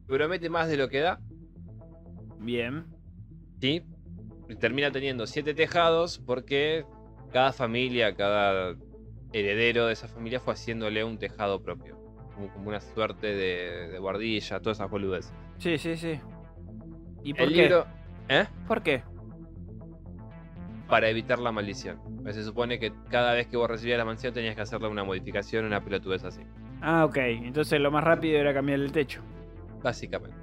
[0.06, 1.18] promete más de lo que da,
[2.40, 2.84] Bien.
[3.60, 3.82] ¿sí?
[4.60, 6.84] Termina teniendo siete tejados porque
[7.32, 8.76] cada familia, cada
[9.32, 11.96] heredero de esa familia fue haciéndole un tejado propio.
[12.34, 15.32] Como, como una suerte de, de guardilla, todas esas boludeces.
[15.56, 16.20] Sí, sí, sí.
[17.24, 17.62] ¿Y por El qué?
[17.62, 17.86] libro,
[18.28, 18.46] ¿eh?
[18.68, 19.02] ¿Por qué?
[20.88, 21.98] Para evitar la maldición.
[22.22, 25.02] Pues se supone que cada vez que vos recibías la mansión tenías que hacerle una
[25.04, 26.42] modificación, una pelotudez así.
[26.80, 27.16] Ah, ok.
[27.16, 29.20] Entonces lo más rápido era cambiar el techo.
[29.82, 30.36] Básicamente.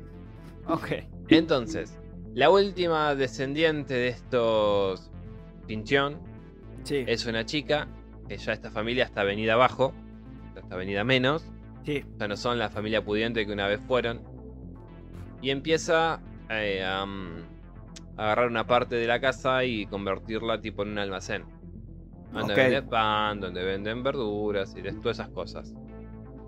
[0.68, 0.88] Ok.
[1.30, 1.98] Entonces,
[2.34, 5.10] la última descendiente de estos
[5.68, 6.20] Pinchón
[6.84, 7.04] Sí.
[7.08, 7.88] es una chica
[8.28, 9.94] que ya esta familia está venida abajo,
[10.56, 11.50] está venida menos,
[11.84, 12.04] Sí.
[12.18, 14.22] ya no son la familia pudiente que una vez fueron.
[15.42, 17.53] Y empieza eh, a mm,
[18.18, 21.46] agarrar una parte de la casa y convertirla tipo en un almacén.
[22.32, 25.74] Donde venden pan, donde venden verduras y de- todas esas cosas.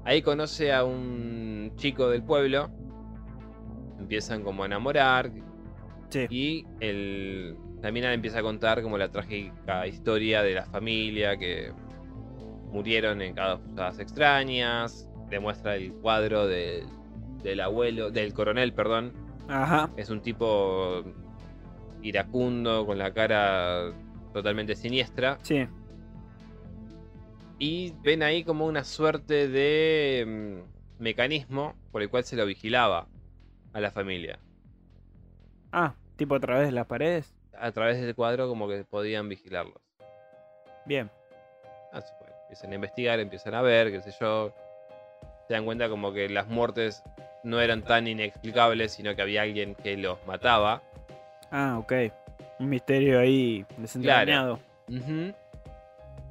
[0.03, 2.70] Ahí conoce a un chico del pueblo.
[3.99, 5.32] Empiezan como a enamorar.
[6.09, 6.28] Sí.
[6.30, 11.38] Y el, la mina le empieza a contar como la trágica historia de la familia
[11.38, 11.72] que
[12.72, 15.07] murieron en causas extrañas.
[15.30, 16.86] Demuestra el cuadro del,
[17.43, 19.13] del abuelo, del coronel, perdón.
[19.47, 19.89] Ajá.
[19.97, 21.03] Es un tipo
[22.05, 23.91] iracundo, con la cara
[24.33, 25.39] totalmente siniestra.
[25.41, 25.67] Sí.
[27.57, 33.07] Y ven ahí como una suerte de mm, mecanismo por el cual se lo vigilaba
[33.73, 34.39] a la familia.
[35.71, 37.33] Ah, tipo a través de las paredes.
[37.57, 39.81] A través del cuadro como que podían vigilarlos.
[40.85, 41.09] Bien.
[41.91, 42.27] Así fue.
[42.43, 44.53] Empiezan a investigar, empiezan a ver, qué sé yo.
[45.47, 47.03] Se dan cuenta como que las muertes
[47.43, 50.83] no eran tan inexplicables, sino que había alguien que los mataba.
[51.51, 51.93] Ah, ok.
[52.59, 54.59] Un misterio ahí desentrañado.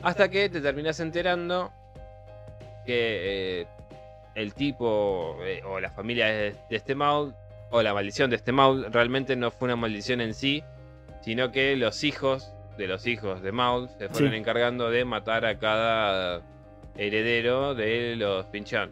[0.03, 1.73] Hasta que te terminas enterando
[2.85, 3.67] que eh,
[4.35, 7.35] el tipo eh, o la familia de, de este Maul
[7.71, 10.63] o la maldición de este Maul realmente no fue una maldición en sí,
[11.23, 14.37] sino que los hijos de los hijos de Maul se fueron Sí.
[14.37, 16.43] encargando de matar a cada
[16.97, 18.91] heredero de los Pinchón.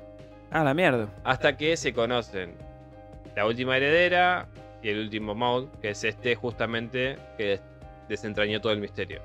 [0.50, 1.08] Ah, la mierda.
[1.24, 2.54] Hasta que se conocen
[3.36, 4.46] la última heredera
[4.82, 7.62] y el último Maul, que es este justamente que des-
[8.08, 9.20] desentrañó todo el misterio.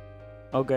[0.52, 0.72] Ok.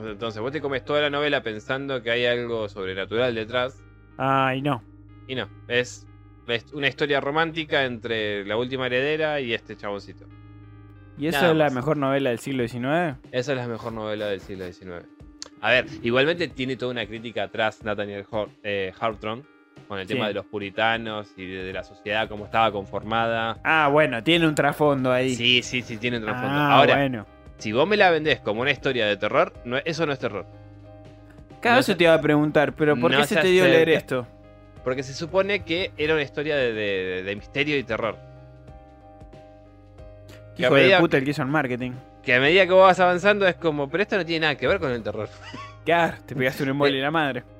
[0.00, 3.80] Entonces, vos te comes toda la novela pensando que hay algo sobrenatural detrás.
[4.18, 4.82] Ay, no.
[5.28, 6.06] Y no, es
[6.46, 10.26] es una historia romántica entre la última heredera y este chaboncito.
[11.16, 13.16] ¿Y Nada es la mejor novela del siglo XIX?
[13.32, 15.06] Esa es la mejor novela del siglo XIX.
[15.62, 19.44] A ver, igualmente tiene toda una crítica atrás Nathaniel Har- eh, Hawthorne
[19.88, 23.58] con el tema de los puritanos y de, de la sociedad, cómo estaba conformada.
[23.62, 25.34] Ah, bueno, tiene un trasfondo ahí.
[25.34, 26.56] Sí, sí, sí, tiene un trasfondo.
[26.58, 27.26] Ah, Ahora, bueno.
[27.58, 30.46] si vos me la vendés como una historia de terror, no, eso no es terror.
[31.60, 33.48] Cada no vez se- te iba a preguntar, pero ¿por no qué se se te
[33.48, 34.26] dio leer esto?
[34.82, 38.16] Porque se supone que era una historia de, de- de misterio y terror.
[40.56, 41.92] Que Hijo de medida, puta el que hizo el marketing.
[42.22, 44.66] que a medida que vos vas avanzando es como, pero esto no tiene nada que
[44.68, 45.28] ver con el terror.
[45.84, 47.42] Claro, te pegaste un embole en la madre.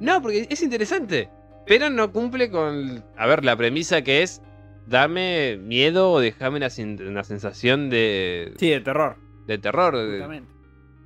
[0.00, 1.28] No, porque es interesante.
[1.68, 4.42] Pero no cumple con, a ver, la premisa que es,
[4.86, 6.68] dame miedo o déjame una,
[7.06, 9.16] una sensación de, Sí, de terror.
[9.46, 10.42] de terror, de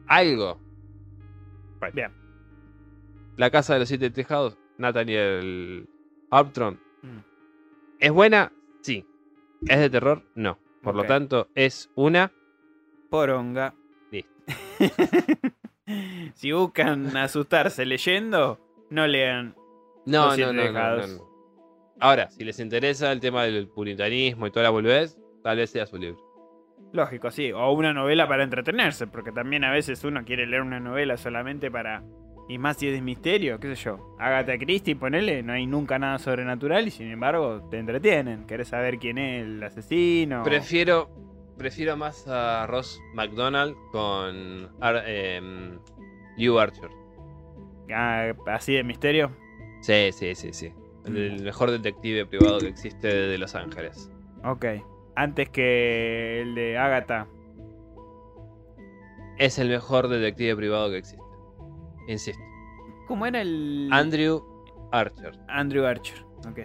[0.07, 0.61] algo.
[1.93, 2.13] Bien.
[3.37, 5.89] La Casa de los Siete Tejados, Nathaniel
[6.31, 6.77] Armstrong.
[7.03, 7.19] Mm.
[7.99, 8.53] ¿Es buena?
[8.83, 9.05] Sí.
[9.67, 10.23] ¿Es de terror?
[10.37, 10.59] No.
[10.83, 12.33] Por lo tanto, es una...
[13.11, 13.75] Poronga.
[14.11, 14.31] Listo.
[16.35, 18.61] si buscan asustarse leyendo,
[18.91, 19.55] no lean.
[20.07, 21.33] No, no, no, no.
[22.01, 25.87] Ahora, si les interesa el tema del puritanismo y toda la boludez, tal vez sea
[25.87, 26.21] su libro.
[26.93, 27.53] Lógico, sí.
[27.53, 31.71] O una novela para entretenerse, porque también a veces uno quiere leer una novela solamente
[31.71, 32.03] para...
[32.49, 34.17] Y más si es de misterio, qué sé yo.
[34.19, 38.47] Agatha Christie, ponele, no hay nunca nada sobrenatural y sin embargo te entretienen.
[38.47, 40.43] Querés saber quién es el asesino.
[40.43, 41.09] Prefiero,
[41.57, 45.79] prefiero más a Ross McDonald con Ar- em,
[46.37, 46.91] Hugh Archer.
[47.95, 49.31] Ah, así de misterio.
[49.83, 50.73] Sí, sí, sí, sí.
[51.05, 54.11] El, mejor detective privado que existe de Los Ángeles.
[54.45, 54.65] Ok.
[55.17, 57.27] Antes que el de Agatha.
[59.39, 61.25] Es el mejor detective privado que existe.
[62.07, 62.43] Insisto.
[63.09, 63.89] ¿Cómo era el...?
[63.93, 64.41] Andrew
[64.93, 65.37] Archer.
[65.49, 66.25] Andrew Archer.
[66.49, 66.61] Ok.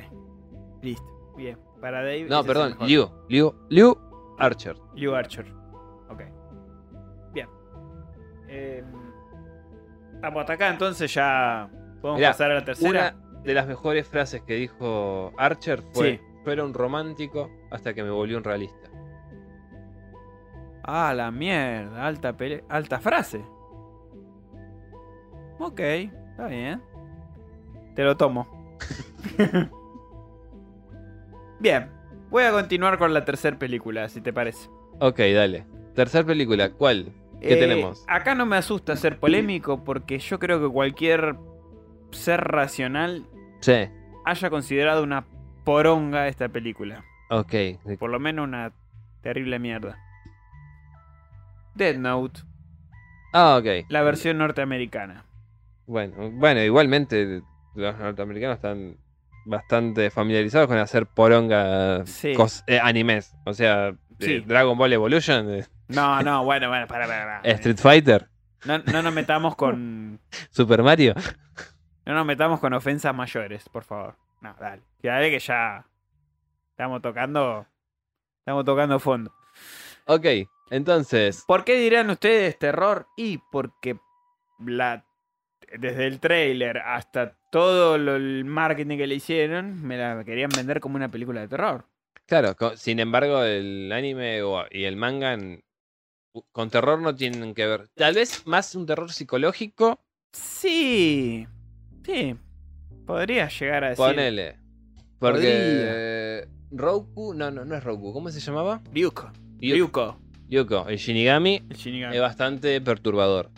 [0.84, 1.34] Listo.
[1.36, 1.58] Bien.
[1.82, 2.28] Para Dave.
[2.30, 2.78] No, perdón.
[2.82, 3.10] Liu.
[3.30, 3.98] Liu, Liu
[4.38, 4.78] Archer.
[4.94, 5.52] Liu Archer.
[6.10, 6.22] Ok.
[7.34, 7.48] Bien.
[8.48, 8.84] Eh,
[10.14, 11.68] estamos hasta acá, entonces ya
[12.08, 12.90] podemos Mirá, pasar a la tercera.
[12.90, 16.22] Una de las mejores frases que dijo Archer fue: Sí.
[16.46, 18.90] Yo era un romántico hasta que me volvió un realista.
[20.84, 22.06] Ah, la mierda.
[22.08, 23.42] Alta, pele- alta frase.
[25.60, 26.82] Ok, está bien.
[27.96, 28.48] Te lo tomo.
[31.60, 31.90] bien.
[32.30, 34.70] Voy a continuar con la tercera película, si te parece.
[35.00, 35.66] Ok, dale.
[35.96, 37.12] Tercer película, ¿cuál?
[37.42, 38.04] ¿Qué Eh, tenemos?
[38.08, 41.36] Acá no me asusta ser polémico porque yo creo que cualquier
[42.12, 43.26] ser racional
[43.60, 43.90] Sí.
[44.26, 45.26] haya considerado una
[45.64, 47.04] poronga esta película.
[47.30, 47.54] Ok.
[48.00, 48.72] Por lo menos una
[49.22, 49.98] terrible mierda.
[51.76, 52.42] Dead Note,
[53.34, 53.86] Ah, ok.
[53.90, 55.26] la versión norteamericana.
[55.86, 57.42] Bueno, bueno, igualmente
[57.76, 58.98] los norteamericanos están
[59.46, 62.34] bastante familiarizados con hacer poronga Sí.
[62.68, 63.36] eh, animes.
[63.46, 64.44] O sea, eh.
[64.46, 67.52] Dragon Ball Evolution, eh, No, no, bueno, bueno, para, para, para.
[67.54, 68.28] Street Fighter,
[68.66, 70.20] No, no nos metamos con.
[70.52, 71.14] Super Mario.
[72.08, 74.16] No nos metamos con ofensas mayores, por favor.
[74.42, 74.82] No, dale.
[75.02, 75.86] Que dale que ya.
[76.72, 77.66] Estamos tocando.
[78.40, 79.34] Estamos tocando fondo.
[80.06, 80.26] Ok,
[80.70, 83.08] entonces, ¿Por qué dirán ustedes terror?
[83.18, 84.00] Y porque
[84.66, 85.04] la,
[85.78, 90.80] desde el trailer hasta todo lo- el marketing que le hicieron, me la querían vender
[90.80, 91.86] como una película de terror.
[92.26, 94.42] claro, sin embargo, el anime
[94.72, 95.38] y el manga
[96.54, 97.88] con terror no tienen que ver.
[97.96, 100.00] Tal vez más un terror psicológico,
[100.32, 101.48] Sí,
[102.08, 102.36] sí,
[103.06, 104.04] podría llegar a decir.
[104.06, 104.56] ponele.
[105.20, 108.82] Porque Roku, no, no, no es Roku, ¿cómo se llamaba?
[108.94, 109.32] Ryuko.
[109.60, 110.18] Yu- Ryuko.
[110.50, 112.16] Yuko, el Shinigami El Shinigami.
[112.16, 113.50] es bastante perturbador.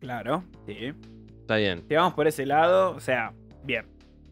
[0.00, 0.92] Claro, sí.
[1.40, 1.84] Está bien.
[1.88, 3.32] Si vamos por ese lado, o sea,
[3.64, 3.86] bien.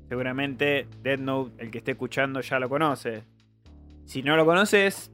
[0.08, 3.22] Seguramente Dead Note, el que esté escuchando, ya lo conoce.
[4.04, 5.10] Si no lo conoces,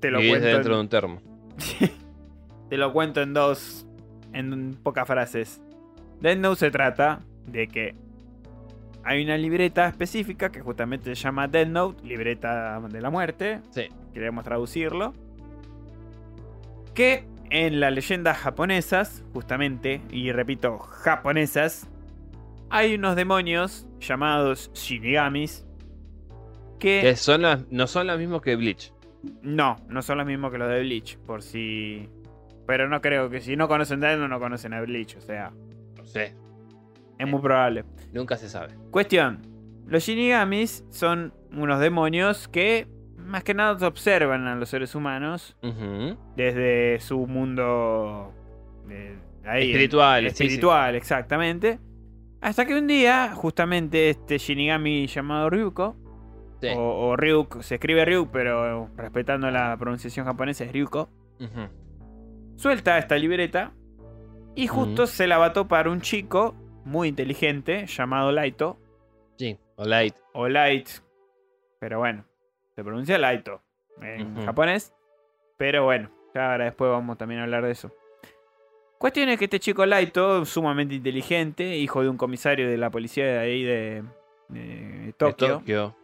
[0.00, 0.48] te lo Vivís cuento.
[0.48, 1.20] dentro de un termo.
[2.70, 3.86] te lo cuento en dos,
[4.32, 5.60] en pocas frases.
[6.20, 7.94] Dead Note se trata de que
[9.04, 13.88] hay una libreta específica que justamente se llama Dead Note, libreta de la muerte, Sí.
[14.12, 15.12] queremos traducirlo.
[16.94, 21.88] Que en las leyendas japonesas, justamente, y repito, japonesas,
[22.70, 25.64] hay unos demonios llamados Shinigamis
[26.80, 28.92] que Que son las, no son los mismos que Bleach.
[29.42, 32.08] no, no son los mismos que los de Bleach, por si...
[32.66, 35.52] Pero no creo que si no conocen Dead Note, no conocen a Bleach, o sea,
[35.96, 36.34] No sé.
[37.18, 37.84] Es muy probable.
[38.12, 38.74] Nunca se sabe.
[38.90, 39.42] Cuestión.
[39.86, 45.56] Los Shinigamis son unos demonios que más que nada observan a los seres humanos
[46.36, 48.32] desde su mundo
[49.44, 50.28] ahí, Espiritual, sí.
[50.28, 51.78] espiritual, exactamente.
[52.40, 55.96] Hasta que un día, justamente este Shinigami llamado Ryuko
[56.60, 56.68] Sí.
[56.74, 61.10] O, o Ryuk, se escribe Ryuk, pero respetando la pronunciación japonesa es Ryuko.
[62.56, 63.72] Suelta esta libreta
[64.54, 66.54] y justo se la va a topar un chico
[66.86, 68.78] muy inteligente llamado Laito.
[69.36, 70.14] Sí, o light.
[70.32, 70.88] o Light.
[71.78, 72.24] Pero bueno,
[72.74, 73.60] se pronuncia Laito
[74.00, 74.94] en japonés.
[75.58, 77.92] Pero bueno, ya ahora después vamos también a hablar de eso.
[78.98, 83.26] Cuestión es que este chico Laito, sumamente inteligente, hijo de un comisario de la policía
[83.26, 84.02] de ahí de,
[84.48, 84.60] de
[85.06, 85.94] De Tokio,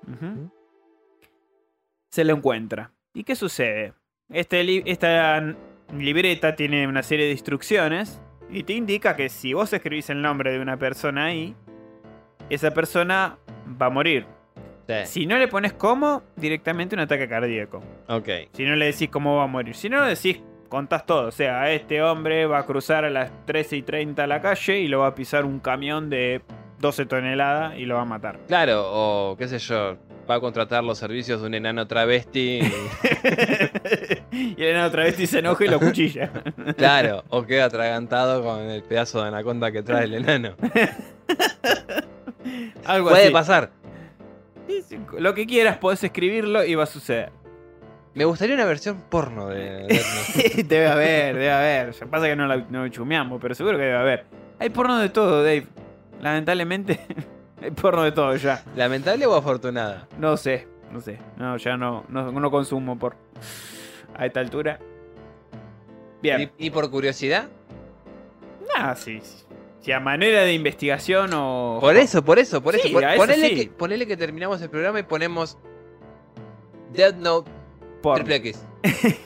[2.11, 2.93] se lo encuentra.
[3.15, 3.95] ¿Y qué sucede?
[4.29, 5.55] Este li- esta
[5.95, 8.21] libreta tiene una serie de instrucciones
[8.53, 11.55] y te indica que si vos escribís el nombre de una persona ahí,
[12.51, 13.39] esa persona
[13.81, 14.27] va a morir.
[14.87, 14.95] Sí.
[15.07, 17.83] Si no le pones cómo, directamente un ataque cardíaco.
[18.09, 18.29] Ok.
[18.53, 19.75] Si no le decís cómo va a morir.
[19.75, 21.29] Si no lo decís, contás todo.
[21.29, 24.89] O sea, este hombre va a cruzar a las 13 y 30 la calle y
[24.89, 26.43] lo va a pisar un camión de
[26.81, 28.39] 12 toneladas y lo va a matar.
[28.49, 29.97] Claro, o qué sé yo,
[30.31, 32.61] va a contratar los servicios de un enano travesti.
[32.61, 32.73] y-
[34.33, 36.31] y el enano otra vez se enoja y lo cuchilla.
[36.77, 40.55] claro, o queda atragantado con el pedazo de anaconda que trae el enano.
[42.85, 43.33] Algo Puede así.
[43.33, 43.71] pasar.
[45.19, 47.31] Lo que quieras, podés escribirlo y va a suceder.
[48.15, 49.87] Me gustaría una versión porno de
[50.67, 51.93] debe haber, debe haber.
[51.93, 54.25] Ya pasa que no la no chumeamos, pero seguro que debe haber.
[54.59, 55.67] Hay porno de todo, Dave.
[56.21, 57.01] Lamentablemente,
[57.65, 58.63] hay porno de todo ya.
[58.77, 60.09] ¿Lamentable o afortunada?
[60.19, 61.19] No sé, no sé.
[61.37, 63.17] No, ya no, no, no consumo por
[64.15, 64.79] a esta altura.
[66.23, 66.53] Bien.
[66.59, 67.49] ¿Y, y por curiosidad?
[68.77, 69.45] Ah, sí, sí.
[69.81, 71.79] Si a manera de investigación o.
[71.81, 73.01] Por eso, por eso, por Sí, eso.
[73.01, 73.55] Eso ponele, sí.
[73.57, 75.59] que, ponele que terminamos el programa y ponemos
[76.93, 77.51] Death Note
[78.01, 78.25] Porno.
[78.25, 78.65] triple X.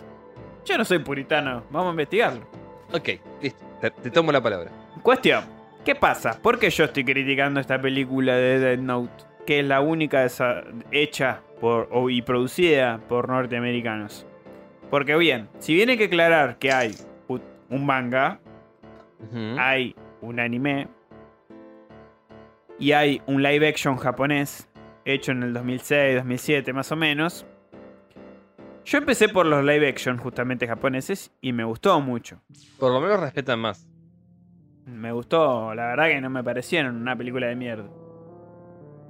[0.65, 1.63] Yo no soy puritano.
[1.71, 2.47] Vamos a investigarlo.
[2.93, 3.09] Ok,
[3.43, 3.63] listo.
[3.81, 4.71] Te, te tomo la palabra.
[5.03, 5.45] Cuestión.
[5.87, 6.43] ¿Qué pasa?
[6.43, 9.25] ¿Por qué yo estoy criticando esta película de Dead Note?
[9.47, 10.27] Que es la única
[10.91, 14.27] hecha por, y producida por norteamericanos.
[14.91, 16.97] Porque bien, si bien hay que aclarar que hay
[17.29, 18.41] un manga,
[19.59, 20.89] hay un anime
[22.81, 24.69] y hay un live action japonés
[25.05, 27.47] hecho en el 2006, 2007 más o menos.
[28.85, 32.43] Yo empecé por los live action justamente japoneses y me gustó mucho.
[32.77, 33.87] Por lo menos respetan más.
[34.87, 37.89] Me gustó, la verdad que no me parecieron una película de mierda.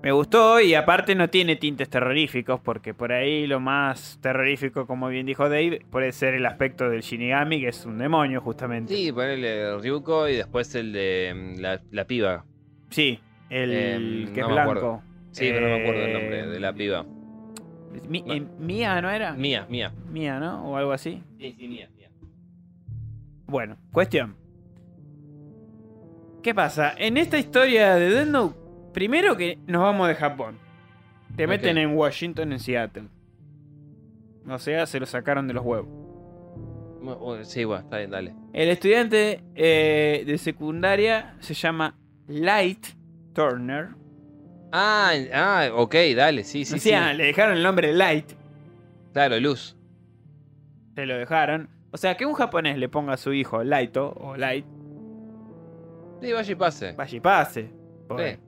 [0.03, 5.09] Me gustó y aparte no tiene tintes terroríficos, porque por ahí lo más terrorífico, como
[5.09, 8.95] bien dijo Dave, puede ser el aspecto del Shinigami, que es un demonio justamente.
[8.95, 12.45] Sí, ponele Ryuko y después el de mm, la, la piba.
[12.91, 13.19] Sí,
[13.51, 15.03] el Em, que no es blanco.
[15.33, 17.05] Sí, pero no me acuerdo el nombre de la Eh, piba.
[18.09, 18.35] Mi- No.
[18.35, 19.33] eh, Mía, ¿no era?
[19.33, 19.93] Mía, Mía.
[20.11, 20.71] Mía, ¿no?
[20.71, 21.23] O algo así.
[21.39, 22.11] Sí, sí, Mía, Mía.
[23.47, 24.37] Bueno, cuestión.
[26.47, 26.95] ¿Qué pasa?
[26.97, 28.57] En esta historia de Death Note,
[28.95, 30.57] primero que nos vamos de Japón.
[31.35, 33.09] Te meten en Washington, en Seattle.
[34.49, 35.89] O sea, se lo sacaron de los huevos.
[37.03, 38.33] Uh, Sí, bueno, está bien, dale.
[38.53, 42.87] El estudiante eh, de secundaria se llama Light
[43.33, 43.89] Turner.
[44.71, 47.17] Ah, ah, ok, dale, sí, sí, o sea, sí.
[47.17, 48.35] le dejaron el nombre Light.
[49.13, 49.77] Claro, Luz.
[50.95, 51.71] Se lo dejaron.
[51.91, 54.65] O sea, que un japonés le ponga a su hijo Laito o Light,
[56.21, 56.93] Sí, vaya y pase.
[56.93, 57.63] vaya y pase.
[58.17, 58.39] Sí.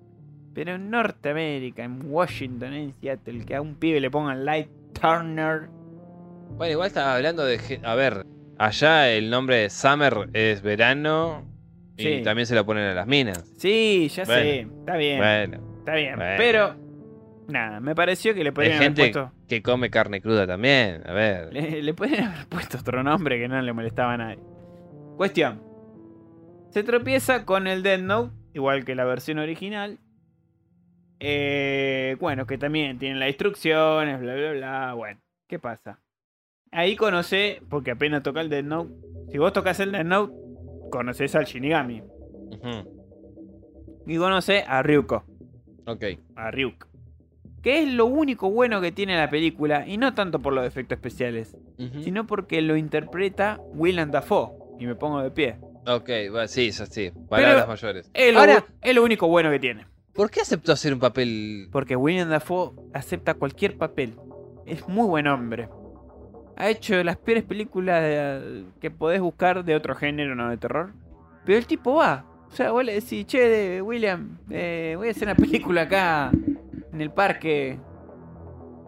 [0.54, 4.68] Pero en Norteamérica, en Washington, en Seattle, que a un pibe le pongan Light
[5.00, 5.68] Turner.
[6.56, 7.80] Bueno, igual estaba hablando de...
[7.84, 8.24] A ver,
[8.58, 11.44] allá el nombre de Summer es verano
[11.96, 13.44] y también se lo ponen a las minas.
[13.58, 16.16] Sí, ya sé, está bien, Bueno, está bien.
[16.16, 16.34] bueno.
[16.38, 16.74] Pero,
[17.48, 19.32] nada, me pareció que le hay podrían haber gente puesto.
[19.46, 21.02] que come carne cruda también.
[21.06, 21.52] A ver.
[21.52, 24.38] Le, le podrían haber puesto otro nombre que no le molestaba a nadie.
[25.16, 25.60] Cuestión.
[26.70, 29.98] Se tropieza con el Dead Note, igual que la versión original.
[31.20, 34.94] Eh, bueno, que también tienen las instrucciones, bla, bla, bla.
[34.94, 36.00] Bueno, ¿qué pasa?
[36.70, 38.92] Ahí conoce, porque apenas toca el Dead Note.
[39.30, 40.32] Si vos tocas el Dead Note,
[40.90, 42.02] conoces al Shinigami.
[44.06, 45.24] Y conoce a Ryuko.
[45.86, 46.04] Ok.
[46.36, 46.86] a Ryuk.
[47.62, 50.96] Que es lo único bueno que tiene la película, y no tanto por los efectos
[50.96, 51.56] especiales,
[52.02, 54.50] sino porque lo interpreta Willem Dafoe.
[54.78, 55.56] Y me pongo de pie.
[55.88, 57.10] Ok, va, sí, eso sí.
[57.28, 58.10] Palabras mayores.
[58.14, 59.86] Es lo, Ahora, es lo único bueno que tiene.
[60.14, 61.68] ¿por qué aceptó hacer un papel?
[61.70, 64.16] Porque Willem Dafoe acepta cualquier papel.
[64.66, 65.68] Es muy buen hombre.
[66.56, 70.92] Ha hecho las peores películas de- que podés buscar de otro género, no de terror.
[71.44, 72.24] Pero el tipo va.
[72.48, 76.32] O sea, vos le decís, che, de William, eh, voy a hacer una película acá
[76.92, 77.78] en el parque.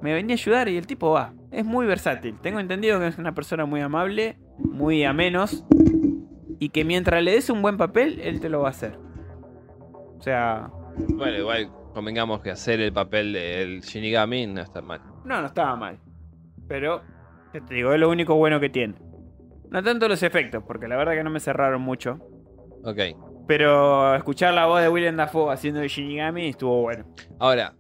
[0.03, 1.33] Me venía a ayudar y el tipo va.
[1.53, 2.39] Es muy versátil.
[2.43, 5.65] Tengo entendido que es una persona muy amable, muy a menos.
[6.61, 8.97] Y que mientras le des un buen papel, él te lo va a hacer.
[10.19, 10.71] O sea,
[11.09, 15.01] Bueno, igual convengamos que hacer el papel del Shinigami no está mal.
[15.25, 15.99] No, no estaba mal.
[16.69, 17.03] Pero,
[17.67, 18.95] te digo, es lo único bueno que tiene.
[19.71, 22.19] No tanto los efectos, porque la verdad que no me cerraron mucho.
[22.85, 22.99] Ok.
[23.49, 27.05] Pero escuchar la voz de William Dafoe haciendo el Shinigami estuvo bueno.
[27.39, 27.73] Ahora,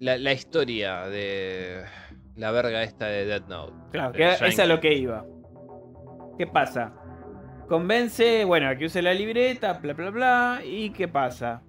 [0.00, 1.84] la, la historia de
[2.36, 3.72] la verga esta de Death Note.
[3.92, 4.68] Claro, de que esa es Shankar.
[4.68, 5.24] lo que iba.
[6.36, 6.92] ¿Qué pasa?
[7.66, 10.60] Convence, bueno, a que use la libreta, bla, bla, bla.
[10.64, 11.62] ¿Y qué pasa?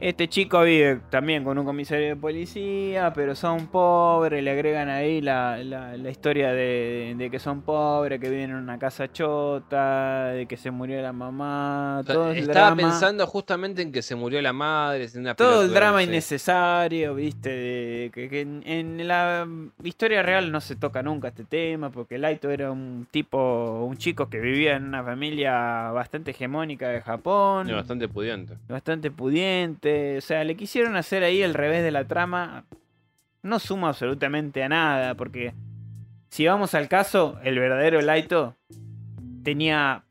[0.00, 5.20] Este chico vive también con un comisario de policía, pero son pobres, le agregan ahí
[5.20, 10.26] la, la- la historia de, de que son pobres, que viven en una casa chota,
[10.28, 12.82] de que se murió la mamá, O sea, todo el estaba drama.
[12.82, 15.08] pensando justamente en que se murió la madre.
[15.16, 19.48] una Todo el drama innecesario, viste, de que, que en, en la
[19.82, 24.28] historia real no se toca nunca este tema, porque Laito era un tipo, un chico
[24.30, 28.54] que vivía en una familia bastante hegemónica de Japón, bastante pudiente.
[28.68, 29.87] bastante pudiente,
[30.18, 32.64] o sea, le quisieron hacer ahí el revés de la trama,
[33.42, 35.54] no suma absolutamente a nada, porque
[36.28, 38.54] si vamos al caso, el verdadero Laito
[39.42, 40.04] tenía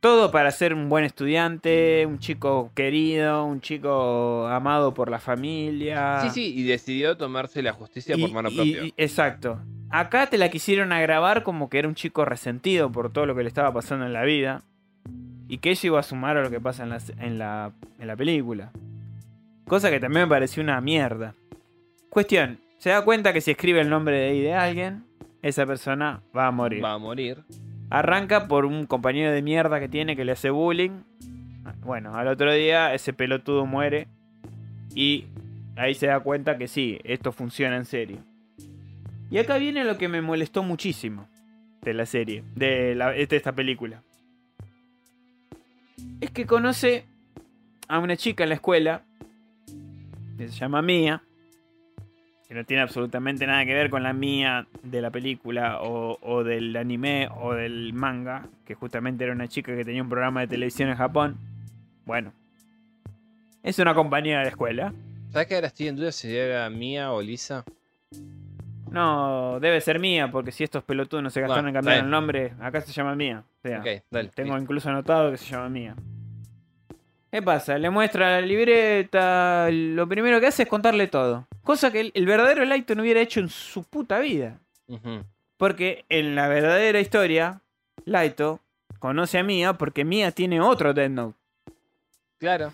[0.00, 6.20] todo para ser un buen estudiante, un chico querido, un chico amado por la familia.
[6.20, 8.84] Sí, sí, y decidió tomarse la justicia Y- por mano y- propia.
[8.84, 9.60] y- exacto.
[9.90, 13.42] Acá te la quisieron agravar como que era un chico resentido por todo lo que
[13.44, 14.62] le estaba pasando en la vida.
[15.46, 18.06] Y que eso iba a sumar a lo que pasa en la, en la, en
[18.06, 18.72] la película.
[19.66, 21.34] Cosa que también me pareció una mierda.
[22.10, 25.04] Cuestión, se da cuenta que si escribe el nombre de ahí de alguien,
[25.42, 26.84] esa persona va a morir.
[26.84, 27.42] Va a morir.
[27.90, 31.02] Arranca por un compañero de mierda que tiene que le hace bullying.
[31.82, 34.06] Bueno, al otro día ese pelotudo muere.
[34.94, 35.26] Y
[35.76, 38.18] ahí se da cuenta que sí, esto funciona en serio.
[39.30, 41.26] Y acá viene lo que me molestó muchísimo
[41.82, 44.02] de la serie, de, la- de esta película.
[46.20, 47.04] Es que conoce
[47.88, 49.02] a una chica en la escuela
[50.36, 51.22] que se llama Mia,
[52.48, 56.44] que no tiene absolutamente nada que ver con la Mia de la película o, o
[56.44, 60.48] del anime o del manga, que justamente era una chica que tenía un programa de
[60.48, 61.36] televisión en Japón.
[62.04, 62.32] Bueno,
[63.62, 64.92] es una compañera de la escuela.
[65.30, 67.64] ¿Sabes que ahora estoy en duda si era Mía o Lisa?
[68.90, 72.10] No, debe ser Mía, porque si estos pelotudos no se gastaron Bueno, en cambiar el
[72.10, 73.42] nombre, acá se llama Mía.
[73.58, 73.78] O sea,
[74.10, 74.28] dale.
[74.28, 74.58] Tengo listo.
[74.58, 75.96] incluso anotado que se llama Mía.
[77.34, 77.76] ¿Qué pasa?
[77.78, 79.68] Le muestra la libreta.
[79.68, 81.48] Lo primero que hace es contarle todo.
[81.64, 84.60] Cosa que el, el verdadero no hubiera hecho en su puta vida.
[85.56, 87.60] Porque en la verdadera historia,
[88.04, 88.60] Laito
[89.00, 91.36] conoce a Mía porque Mía tiene otro Death Note.
[92.38, 92.72] Claro.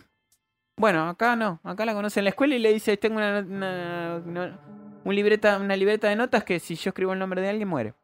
[0.77, 1.59] Bueno, acá no.
[1.65, 4.59] Acá la conoce en la escuela y le dice: Tengo una, una- una-
[5.05, 7.95] un libreta, una libreta de notas que si yo escribo el nombre de alguien muere.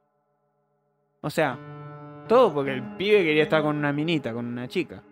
[1.20, 1.58] O sea,
[2.26, 5.02] todo porque el pibe quería estar con una minita, con una chica.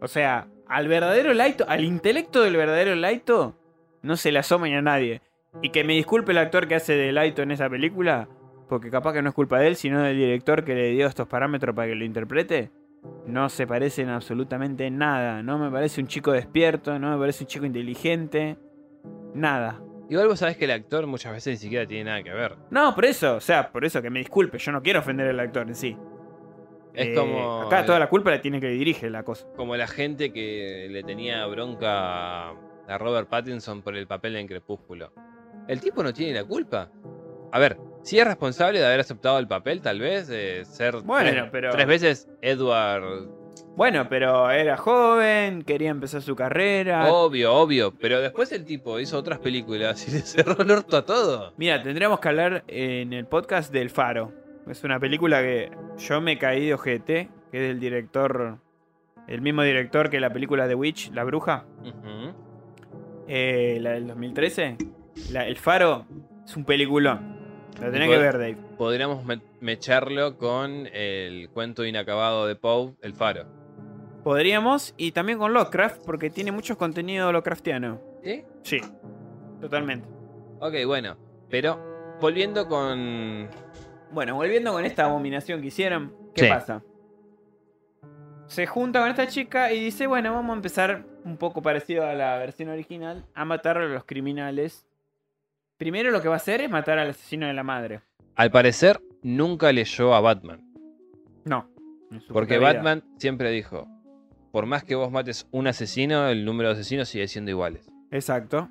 [0.00, 3.56] O sea, al verdadero Laito, al intelecto del verdadero Laito,
[4.02, 5.22] no se le asoma ni a nadie.
[5.62, 8.28] Y que me disculpe el actor que hace de Laito en esa película,
[8.68, 11.26] porque capaz que no es culpa de él, sino del director que le dio estos
[11.26, 12.70] parámetros para que lo interprete.
[13.26, 15.42] No se parecen absolutamente en nada.
[15.42, 18.56] No me parece un chico despierto, no me parece un chico inteligente.
[19.34, 19.80] Nada.
[20.10, 22.56] Igual vos sabés que el actor muchas veces ni siquiera tiene nada que ver.
[22.70, 25.40] No, por eso, o sea, por eso que me disculpe, yo no quiero ofender al
[25.40, 25.96] actor en sí.
[26.98, 27.62] Es Eh, como.
[27.62, 29.46] Acá toda la culpa la tiene que dirige la cosa.
[29.56, 35.12] Como la gente que le tenía bronca a Robert Pattinson por el papel en Crepúsculo.
[35.68, 36.90] El tipo no tiene la culpa.
[37.52, 41.30] A ver, si es responsable de haber aceptado el papel, tal vez, de ser Bueno,
[41.30, 43.28] tres, pero- tres veces Edward.
[43.76, 47.12] Bueno, pero era joven, quería empezar su carrera.
[47.12, 47.94] Obvio, obvio.
[48.00, 51.52] Pero después el tipo hizo otras películas y le cerró el orto a todo.
[51.56, 54.32] Mira, tendríamos que hablar en el podcast del Faro.
[54.70, 58.58] Es una película que yo me caí de ojete, que es del director,
[59.26, 61.64] el mismo director que la película The Witch, La Bruja.
[63.26, 64.76] Eh, la del 2013.
[65.32, 66.06] La- el Faro
[66.44, 67.36] es un peliculón.
[67.82, 68.56] Lo tenés que ver, Dave.
[68.76, 73.44] Podríamos me- mecharlo con el cuento inacabado de Poe, El Faro.
[74.24, 78.00] Podríamos, y también con Lovecraft, porque tiene mucho contenido Lovecraftiano.
[78.24, 78.44] ¿Sí?
[78.62, 78.80] Sí,
[79.60, 80.08] totalmente.
[80.60, 81.16] Ok, bueno.
[81.48, 83.48] Pero volviendo con.
[84.12, 86.48] Bueno, volviendo con esta abominación que hicieron, ¿qué Sí.
[86.48, 86.82] pasa?
[88.46, 92.14] Se junta con esta chica y dice, bueno, vamos a empezar un poco parecido a
[92.14, 94.86] la versión original, a matar a los criminales.
[95.76, 98.00] Primero lo que va a hacer es matar al asesino de la madre.
[98.36, 100.64] Al parecer, nunca leyó a Batman.
[101.44, 101.68] No.
[102.32, 102.58] Porque.
[102.58, 103.86] Batman siempre dijo:
[104.50, 107.90] Por más que vos mates un asesino, el número de asesinos sigue siendo iguales.
[108.10, 108.62] Exacto.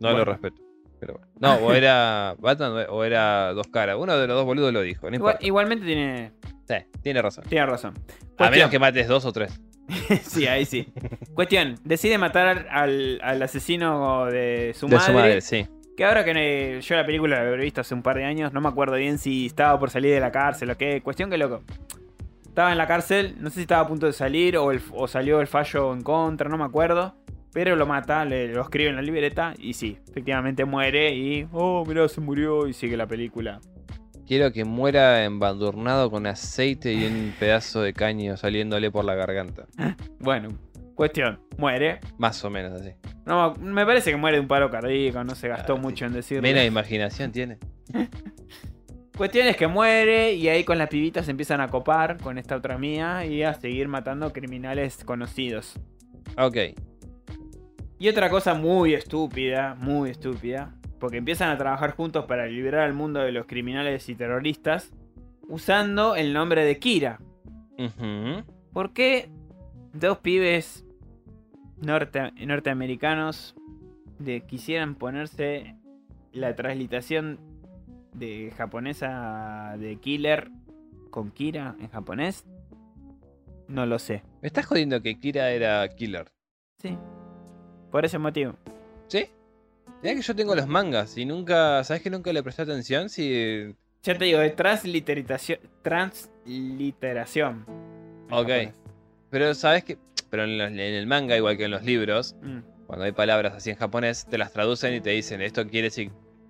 [0.00, 0.18] No Bueno.
[0.18, 0.61] lo respeto.
[1.02, 1.26] Pero bueno.
[1.40, 3.96] No, o era Batman o era Dos Caras.
[3.98, 5.10] Uno de los dos boludos lo dijo.
[5.10, 5.46] No Igual- importa.
[5.46, 6.30] igualmente tiene,
[6.68, 7.42] Sí, tiene razón.
[7.48, 7.94] tiene razón.
[8.38, 9.60] A menos que mates dos o tres.
[10.22, 10.92] sí, ahí sí.
[11.34, 15.06] Cuestión, decide matar al, al asesino de su De madre.
[15.06, 15.66] su madre, sí.
[15.96, 18.60] Que ahora que yo la película la habré visto hace un par de años, no
[18.60, 21.02] me acuerdo bien si estaba por salir de la cárcel o qué.
[21.02, 21.62] Cuestión que loco.
[22.46, 25.08] Estaba en la cárcel, no sé si estaba a punto de salir o, el- o
[25.08, 27.16] salió el fallo en contra, no me acuerdo.
[27.52, 31.46] Pero lo mata, le, lo escribe en la libreta y sí, efectivamente muere y...
[31.52, 33.60] Oh, mirá, se murió y sigue la película.
[34.26, 39.66] Quiero que muera embadurnado con aceite y un pedazo de caño saliéndole por la garganta.
[40.20, 40.48] Bueno,
[40.94, 41.98] cuestión, muere.
[42.16, 42.90] Más o menos así.
[43.26, 46.12] No, me parece que muere de un paro cardíaco, no se gastó Ah, mucho en
[46.14, 46.42] decirlo.
[46.42, 47.58] Menos imaginación tiene.
[49.16, 52.56] Cuestión es que muere y ahí con las pibitas se empiezan a copar con esta
[52.56, 55.74] otra mía y a seguir matando criminales conocidos.
[56.38, 56.56] Ok.
[58.02, 62.94] Y otra cosa muy estúpida, muy estúpida, porque empiezan a trabajar juntos para liberar al
[62.94, 64.90] mundo de los criminales y terroristas
[65.48, 67.20] usando el nombre de Kira.
[68.72, 69.30] ¿Por qué
[69.92, 70.84] dos pibes
[71.80, 73.54] norte- norteamericanos
[74.18, 75.76] de, quisieran ponerse
[76.32, 77.38] la translitación
[78.14, 80.50] de japonesa de Killer
[81.10, 82.46] con Kira en japonés?
[83.68, 84.24] No lo sé.
[84.40, 86.32] Me estás jodiendo que Kira era killer.
[86.78, 86.98] Sí.
[87.92, 88.54] Por ese motivo.
[89.06, 89.26] ¿Sí?
[90.02, 91.84] Mirá que yo tengo los mangas y nunca.
[91.84, 93.08] ¿Sabes que nunca le presté atención?
[93.08, 93.72] Si.
[94.02, 95.60] Ya te digo, de transliteración.
[95.82, 97.64] Transliteración.
[98.30, 98.48] Ok.
[99.30, 99.98] Pero sabes que.
[100.30, 102.60] Pero en, los- en el manga, igual que en los libros, Mm.
[102.86, 105.90] cuando hay palabras así en japonés, te las traducen y te dicen esto quiere,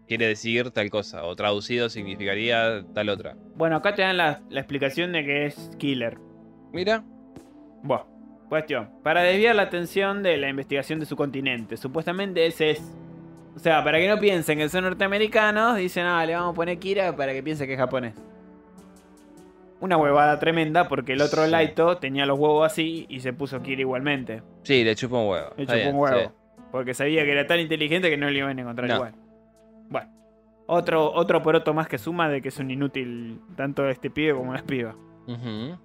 [0.09, 1.25] decir tal cosa.
[1.25, 3.37] O traducido significaría tal otra.
[3.57, 6.19] Bueno, acá te dan la, la explicación de que es Killer.
[6.73, 7.03] Mira.
[7.83, 8.07] Bueno,
[8.53, 8.91] cuestión.
[9.03, 11.77] Para desviar la atención de la investigación de su continente.
[11.77, 12.93] Supuestamente ese es.
[13.57, 16.79] O sea, para que no piensen que son norteamericanos, dicen, ah, le vamos a poner
[16.79, 18.15] Kira para que piense que es japonés.
[19.81, 21.51] Una huevada tremenda porque el otro Sí.
[21.51, 24.43] Laito tenía los huevos así y se puso Kira igualmente.
[24.63, 25.51] Sí, le chupa un huevo.
[25.57, 26.21] Le chupó un huevo.
[26.21, 26.27] sí.
[26.71, 28.95] Porque sabía que era tan inteligente que no le iban a encontrar No.
[28.97, 29.15] igual.
[29.89, 30.11] Bueno.
[30.67, 34.53] Otro, otro poroto más que suma de que es un inútil tanto este pibe como
[34.53, 34.95] las pibas.
[35.27, 35.77] Ujú.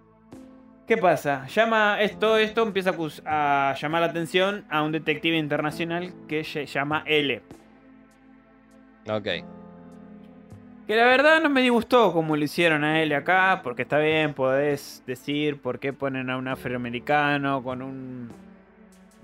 [0.87, 1.45] ¿Qué pasa?
[1.47, 7.03] Llama esto, esto empieza a llamar la atención a un detective internacional que se llama
[7.05, 7.41] L.
[9.09, 9.27] Ok.
[10.87, 14.33] Que la verdad no me disgustó como lo hicieron a L acá, porque está bien,
[14.33, 18.31] podés decir por qué ponen a un afroamericano con un,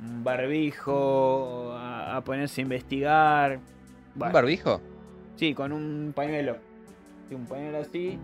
[0.02, 3.60] un barbijo a, a ponerse a investigar.
[4.16, 4.82] ¿Un barbijo?
[5.38, 6.58] sí, con un pañuelo.
[7.30, 8.20] Sí, un pañuelo así,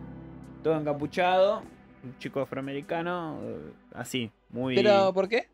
[0.61, 1.63] todo encapuchado,
[2.03, 4.75] un chico afroamericano, eh, así, muy...
[4.75, 5.47] ¿Pero por qué?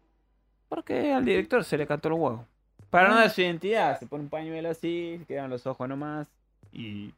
[0.70, 2.46] Porque al director se le cantó el huevo.
[2.90, 3.20] Para no Ah.
[3.22, 6.28] dar su identidad, se pone un pañuelo así, quedan los ojos nomás
[6.72, 7.12] y.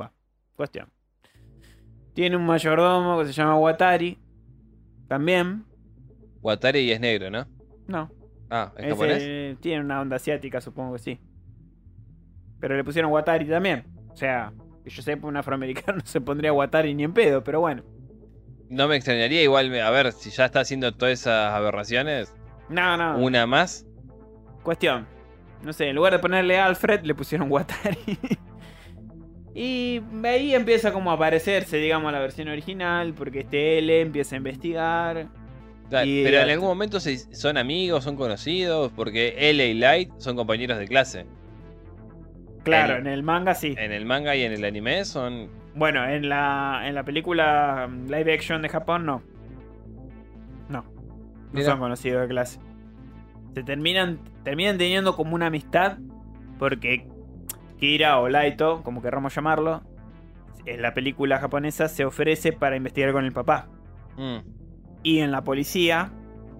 [0.00, 0.10] Va,
[0.56, 0.88] cuestión.
[2.14, 4.18] Tiene un mayordomo que se llama Watari.
[5.08, 5.64] También.
[6.42, 7.46] Watari y es negro, ¿no?
[7.86, 8.10] No.
[8.50, 9.60] Ah, ¿es ese japonés?
[9.60, 11.18] tiene una onda asiática, supongo que sí.
[12.60, 13.84] Pero le pusieron Watari también.
[14.10, 14.52] O sea,
[14.84, 17.82] que yo sepa, un afroamericano no se pondría Watari ni en pedo, pero bueno.
[18.72, 22.34] No me extrañaría igual, a ver, si ya está haciendo todas esas aberraciones,
[22.70, 23.18] No, no.
[23.18, 23.86] una más.
[24.62, 25.06] Cuestión.
[25.62, 27.98] No sé, en lugar de ponerle Alfred, le pusieron Watari.
[29.54, 34.38] y ahí empieza como a aparecerse, digamos, la versión original, porque este L empieza a
[34.38, 35.28] investigar.
[35.90, 40.34] Claro, Y- pero en algún momento son amigos, son conocidos, porque L y Light son
[40.34, 41.26] compañeros de clase.
[42.64, 43.74] Claro, en el manga sí.
[43.76, 45.50] En el manga y en el anime son.
[45.74, 49.22] Bueno, en la, en la película mm, live action de Japón no.
[50.68, 50.82] No.
[50.82, 50.92] No
[51.52, 51.70] Mira.
[51.70, 52.60] son conocidos de clase.
[53.54, 55.98] Se terminan, terminan teniendo como una amistad
[56.58, 57.06] porque
[57.78, 59.82] Kira o Laito, como querramos llamarlo,
[60.66, 63.68] en la película japonesa se ofrece para investigar con el papá.
[64.16, 64.38] Mm,
[65.02, 66.12] Y en la policía,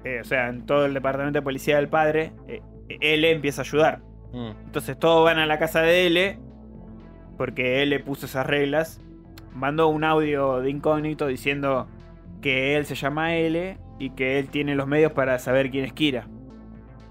[0.04, 3.64] eh, o sea, en todo el departamento de policía del padre, eh, L empieza a
[3.64, 4.02] ayudar.
[4.32, 4.50] mm.
[4.66, 6.38] Entonces todos van a la casa de L,
[7.38, 9.00] porque L puso esas reglas.
[9.54, 11.88] Mandó un audio de incógnito diciendo
[12.40, 15.92] que él se llama L y que él tiene los medios para saber quién es
[15.92, 16.26] Kira.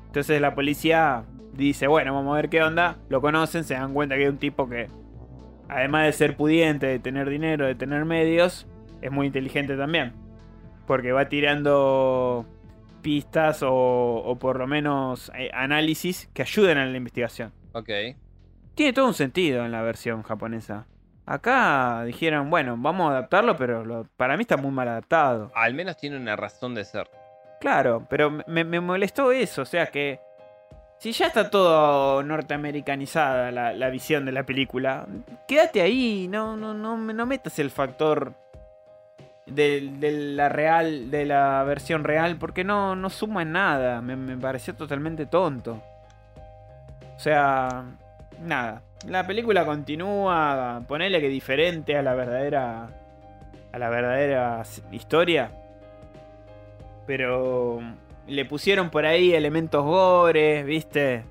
[0.08, 1.24] Entonces la policía
[1.54, 2.98] dice, bueno, vamos a ver qué onda.
[3.10, 4.88] Lo conocen, se dan cuenta que hay un tipo que,
[5.70, 8.68] además de ser pudiente, de tener dinero, de tener medios,
[9.02, 10.14] es muy inteligente también.
[10.86, 12.46] Porque va tirando
[13.02, 17.54] pistas o, o por lo menos eh, análisis que ayuden a la investigación.
[17.72, 17.90] Ok.
[18.76, 20.88] Tiene todo un sentido en la versión japonesa.
[21.26, 25.52] Acá dijeron, bueno, vamos a adaptarlo, pero lo- para mí está muy mal adaptado.
[25.56, 27.10] Al menos tiene una razón de ser.
[27.60, 30.20] Claro, pero me, me molestó eso, o sea que...
[30.98, 35.08] Si ya está todo norteamericanizada la, la visión de la película,
[35.48, 38.34] quédate ahí, no, no, no, no metas el factor
[39.48, 44.00] de, de la real, de la versión real, porque no, no suma en nada.
[44.02, 45.82] Me, me pareció totalmente tonto.
[47.16, 47.84] O sea,
[48.44, 48.84] nada.
[49.08, 52.90] La película continúa, ponele que diferente a la verdadera.
[53.72, 55.52] a la verdadera historia.
[57.08, 57.80] Pero
[58.28, 61.26] le pusieron por ahí elementos gore, ¿viste?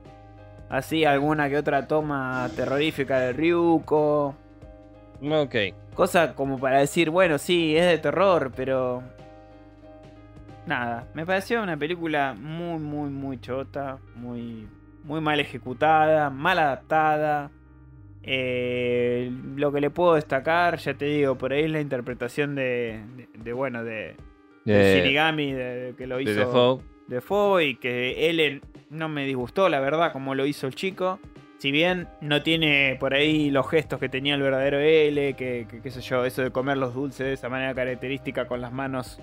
[0.69, 4.35] Así alguna que otra toma terrorífica de Ryuko.
[5.23, 5.55] Ok.
[5.95, 9.03] Cosa como para decir, bueno, sí, es de terror, pero.
[10.67, 14.69] Nada, me pareció una película muy, muy, muy chota, muy,
[15.03, 17.51] muy mal ejecutada, mal adaptada.
[18.23, 23.01] Eh, lo que le puedo destacar, ya te digo, por ahí es la interpretación de,
[23.17, 24.15] de, de, bueno, de,
[24.65, 26.83] de Shinigami, de- que lo de hizo Defoe.
[27.09, 31.19] Defoe y que él no me disgustó, la verdad, como lo hizo el chico.
[31.59, 35.81] Si bien no tiene por ahí los gestos que tenía el verdadero L, que, que-
[35.83, 39.19] qué sé yo, eso de comer los dulces de esa manera característica con las manos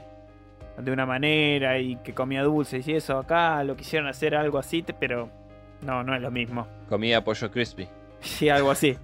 [0.77, 4.83] de una manera y que comía dulces y eso, acá lo quisieron hacer algo así,
[4.99, 5.31] pero
[5.81, 6.67] no, no es lo mismo.
[6.89, 7.87] Comía pollo crispy.
[8.19, 8.97] Sí, algo así.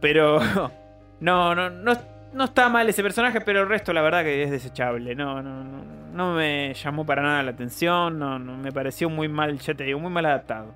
[0.00, 0.38] Pero
[1.20, 1.92] no, no, no,
[2.32, 5.14] no está mal ese personaje, pero el resto la verdad que es desechable.
[5.14, 9.28] No, no, no, no me llamó para nada la atención, no, no, me pareció muy
[9.28, 10.74] mal, ya te digo, muy mal adaptado.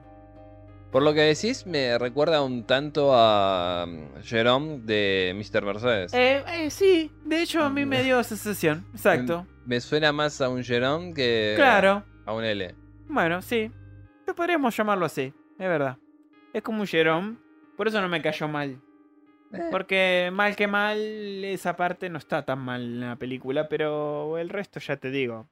[0.91, 5.65] Por lo que decís, me recuerda un tanto a um, Jerome de Mr.
[5.65, 6.13] Mercedes.
[6.13, 9.47] Eh, eh, sí, de hecho a mí me dio esa sensación, exacto.
[9.67, 12.75] Me suena más a un Jerome que Claro, a un L.
[13.09, 13.71] bueno, sí.
[14.35, 15.99] Podríamos llamarlo así, es verdad.
[16.53, 17.37] Es como un Jerome,
[17.77, 18.81] por eso no me cayó mal.
[19.71, 20.99] Porque mal que mal,
[21.45, 25.49] esa parte no está tan mal en la película, pero el resto ya te digo.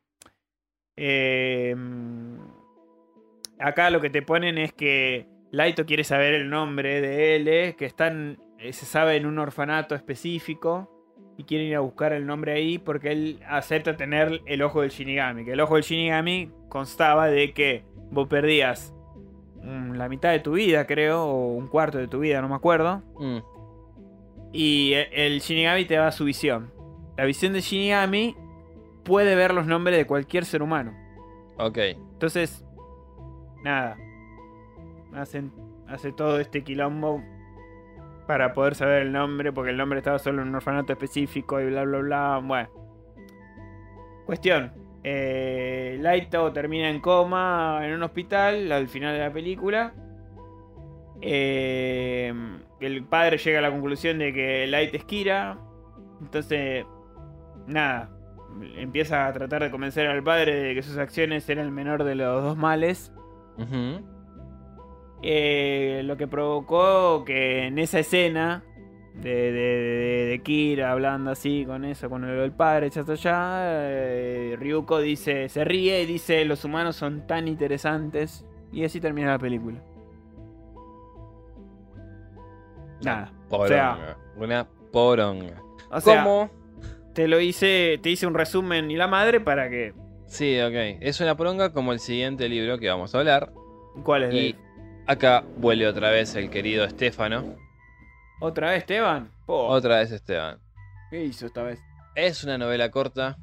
[0.96, 1.74] Eh,
[3.58, 7.86] acá lo que te ponen es que Laito quiere saber el nombre de L, que
[7.86, 10.94] están, eh, se sabe en un orfanato específico,
[11.36, 14.90] y quiere ir a buscar el nombre ahí porque él acepta tener el ojo del
[14.90, 15.44] Shinigami.
[15.44, 18.92] Que el ojo del Shinigami constaba de que vos perdías
[19.62, 22.54] mm, la mitad de tu vida, creo, o un cuarto de tu vida, no me
[22.54, 23.02] acuerdo.
[23.18, 23.38] Mm,
[24.52, 26.72] Y e- el Shinigami te da su visión.
[27.16, 28.34] La visión de Shinigami
[29.04, 30.92] puede ver los nombres de cualquier ser humano.
[31.58, 31.78] ok.
[32.12, 32.64] Entonces,
[33.62, 33.96] nada.
[35.14, 35.52] Hacen,
[35.86, 37.22] hace todo este quilombo
[38.26, 41.66] para poder saber el nombre, porque el nombre estaba solo en un orfanato específico y
[41.66, 42.40] bla, bla, bla.
[42.44, 42.68] Bueno.
[44.26, 44.72] Cuestión.
[45.04, 49.94] Eh, Laito termina en coma en un hospital al final de la película.
[51.20, 52.32] Eh,
[52.80, 55.58] el padre llega a la conclusión de que Light es Kira.
[56.20, 56.84] Entonces,
[57.66, 58.10] nada.
[58.76, 62.14] Empieza a tratar de convencer al padre de que sus acciones eran el menor de
[62.14, 63.12] los dos males.
[65.22, 68.64] Eh, lo que provocó que en esa escena
[69.22, 73.60] de, de, de- de Kira hablando así con eso, con el, el padre, chato ya,
[73.64, 78.44] eh, Ryuko dice, se ríe y dice los humanos son tan interesantes.
[78.70, 79.78] Y así termina la película.
[83.02, 83.32] Nada.
[83.48, 84.16] Poronga.
[84.36, 85.62] Una poronga.
[85.90, 86.50] O sea, ¿Cómo?
[87.14, 89.94] te lo hice, te hice un resumen y la madre para que.
[90.26, 90.98] Sí, ok.
[91.00, 93.52] Es una poronga como el siguiente libro que vamos a hablar.
[94.04, 94.34] ¿Cuál es?
[94.34, 94.64] Y Dave?
[95.06, 97.56] acá vuelve otra vez el querido Estefano.
[98.40, 99.30] ¿Otra vez, Esteban?
[99.46, 100.58] Po, Otra vez Esteban.
[101.10, 101.80] ¿Qué hizo esta vez?
[102.14, 103.36] Es una novela corta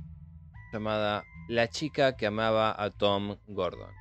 [0.71, 3.91] llamada La chica que amaba a Tom Gordon.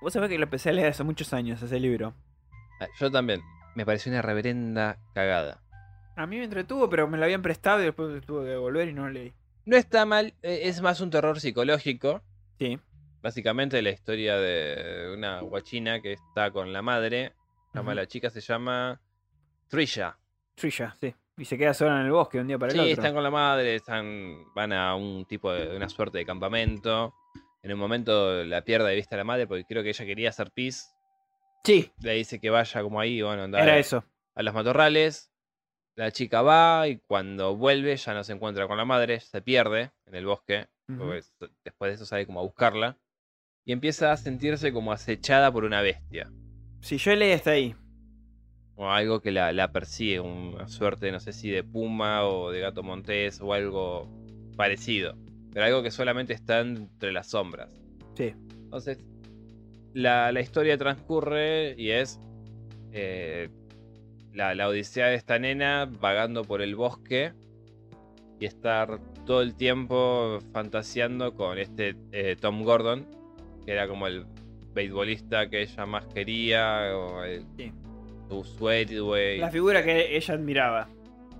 [0.00, 2.14] Vos sabés que lo empecé a leer hace muchos años, ese libro.
[2.80, 3.40] Ah, Yo también.
[3.74, 5.60] Me pareció una reverenda cagada.
[6.16, 8.92] A mí me entretuvo, pero me lo habían prestado y después tuve que devolver y
[8.92, 9.34] no lo leí.
[9.64, 12.22] No está mal, eh, es más un terror psicológico.
[12.58, 12.78] Sí.
[13.22, 17.32] Básicamente la historia de una guachina que está con la madre.
[17.72, 19.00] La mala chica se llama
[19.68, 20.16] Trisha.
[20.54, 21.14] Trisha, sí.
[21.36, 22.92] Y se queda sola en el bosque un día para el Sí, otro.
[22.92, 27.12] están con la madre, están, van a un tipo de una suerte de campamento.
[27.62, 30.50] En un momento la pierde de vista la madre porque creo que ella quería hacer
[30.52, 30.90] pis.
[31.64, 34.04] Sí, Le dice que vaya como ahí, bueno, anda era eso.
[34.34, 35.32] a los matorrales.
[35.96, 39.92] La chica va y cuando vuelve ya no se encuentra con la madre, se pierde
[40.06, 40.66] en el bosque.
[40.88, 42.98] Después de eso sale como a buscarla.
[43.64, 46.30] Y empieza a sentirse como acechada por una bestia.
[46.80, 47.74] Si yo leí hasta ahí.
[48.76, 52.60] O algo que la, la persigue, una suerte, no sé si de puma o de
[52.60, 54.08] gato montés o algo
[54.56, 55.16] parecido.
[55.52, 57.70] Pero algo que solamente está entre las sombras.
[58.16, 58.34] Sí.
[58.64, 58.98] Entonces,
[59.92, 62.18] la, la historia transcurre y es
[62.92, 63.48] eh,
[64.32, 67.32] la, la odisea de esta nena vagando por el bosque
[68.40, 73.06] y estar todo el tiempo fantaseando con este eh, Tom Gordon,
[73.64, 74.26] que era como el
[74.74, 77.72] beisbolista que ella más quería, o el, Sí.
[78.28, 79.38] Su sweat, güey.
[79.38, 80.88] La figura que ella admiraba.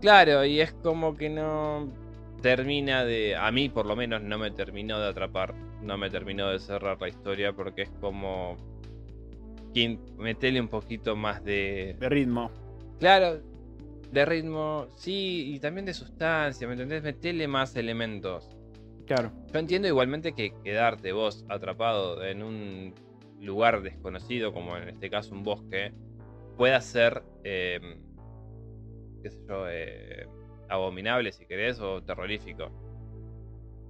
[0.01, 1.89] Claro, y es como que no.
[2.43, 3.37] termina de.
[3.37, 5.55] A mí, por lo menos, no me terminó de atrapar.
[5.83, 8.57] No me terminó de cerrar la historia porque es como.
[10.19, 11.97] Metele un poquito más de.
[11.99, 12.51] De ritmo.
[13.01, 13.41] Claro,
[14.15, 17.03] de ritmo, sí, y también de sustancia, ¿me entendés?
[17.03, 18.49] Metele más elementos.
[19.07, 19.33] Claro.
[19.53, 22.95] Yo entiendo igualmente que quedarte vos atrapado en un
[23.41, 25.93] lugar desconocido, como en este caso un bosque,
[26.57, 27.81] pueda ser, eh,
[29.23, 30.29] qué sé yo, eh,
[30.69, 32.71] abominable si querés, o terrorífico.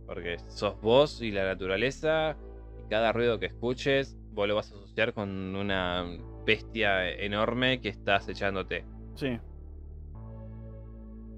[0.06, 2.36] Porque sos vos y la naturaleza,
[2.84, 6.04] y cada ruido que escuches, vos lo vas a asociar con una
[6.44, 8.84] bestia enorme que está acechándote.
[9.14, 9.38] Sí.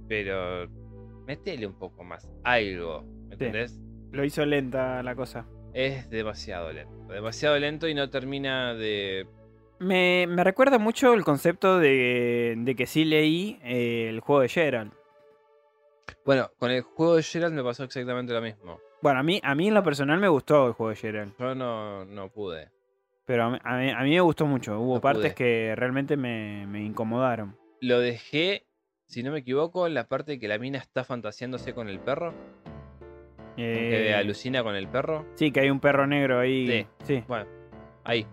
[0.09, 0.69] Pero
[1.27, 3.81] metele un poco más, algo, ¿me entendés?
[4.12, 5.47] Lo hizo lenta la cosa.
[5.74, 9.28] Es demasiado lento, demasiado lento y no termina de...
[9.78, 14.48] Me, me recuerda mucho el concepto de, de que sí leí eh, el juego de
[14.48, 14.93] Gerald.
[16.24, 18.81] Bueno, con el juego de Gerald me pasó exactamente lo mismo.
[19.03, 21.35] Bueno, a mí, a mí en lo personal me gustó el juego de Gerald.
[21.39, 22.70] Yo no, no pude.
[23.27, 24.81] Pero a mí, a mí- a mí me gustó mucho.
[24.81, 25.35] Hubo No partes pude.
[25.35, 27.57] que realmente me, me incomodaron.
[27.81, 28.66] Lo dejé,
[29.05, 32.32] si no me equivoco, en la parte que la mina está fantaseándose con el perro.
[33.57, 35.27] Que Eh, alucina con el perro.
[35.35, 36.66] sí, que hay un perro negro ahí.
[36.66, 36.86] Sí.
[37.05, 37.47] Sí, Bueno,
[38.05, 38.27] ahí.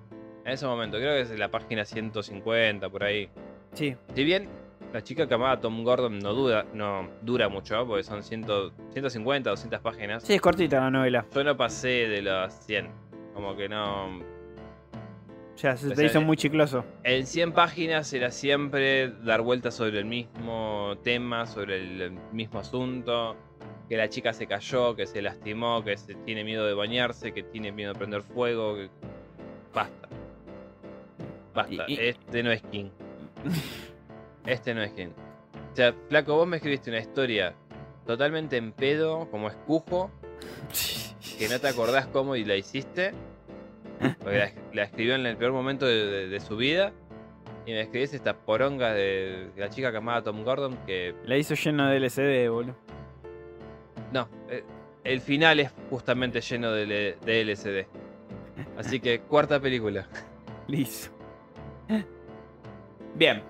[0.46, 3.30] En ese momento, creo que es en la página 150, por ahí.
[3.74, 3.96] sí.
[4.14, 4.50] Si bien
[4.92, 8.46] la chica que amaba a Tom Gordon no dura, no dura mucho, porque son 100
[8.92, 10.24] 150, 200 páginas.
[10.24, 11.26] Sí, es cortita la novela.
[11.34, 12.90] Yo no pasé de los 100.
[13.34, 14.20] Como que no.
[15.58, 16.84] Ya, se O te sea, hizo eh, muy chicloso.
[17.04, 23.36] En 100 páginas era siempre dar vueltas sobre el mismo tema, sobre el mismo asunto.
[23.90, 27.44] Que la chica se cayó, que se lastimó, que se tiene miedo de bañarse, que
[27.44, 28.76] tiene miedo de prender fuego.
[28.76, 28.90] que-
[29.74, 30.08] Basta.
[31.54, 31.86] Basta.
[31.88, 32.90] Y- y- Este no es King.
[34.46, 35.10] Este no es King.
[35.72, 37.54] O sea, Flaco, vos me escribiste una historia
[38.06, 40.12] totalmente en pedo, como escujo,
[41.40, 43.14] que no te acordás cómo y la hiciste.
[44.20, 46.92] Porque la, la escribió en el peor momento de, de- de su vida.
[47.66, 51.16] Y me escribís esta poronga de la chica que amaba a Tom Gordon que...
[51.24, 52.76] La hizo lleno de LCD, boludo.
[54.12, 54.64] No, eh,
[55.06, 57.88] el final es justamente lleno de, L- de LSD.
[58.78, 60.06] Así que cuarta película.
[60.68, 61.10] Listo.
[63.16, 63.44] Bien.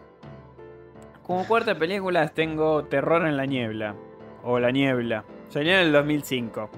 [1.24, 3.96] Como cuarta película tengo Terror en la Niebla.
[4.44, 5.24] O La Niebla.
[5.48, 6.70] Salió en el 2005.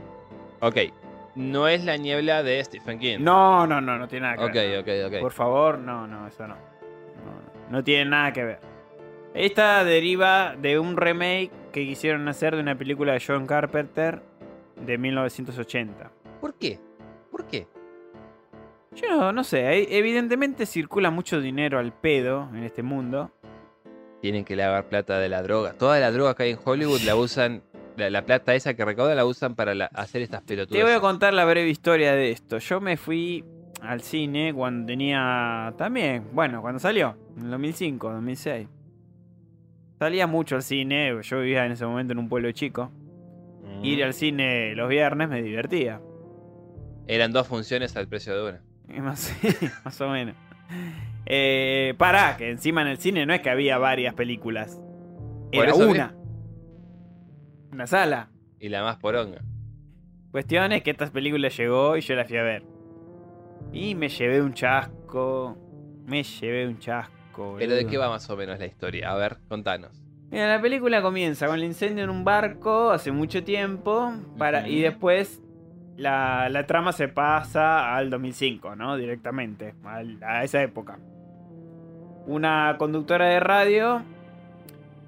[0.61, 0.77] Ok,
[1.35, 3.17] no es la niebla de Stephen King.
[3.21, 4.79] No, no, no, no tiene nada que Ok, ver.
[4.79, 5.21] ok, ok.
[5.21, 6.55] Por favor, no, no, eso no.
[7.69, 8.59] No tiene nada que ver.
[9.33, 14.21] Esta deriva de un remake que quisieron hacer de una película de John Carpenter
[14.79, 16.11] de 1980.
[16.39, 16.79] ¿Por qué?
[17.31, 17.67] ¿Por qué?
[18.95, 23.31] Yo no, sé, evidentemente circula mucho dinero al pedo en este mundo.
[24.21, 25.73] Tienen que lavar plata de la droga.
[25.73, 27.61] Toda la droga que hay en Hollywood la usan...
[27.97, 30.77] La, la plata esa que recauda la usan para la- hacer estas pelotudas.
[30.77, 32.57] Te voy a contar la breve historia de esto.
[32.57, 33.45] Yo me fui
[33.81, 38.67] al cine cuando tenía también, bueno, cuando salió, en el 2005, 2006.
[39.97, 42.91] Salía mucho al cine, yo vivía en ese momento en un pueblo chico.
[43.63, 43.85] Mm.
[43.85, 46.01] Ir al cine los viernes me divertía.
[47.07, 48.61] Eran dos funciones al precio de una.
[49.01, 49.35] Más,
[49.83, 50.35] más o menos.
[51.25, 54.79] Eh, pará, que encima en el cine no es que había varias películas.
[55.51, 56.15] Era una.
[57.71, 58.29] Una sala.
[58.59, 59.41] Y la más poronga.
[60.31, 62.63] Cuestión es que esta película llegó y yo la fui a ver.
[63.73, 65.57] Y me llevé un chasco.
[66.05, 67.55] Me llevé un chasco.
[67.57, 69.11] Pero ¿de qué va más o menos la historia?
[69.11, 70.01] A ver, contanos.
[70.29, 74.13] Mira, la película comienza con el incendio en un barco hace mucho tiempo.
[74.37, 75.41] Para, y después
[75.97, 78.97] la, la trama se pasa al 2005, ¿no?
[78.97, 79.73] Directamente.
[80.21, 80.97] a esa época.
[82.27, 84.01] Una conductora de radio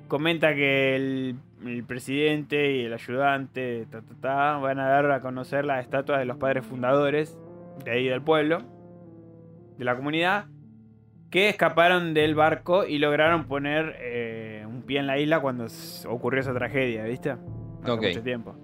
[0.08, 1.36] comenta que el,
[1.66, 6.20] el presidente y el ayudante ta, ta, ta, van a dar a conocer las estatuas
[6.20, 7.38] de los padres fundadores
[7.84, 8.62] de ahí del pueblo,
[9.78, 10.46] de la comunidad,
[11.30, 15.68] que escaparon del barco y lograron poner eh, un pie en la isla cuando
[16.08, 17.32] ocurrió esa tragedia, ¿viste?
[17.84, 18.56] Hace mucho tiempo.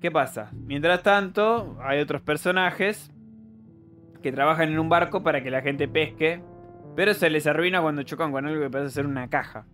[0.00, 0.50] ¿Qué pasa?
[0.52, 3.10] Mientras tanto, hay otros personajes
[4.22, 6.42] que trabajan en un barco para que la gente pesque,
[6.94, 9.66] pero se les arruina cuando chocan con algo que parece ser una caja,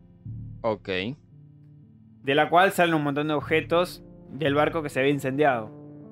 [0.63, 0.89] Ok.
[0.89, 5.71] de la cual salen un montón de objetos del barco que se había incendiado.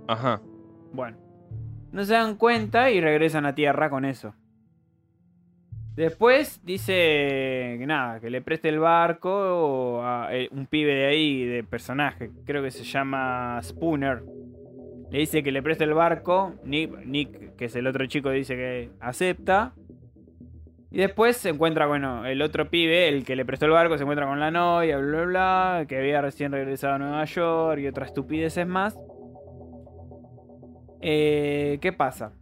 [0.08, 0.40] Ajá.
[0.92, 1.16] Bueno,
[1.92, 4.34] no se dan cuenta y regresan a tierra con eso.
[6.00, 11.44] Después dice que nada, que le preste el barco a eh, un pibe de ahí,
[11.44, 14.22] de personaje, creo que se llama Spooner.
[15.10, 18.88] Le dice que le preste el barco, Nick, que es el otro chico, dice que
[18.98, 19.74] acepta.
[20.90, 24.04] Y después se encuentra, bueno, el otro pibe, el que le prestó el barco, se
[24.04, 27.86] encuentra con la novia, bla, bla, bla, que había recién regresado a Nueva York y
[27.86, 28.98] otras estupideces más.
[31.02, 32.32] Eh, ¿Qué pasa?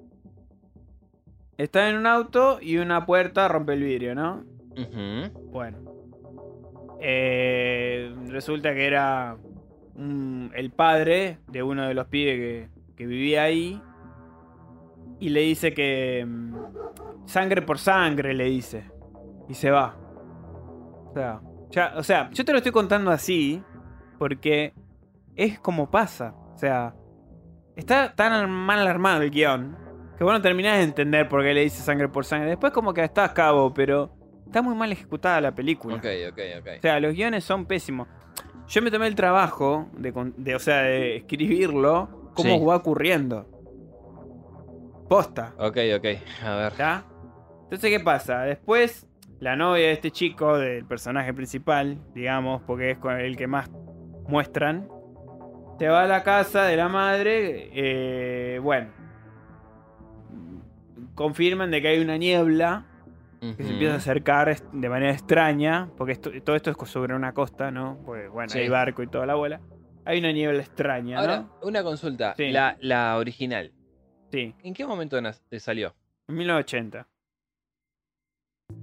[1.59, 4.44] Está en un auto y una puerta rompe el vidrio, ¿no?
[5.51, 5.78] Bueno.
[7.01, 9.36] Eh, resulta que era
[9.94, 13.80] un- el padre de uno de los pibes que, que vivía ahí.
[15.20, 16.24] Y le dice que...
[16.26, 16.55] mm,
[17.26, 18.90] Sangre por sangre, le dice.
[19.48, 19.97] Y se va.
[21.10, 21.40] O sea,
[21.70, 23.62] ya- o sea, yo te lo estoy contando así
[24.18, 24.72] porque
[25.36, 26.35] es como pasa.
[26.55, 26.94] O sea,
[27.76, 29.76] está tan mal armado el guion
[30.19, 32.51] que vos no terminás de entender por qué le dice sangre por sangre.
[32.51, 34.11] Después como que está a cabo, pero
[34.45, 35.95] está muy mal ejecutada la película.
[35.97, 36.69] Ok, ok, ok.
[36.78, 38.09] O sea, los guiones son pésimos.
[38.66, 42.65] Yo me tomé el trabajo de, o sea, de escribirlo como Sí.
[42.65, 43.47] va ocurriendo.
[45.09, 46.07] Posta, Ok, ok.
[46.45, 46.73] A ver.
[46.77, 47.05] ¿ya?
[47.65, 48.43] Entonces, ¿qué pasa?
[48.43, 49.07] Después,
[49.40, 53.70] la novia de este chico, del personaje principal, digamos, porque es con el que más
[54.27, 54.89] muestran,
[55.78, 58.89] se va a la casa de la madre, eh, bueno,
[61.19, 62.86] confirman de que hay una niebla
[63.40, 67.35] que se empieza a acercar de manera extraña, porque esto- todo esto es sobre una
[67.35, 68.01] costa, ¿no?
[68.07, 68.61] Porque, bueno, Sí.
[68.61, 69.61] hay barco y toda la bola.
[70.05, 71.55] Hay una niebla extraña, Ahora, ¿no?
[71.62, 72.35] una consulta.
[72.36, 72.51] Sí.
[72.51, 73.73] La, la original.
[74.32, 75.95] Sí, ¿En qué momento te salió?
[76.28, 77.07] en 1980.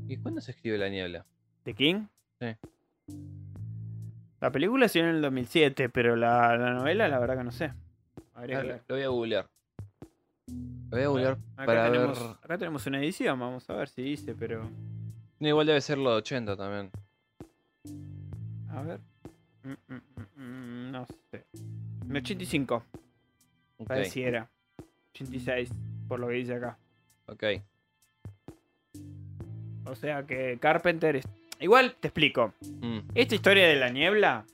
[0.07, 1.25] ¿Y cuándo se escribe La Niebla?
[1.63, 2.07] ¿De King?
[2.39, 2.55] Sí.
[4.41, 7.71] La película dio en el 2007, pero la, la novela, la verdad que no sé.
[8.33, 9.47] Habría que lo voy a googlear.
[10.95, 12.29] Lo voy a googlear Acá para tenemos, ver.
[12.43, 14.69] acá tenemos una edición, vamos a ver si dice, pero.
[15.39, 16.91] No, igual debe ser lo de 80 también.
[18.69, 18.99] A ver.
[19.63, 21.45] Mm, mm, mm, no sé.
[22.09, 22.83] En 85,
[23.77, 24.47] Ok, pareciera.
[25.13, 25.69] 86,
[26.07, 26.77] por lo que dice acá.
[27.27, 27.43] ok.
[29.85, 31.17] O sea que Carpenter.
[31.17, 31.27] es-
[31.59, 32.53] Igual te explico.
[33.13, 34.45] Esta historia de la niebla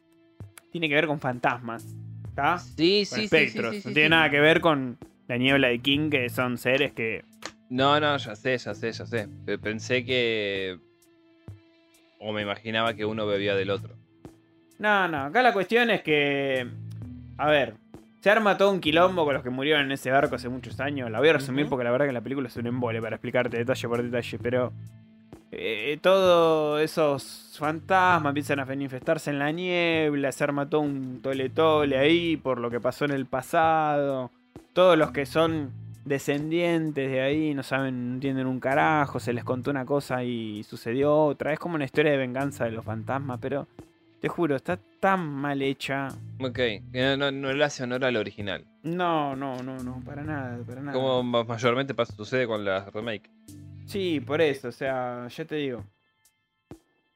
[0.71, 1.85] tiene que ver con fantasmas.
[2.27, 2.59] ¿Está?
[2.59, 3.75] Sí, Con sí, sí, espectros.
[3.75, 4.09] sí, sí, no sí, tiene sí.
[4.11, 4.97] nada que ver con
[5.27, 7.23] la niebla de King, que son seres que.
[7.69, 9.27] No, no, ya sé, ya sé, ya sé.
[9.45, 10.77] Pe- Pensé que.
[12.19, 13.95] O me imaginaba que uno bebía del otro.
[14.77, 15.25] No, no.
[15.25, 16.67] Acá la cuestión es que.
[17.37, 17.75] A ver.
[18.21, 21.09] Se arma todo un quilombo con los que murieron en ese barco hace muchos años.
[21.09, 23.57] La voy a resumir porque la verdad que la película es un embole para explicarte
[23.57, 24.37] detalle por detalle.
[24.39, 24.71] Pero.
[25.51, 30.31] eh, todos esos fantasmas empiezan a manifestarse en la niebla.
[30.31, 34.29] Se arma todo un tole tole ahí por lo que pasó en el pasado.
[34.73, 35.71] Todos los que son
[36.05, 39.19] descendientes de ahí no saben, no entienden un carajo.
[39.19, 41.53] Se les contó una cosa y sucedió otra.
[41.53, 43.67] Es como una historia de venganza de los fantasmas, pero.
[44.21, 46.09] Te juro, está tan mal hecha.
[46.39, 46.59] Ok,
[46.93, 48.63] no, no, no le hace honor al original.
[48.83, 50.93] No, no, no, no, para nada, para nada.
[50.93, 53.31] Como ma- mayormente pasa, sucede con la remake.
[53.87, 55.83] Sí, por eso, o sea, ya te digo.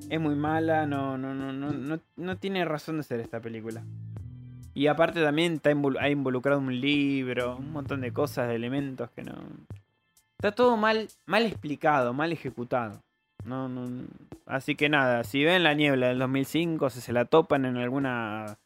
[0.10, 3.84] Es muy mala, no, no, no, no, no, no tiene razón de ser esta película.
[4.76, 9.10] Y aparte también está invol- ha involucrado un libro, un montón de cosas, de elementos
[9.12, 9.34] que no.
[10.38, 13.02] Está todo mal, mal explicado, mal ejecutado.
[13.46, 13.70] No.
[14.46, 18.58] Así que nada, si ven la niebla del 2005, si se la topan en alguna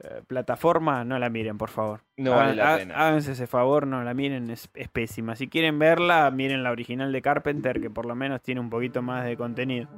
[0.00, 2.00] eh, plataforma, no la miren, por favor.
[2.16, 2.94] No vale la pena.
[2.96, 5.36] Háganse ese favor, no la miren, es, es pésima.
[5.36, 9.02] Si quieren verla, miren la original de Carpenter, que por lo menos tiene un poquito
[9.02, 9.88] más de contenido.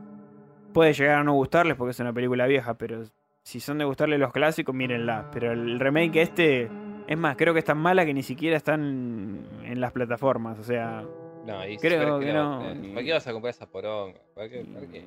[0.75, 3.03] Puede llegar a no gustarles porque es una película vieja, pero
[3.43, 5.31] si son de gustarles los clásicos, mírenla.
[5.33, 6.69] Pero el remake este,
[7.07, 10.59] es más, creo que es tan mala que ni siquiera están en las plataformas.
[10.59, 11.05] O sea,
[11.47, 12.93] No, y Creo ¿para qué que no.
[12.95, 14.21] ¿Para qué vas a comprar esa poronga?
[14.35, 14.65] ¿Para qué?
[14.65, 15.05] ¿Para qué?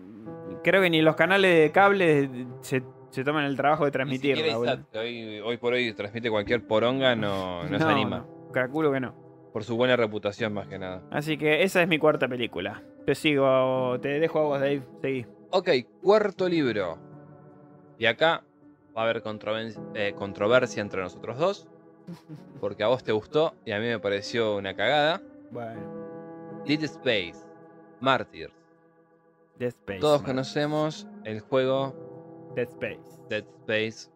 [0.64, 2.30] creo que ni los canales de cable
[2.62, 4.48] se, se toman el trabajo de transmitirla.
[4.48, 8.20] ISAT, hoy, hoy por hoy transmite cualquier poronga, no, no, se anima.
[8.20, 9.14] no, calculo que no.
[9.52, 11.04] Por su buena reputación más que nada.
[11.12, 12.82] Así que esa es mi cuarta película.
[13.06, 14.82] Te sigo, te dejo a vos, Dave.
[15.02, 15.26] Seguí.
[15.52, 15.70] Ok,
[16.02, 16.98] cuarto libro.
[18.04, 18.44] Y acá
[18.98, 19.24] va a haber
[19.94, 21.68] eh, controversia entre nosotros dos.
[22.60, 25.22] Porque a vos te gustó y a mí me pareció una cagada.
[25.52, 25.80] Bueno,
[26.66, 27.36] Dead Space,
[28.02, 28.52] Martyrs.
[29.58, 30.02] Dead Space.
[30.02, 33.22] Todos conocemos el juego Dead Space.
[33.30, 34.12] Dead Space.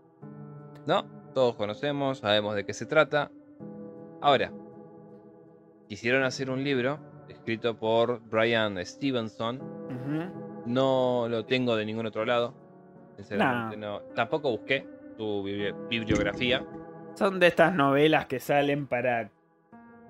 [0.85, 1.05] ¿No?
[1.33, 3.31] Todos conocemos, sabemos de qué se trata.
[4.19, 4.51] Ahora,
[5.87, 6.99] quisieron hacer un libro
[7.29, 9.61] escrito por Brian Stevenson.
[10.65, 12.66] No lo tengo de ningún otro lado.
[13.17, 13.99] Sinceramente, no.
[14.15, 14.85] Tampoco busqué
[15.17, 16.63] bibli- bibliografía.
[17.15, 19.29] Son de estas novelas que salen para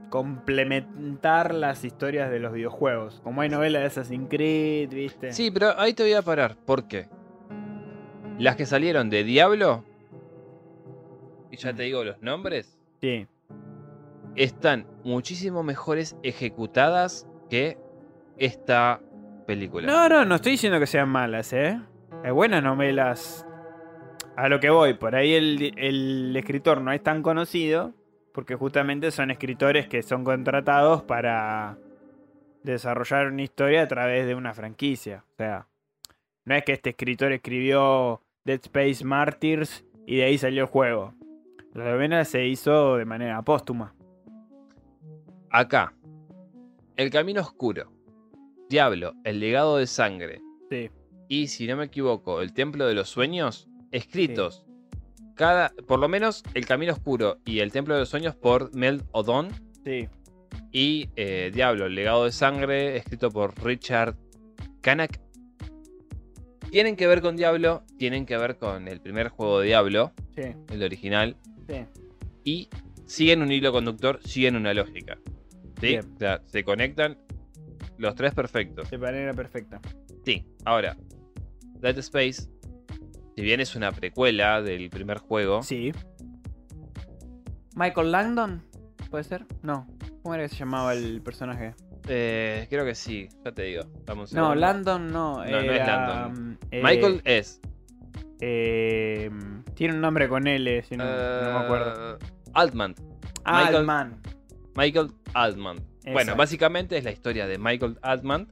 [0.09, 3.19] complementar las historias de los videojuegos.
[3.23, 5.33] Como hay novelas de Assassin's Creed, ¿viste?
[5.33, 6.55] Sí, pero ahí te voy a parar.
[6.57, 7.07] ¿Por qué?
[8.37, 9.83] Las que salieron de Diablo,
[11.51, 13.27] y ya te digo los nombres, Sí.
[14.35, 17.77] están muchísimo mejores ejecutadas que
[18.37, 18.99] esta
[19.45, 19.87] películas.
[19.91, 21.79] No, no, no estoy diciendo que sean malas, ¿eh?
[22.23, 23.45] Hay buenas novelas.
[24.35, 27.93] A lo que voy, por ahí el, el escritor no es tan conocido,
[28.33, 31.77] porque justamente son escritores que son contratados para
[32.63, 35.23] desarrollar una historia a través de una franquicia.
[35.31, 35.67] O sea,
[36.45, 41.13] no es que este escritor escribió Dead Space Martyrs y de ahí salió el juego.
[41.73, 43.93] La novela se hizo de manera póstuma.
[45.49, 45.93] Acá,
[46.95, 47.91] El Camino Oscuro,
[48.69, 50.89] Diablo, El Legado de Sangre Sí.
[51.27, 54.63] Y, si no me equivoco, El Templo de los Sueños, escritos,
[55.35, 59.03] cada, por lo menos El Camino Oscuro y El Templo de los Sueños por Mel
[59.11, 59.49] Odon
[59.85, 60.07] Sí.
[60.71, 64.15] y eh, Diablo, El Legado de Sangre, escrito por Richard
[64.81, 65.19] Kanak.
[66.71, 70.43] Tienen que ver con Diablo, tienen que ver con el primer juego de Diablo, Sí.
[70.69, 71.35] el original,
[71.67, 71.85] Sí.
[72.43, 72.69] y
[73.05, 75.17] siguen un hilo conductor, siguen una lógica.
[75.79, 75.97] ¿Sí?
[75.97, 77.17] O sea, se conectan
[77.97, 78.89] los tres perfectos.
[78.89, 79.79] De manera perfecta.
[80.25, 80.97] Sí, ahora,
[81.81, 82.49] Dead Space,
[83.35, 85.91] si bien es una precuela del primer juego, Sí.
[87.75, 88.63] Michael Langdon,
[89.09, 89.45] ¿puede ser?
[89.61, 89.87] No.
[90.23, 91.75] ¿Cómo era que se llamaba el personaje?
[92.09, 93.83] eh, creo que sí, ya te digo.
[93.83, 94.55] un No.
[94.55, 95.43] Landon no.
[95.43, 96.51] No, no es Landon.
[96.51, 97.59] mm, eh, Michael es.
[98.39, 99.29] eh,
[99.75, 102.15] tiene un nombre con L, si no, no me acuerdo.
[102.15, 102.19] eh,
[102.53, 102.95] Altman.
[103.45, 104.21] Michael- Altman.
[104.75, 105.77] Michael Altman.
[106.13, 108.47] Bueno, básicamente es la historia de Michael Altman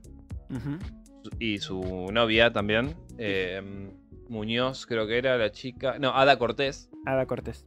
[1.40, 2.94] y su novia también.
[3.18, 3.92] Eh,
[4.30, 5.98] Muñoz, creo que era la chica.
[6.00, 6.90] No, Ada Cortés.
[7.06, 7.66] Ada Cortés.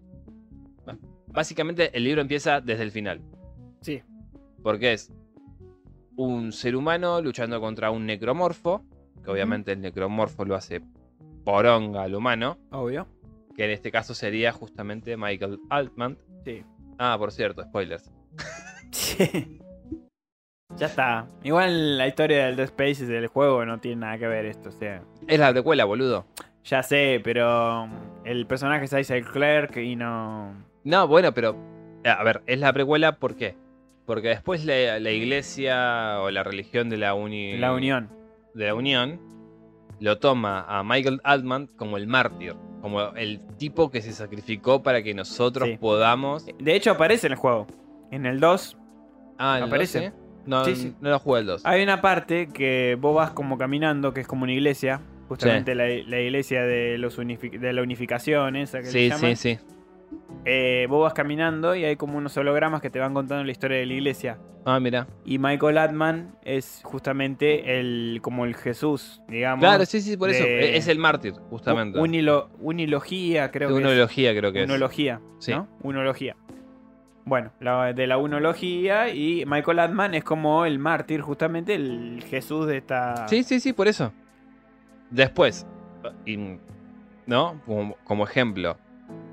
[1.26, 3.20] Básicamente el libro empieza desde el final.
[3.80, 4.02] Sí.
[4.62, 5.12] Porque es
[6.16, 8.84] un ser humano luchando contra un necromorfo.
[9.22, 10.80] Que obviamente el necromorfo lo hace
[11.44, 12.58] poronga al humano.
[12.70, 13.06] Obvio.
[13.54, 16.18] Que en este caso sería justamente Michael Altman.
[16.44, 16.64] Sí.
[16.98, 18.10] Ah, por cierto, spoilers.
[18.90, 19.60] Sí.
[20.76, 21.26] Ya está.
[21.42, 24.68] Igual la historia del Dead Space y del juego no tiene nada que ver esto.
[24.68, 26.26] O sea, Es la precuela, boludo.
[26.64, 27.88] ya sé, pero
[28.24, 30.52] el personaje es Isaac Clerk y no.
[30.84, 31.56] No, bueno, pero.
[32.04, 33.56] A ver, es la precuela, ¿por qué?
[34.06, 38.08] Porque después la, la iglesia o la religión de la, uni, La Unión.
[38.54, 39.20] de la Unión
[40.00, 45.02] lo toma a Michael Altman como el mártir, como el tipo que se sacrificó para
[45.02, 45.76] que nosotros Sí.
[45.78, 46.46] podamos.
[46.58, 47.66] De hecho, aparece en el juego.
[48.10, 48.78] En el 2
[49.38, 49.98] Ah, ¿en el aparece.
[50.10, 50.27] 12?
[50.48, 50.94] No, Sí, sí.
[51.00, 51.62] no lo jugué el 2.
[51.64, 55.00] hay una parte que vos vas como caminando, que es como una iglesia.
[55.28, 59.36] Justamente la, la iglesia de, los de la unificación, esa que le Sí, llaman.
[59.36, 59.64] sí, sí.
[60.46, 63.76] Eh, vos vas caminando y hay como unos hologramas que te van contando la historia
[63.76, 64.38] de la iglesia.
[64.64, 65.06] Ah, mira.
[65.26, 69.62] Y Michael Atman es justamente el como el Jesús, digamos.
[69.62, 70.44] Claro, sí, sí, por eso.
[70.44, 71.98] de- Es el mártir, justamente.
[71.98, 73.94] Un, unilo- unilogía, creo que una es.
[74.34, 74.64] creo que es.
[74.66, 75.52] Unología, Sí.
[75.52, 75.68] ¿no?
[75.82, 76.36] Unología.
[77.28, 82.66] Bueno, la- de la unología y Michael Atman es como el mártir, justamente el Jesús
[82.66, 83.28] de esta...
[83.28, 84.12] Sí, sí, sí, por eso.
[85.10, 85.66] Después,
[86.24, 86.56] y-
[87.26, 87.60] ¿no?
[87.66, 88.78] Como, como ejemplo,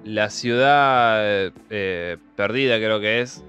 [0.04, 3.44] la ciudad eh, perdida creo que es,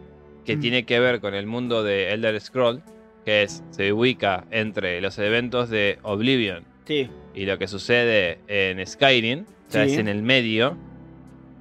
[0.44, 0.60] que Mm.
[0.60, 2.82] tiene que ver con el mundo de Elder Scroll,
[3.24, 8.86] que es, se ubica entre los eventos de Oblivion Sí, y lo que sucede en
[8.86, 9.94] Skyrim, o sea, Sí.
[9.94, 10.77] es en el medio,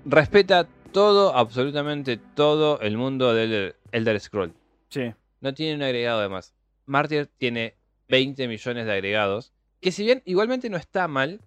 [0.06, 4.53] respeta todo, absolutamente todo el mundo del Elder Scroll.
[4.89, 5.11] sí.
[5.41, 6.55] No tiene un agregado de más.
[6.88, 7.76] Martyr tiene
[8.07, 9.53] 20 millones de agregados.
[9.80, 11.41] Que si bien igualmente no está mal,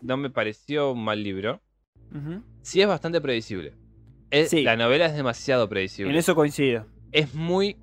[0.00, 1.60] no me pareció un mal libro.
[2.62, 3.74] Sí es bastante predecible.
[4.30, 4.62] Es- Sí.
[4.62, 6.16] La novela es demasiado En predecible.
[6.18, 6.86] eso coincido.
[7.12, 7.76] Es muy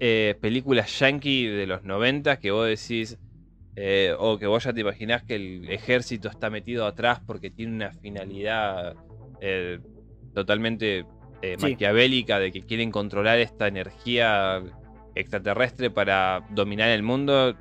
[0.00, 3.18] eh, película yankee de los 90 que vos decís...
[3.76, 7.74] eh, o que vos ya te imaginás que el ejército está metido atrás porque tiene
[7.74, 8.96] una finalidad
[9.40, 9.78] eh,
[10.34, 11.04] totalmente
[11.42, 11.70] eh, Sí.
[11.72, 14.62] maquiavélica de que quieren controlar esta energía
[15.14, 17.54] extraterrestre para dominar el mundo.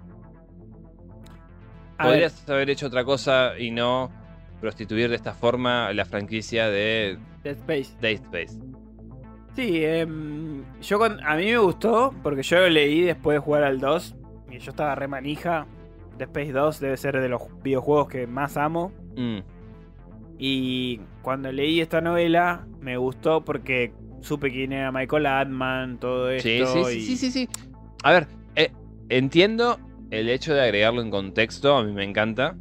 [1.98, 4.12] A ver, Podrías haber hecho otra cosa y no
[4.62, 7.96] prostituir de esta forma la franquicia de Dead Space.
[8.02, 8.60] Dead Space.
[9.56, 13.64] Sí, em, yo con- a mí me gustó porque yo lo leí después de jugar
[13.64, 14.16] al 2
[14.52, 15.66] y yo estaba re manija.
[16.18, 18.92] Dead Space 2 debe ser de los videojuegos que más amo.
[19.18, 19.40] Mm,
[20.42, 23.92] Y cuando leí esta novela me gustó porque
[24.22, 26.48] supe quién era Michael Atman, todo esto.
[26.48, 27.50] Sí, sí, sí, y- sí, sí, sí.
[28.04, 28.72] A ver, eh,
[29.10, 29.78] entiendo
[30.12, 32.56] el hecho de agregarlo en contexto, a mí me encanta.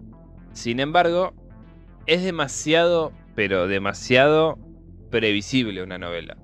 [0.53, 1.35] Sin embargo,
[2.07, 4.59] es demasiado, pero demasiado
[5.11, 6.37] previsible una novela.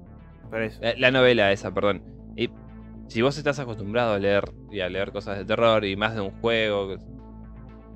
[0.52, 0.78] Eso.
[0.80, 2.00] La, la novela esa, perdón.
[2.36, 2.48] Y
[3.08, 6.20] si vos estás acostumbrado a leer y a leer cosas de terror y más de
[6.20, 6.96] un juego,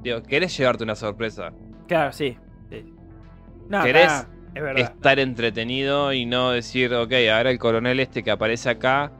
[0.03, 1.53] digo, ¿querés llevarte una sorpresa?
[1.87, 2.37] Claro, sí.
[3.69, 4.81] No, ¿Querés es.
[4.81, 9.13] Estar entretenido y no decir, ok, ahora el coronel este que aparece acá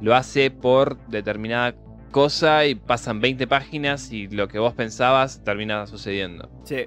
[0.00, 1.74] lo hace por determinada
[2.10, 6.48] cosa y pasan 20 páginas y lo que vos pensabas termina sucediendo.
[6.64, 6.86] Sí.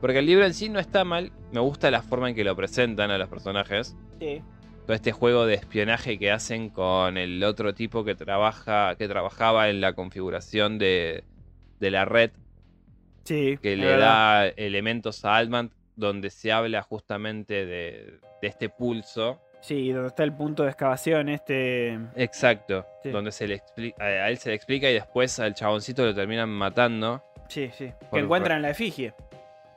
[0.00, 2.54] Porque el libro en sí no está mal, me gusta la forma en que lo
[2.56, 3.96] presentan a los personajes.
[4.20, 4.42] Sí.
[4.86, 9.68] Todo este juego de espionaje que hacen con el otro tipo que trabaja, que trabajaba
[9.68, 11.24] en la configuración de,
[11.78, 12.30] de la red,
[13.28, 13.58] Sí.
[13.62, 14.06] que le verdad.
[14.44, 19.40] da elementos a Altman, donde se habla justamente de, de este pulso.
[19.60, 21.98] Sí, donde está el punto de excavación, este.
[22.16, 22.86] Exacto.
[23.02, 23.10] Sí.
[23.10, 26.48] Donde se le expli- a él se le explica y después al chaboncito lo terminan
[26.48, 27.22] matando.
[27.48, 27.92] Sí, sí.
[28.10, 29.14] Por- Que encuentran la efigie.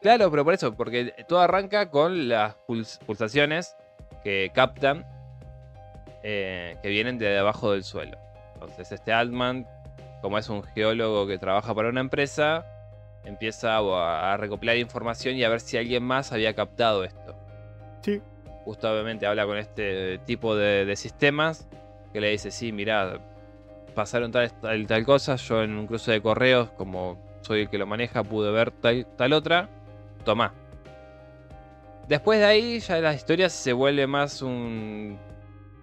[0.02, 3.76] Claro, pero por eso, porque todo arranca con las puls- pulsaciones
[4.24, 5.06] que captan
[6.24, 8.18] eh, que vienen de debajo del suelo.
[8.54, 9.66] Entonces este Altman,
[10.22, 12.66] como es un geólogo que trabaja para una empresa,
[13.24, 17.36] empieza a, a recopilar información y a ver si alguien más había captado esto.
[18.02, 18.22] Sí.
[18.66, 21.68] Justo obviamente habla con este tipo de, de sistemas
[22.14, 23.20] que le dice, sí, mirá,
[23.96, 27.78] pasaron tal, tal, tal cosa, yo en un cruce de correos, como soy el que
[27.78, 29.70] lo maneja, pude ver tal, tal otra,
[30.26, 30.54] toma.
[32.08, 35.18] Después de ahí ya la historia se vuelve más un,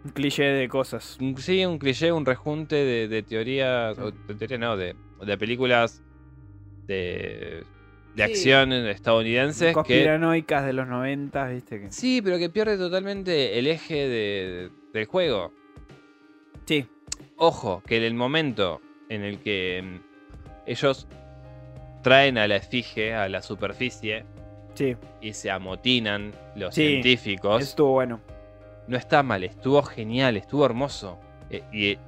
[0.05, 1.17] Un cliché de cosas.
[1.21, 5.39] un- sí, un cliché, un rejunte de, de teorías, o de teoría no, de, de
[5.39, 6.03] películas
[6.89, 7.63] de,
[8.15, 8.23] de Sí.
[8.23, 9.73] acción estadounidenses que...
[9.75, 11.93] Conspiranoicas de los 90, viste que.
[11.93, 15.53] Sí, pero que pierde totalmente el eje de- del juego.
[16.67, 16.87] Sí.
[17.37, 20.01] Ojo, que en el momento en el que mm,
[20.67, 21.07] ellos
[22.03, 24.25] traen a la efigie a la superficie
[24.75, 24.97] Sí.
[25.21, 28.21] y se amotinan los Sí, científicos, estuvo bueno.
[28.87, 31.19] no está mal, estuvo genial, estuvo hermoso.
[31.51, 31.99] Eh, y eh,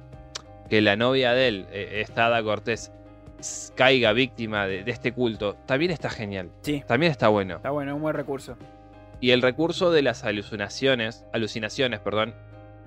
[0.69, 2.91] que la novia de él, eh, esta Ada Cortés,
[3.75, 6.83] caiga víctima de, de este culto, también está genial, Sí.
[6.87, 7.55] también está bueno.
[7.57, 8.57] Está bueno, un buen recurso.
[9.19, 12.33] Y el recurso de las alucinaciones, alucinaciones, perdón,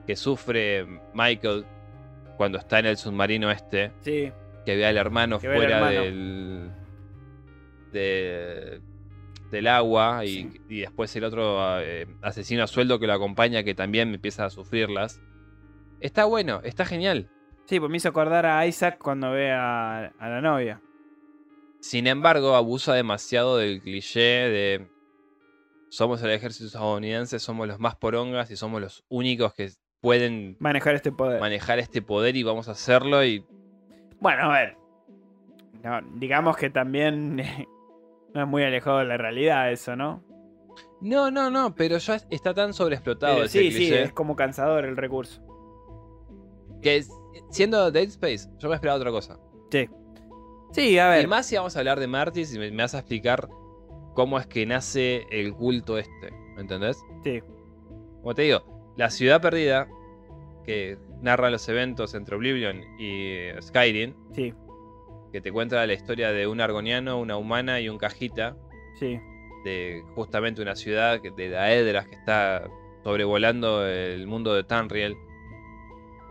[0.07, 1.65] que sufre Michael
[2.37, 4.33] cuando está en el submarino este, Sí.
[4.67, 6.01] que ve al hermano Que fuera hermano.
[6.03, 6.71] del
[7.93, 8.81] de-
[9.51, 10.61] del agua y, Sí.
[10.69, 14.51] y después el otro eh, asesino a sueldo que lo acompaña que también empieza a
[14.51, 15.21] sufrirlas.
[16.01, 17.31] Está bueno, está genial.
[17.67, 20.81] Sí, pues me hizo acordar a Isaac cuando ve a, a la novia.
[21.81, 24.91] Sin embargo, abusa demasiado del cliché de
[25.91, 29.71] somos el ejército estadounidense, somos los más porongas y somos los únicos que
[30.01, 31.41] pueden Manejar este poder.
[31.41, 33.45] manejar este poder y vamos a hacerlo y
[34.21, 34.77] Bueno, a ver.
[35.83, 37.37] No, digamos que también
[38.35, 40.23] no es muy alejado de la realidad eso, ¿no?
[41.01, 44.85] no, no, no, pero ya está tan sobreexplotado Pero ese sí, sí, es como cansador
[44.87, 45.43] el recurso.
[46.83, 47.11] que es-
[47.51, 49.39] siendo Dead Space, yo me esperaba otra cosa.
[49.71, 49.89] Sí.
[50.73, 51.29] Sí, a Y ver.
[51.29, 53.49] más si vamos a hablar de Martis y me, me vas a explicar
[54.15, 56.99] cómo es que nace el culto este, ¿me entendés?
[57.23, 57.41] Sí.
[58.21, 59.89] Como te digo, la ciudad perdida
[60.65, 64.53] que narra los eventos entre Oblivion y Skyrim, Sí,
[65.33, 68.57] que te cuenta la historia de un argoniano, una humana y un cajita
[68.99, 69.19] sí.
[69.65, 72.69] de justamente una ciudad de Daedras que está
[73.05, 75.17] sobrevolando el mundo de Tanriel.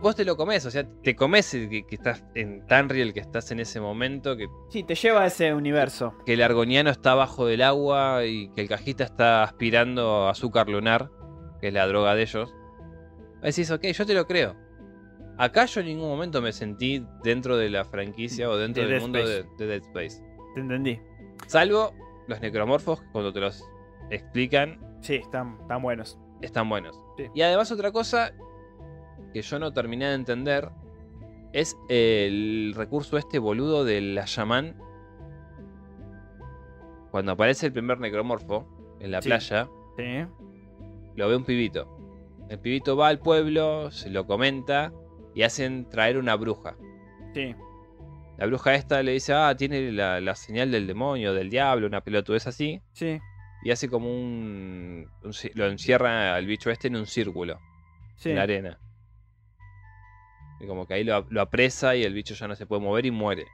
[0.00, 3.20] Vos te lo comes, o sea, te comes el que, que estás en Tanriel, que
[3.20, 6.14] estás en ese momento, que, Sí, te lleva a ese universo.
[6.26, 11.10] que el argoniano está abajo del agua y que el cajita está aspirando azúcar lunar,
[11.60, 12.54] que es la droga de ellos.
[13.42, 14.56] Decís, ok, yo te lo creo.
[15.38, 18.98] Acá yo en ningún momento me sentí dentro de la franquicia o dentro De del
[18.98, 20.22] Dead mundo de, Dead Space.
[20.54, 21.00] Te entendí.
[21.46, 21.92] Salvo
[22.28, 23.64] los necromorfos, cuando te los
[24.10, 26.18] explican, Sí, están, están buenos.
[26.40, 26.98] están buenos.
[27.16, 27.24] Sí.
[27.34, 28.32] Y además otra cosa
[29.34, 30.70] que yo no terminé de entender
[31.52, 34.76] es el recurso este boludo de la shaman.
[37.10, 38.66] Cuando aparece el primer necromorfo
[39.00, 39.28] en la Sí.
[39.28, 40.24] playa, Sí.
[41.16, 41.88] lo ve un pibito.
[42.48, 44.92] El pibito va al pueblo, se lo comenta
[45.34, 46.76] y hacen traer una bruja.
[47.34, 47.54] Sí.
[48.36, 52.00] La bruja esta le dice, ah, tiene la, la señal del demonio, del diablo, una
[52.02, 52.80] pelotudez así.
[52.92, 53.18] Sí.
[53.62, 57.58] Y hace como un, un Lo encierra al bicho este en un círculo.
[58.16, 58.30] Sí.
[58.30, 58.78] en la arena.
[60.64, 63.04] Y como que ahí lo, lo apresa y el bicho ya no se puede mover
[63.04, 63.46] y muere.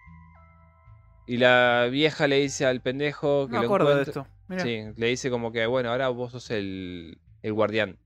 [1.27, 4.27] Y la vieja le dice al pendejo que No lo acuerdo de esto.
[4.49, 4.63] Mirá.
[4.63, 7.99] Sí, le dice como que, bueno, ahora vos sos el, el guardián.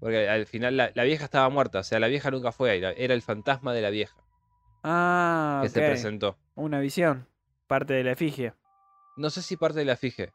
[0.00, 2.82] Porque al final la, la vieja estaba muerta, o sea, la vieja nunca fue ahí,
[2.96, 4.16] era el fantasma de la vieja
[4.82, 6.38] Ah, que se presentó.
[6.54, 7.28] Una visión.
[7.66, 8.54] Parte de la efigie.
[9.16, 10.32] No sé si parte de la fije.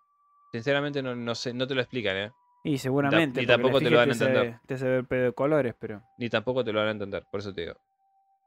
[0.51, 2.31] Sinceramente no, no sé, no te lo explican, ¿eh?
[2.65, 3.41] Y seguramente.
[3.41, 4.59] ni tampoco te lo van a entender.
[4.65, 6.01] Te hace ver pedo de colores, pero.
[6.17, 7.75] Ni tampoco te lo van a entender, por eso te digo.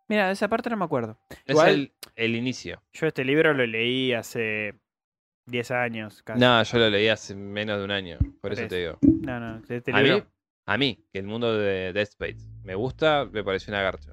[0.08, 1.18] Mira, esa parte no me acuerdo.
[1.46, 2.82] Es Igual- el, el inicio.
[2.92, 4.74] Yo este libro lo leí hace
[5.46, 6.40] 10 años casi.
[6.40, 8.68] No, yo lo leí hace menos de un año, por Por eso eso.
[8.70, 8.98] te digo.
[9.02, 9.62] no, no.
[9.68, 10.16] Este A libro.
[10.18, 10.22] mí,
[10.66, 14.12] a mí, que el mundo de Dead Space me gusta, me pareció una garcha.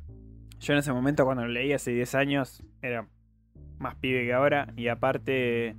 [0.60, 3.08] Yo en ese momento cuando lo leí hace 10 años era
[3.80, 5.76] más pibe que ahora y aparte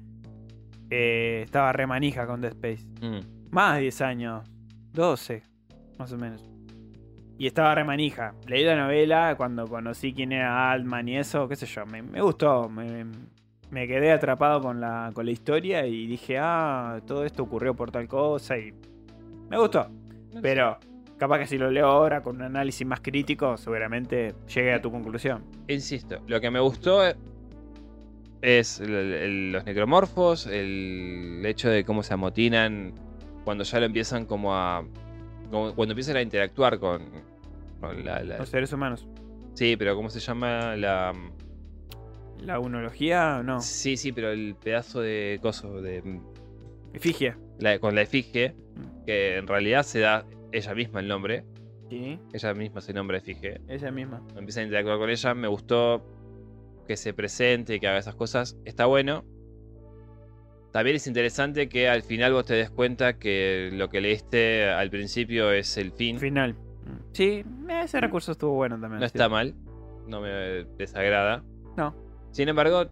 [0.91, 2.85] eh, estaba re manija con Dead Space.
[3.01, 3.36] Mm.
[3.57, 4.47] Más de 10 años,
[4.93, 5.43] 12
[5.99, 6.47] más o menos.
[7.39, 8.35] Y estaba re manija.
[8.47, 12.21] Leí la novela cuando conocí quién era Altman y eso, qué sé yo, me, me
[12.21, 12.69] gustó.
[12.69, 13.07] Me,
[13.71, 17.91] me quedé atrapado con la, con la historia y dije, ah, todo esto ocurrió por
[17.91, 18.75] tal cosa y
[19.49, 19.87] me gustó.
[20.43, 20.77] Pero
[21.17, 24.91] capaz que si lo leo ahora con un análisis más crítico, seguramente llegue a tu
[24.91, 25.45] conclusión.
[25.69, 27.01] Insisto, lo que me gustó
[28.43, 32.93] es el- el- los necromorfos, el hecho de cómo se amotinan
[33.47, 34.85] cuando ya lo empiezan como a...
[35.53, 37.01] como cuando empiezan a interactuar con,
[37.81, 39.07] con la, la- Los seres humanos.
[39.55, 40.75] Sí, pero ¿cómo se llama?
[40.75, 41.13] La...
[42.41, 43.41] ¿La unología?
[43.45, 43.61] No.
[43.61, 46.21] Sí, sí, pero el pedazo de coso de...
[46.93, 47.37] Efigie.
[47.61, 48.55] la- con la efigie,
[49.07, 51.45] que en realidad se da ella misma el nombre.
[51.89, 53.61] Sí, Ella misma se nombra efigie.
[53.69, 54.21] esa misma.
[54.37, 55.35] Empieza a interactuar con ella.
[55.35, 56.03] Me gustó
[56.89, 58.57] que se presente, que haga esas cosas.
[58.65, 59.25] Está bueno.
[60.77, 64.91] También es interesante que al final vos te des cuenta que lo que leíste al
[64.91, 66.19] principio es el fin.
[66.19, 66.55] Final.
[67.13, 67.43] Sí,
[67.83, 69.01] ese recurso estuvo bueno también.
[69.01, 69.13] No sí.
[69.15, 69.55] está mal.
[70.07, 70.29] No me
[70.77, 71.43] desagrada.
[71.79, 71.97] No.
[72.31, 72.91] Sin embargo,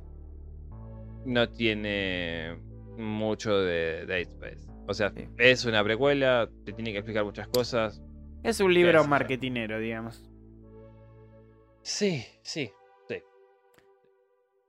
[1.26, 2.56] no tiene
[2.96, 4.66] mucho de Dead Space.
[4.88, 5.28] O sea, Sí.
[5.36, 8.00] es una precuela, te tiene que explicar muchas cosas.
[8.42, 10.24] Es un libro marketinero, digamos.
[11.82, 12.70] Sí, sí.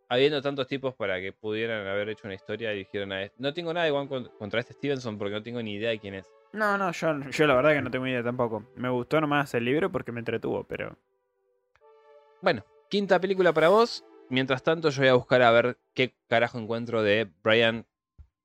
[0.08, 3.36] Habiendo tantos tipos para que pudieran haber hecho una historia y dijeron a este.
[3.42, 6.14] No tengo nada igual con- contra este Stevenson porque no tengo ni idea de quién
[6.14, 6.32] es.
[6.54, 8.66] No, no, yo, yo la verdad que no tengo idea tampoco.
[8.76, 10.96] Me gustó nomás el libro porque me entretuvo, pero.
[12.42, 14.06] Bueno, quinta película para vos.
[14.30, 17.86] Mientras tanto, yo voy a buscar a ver qué carajo encuentro de Brian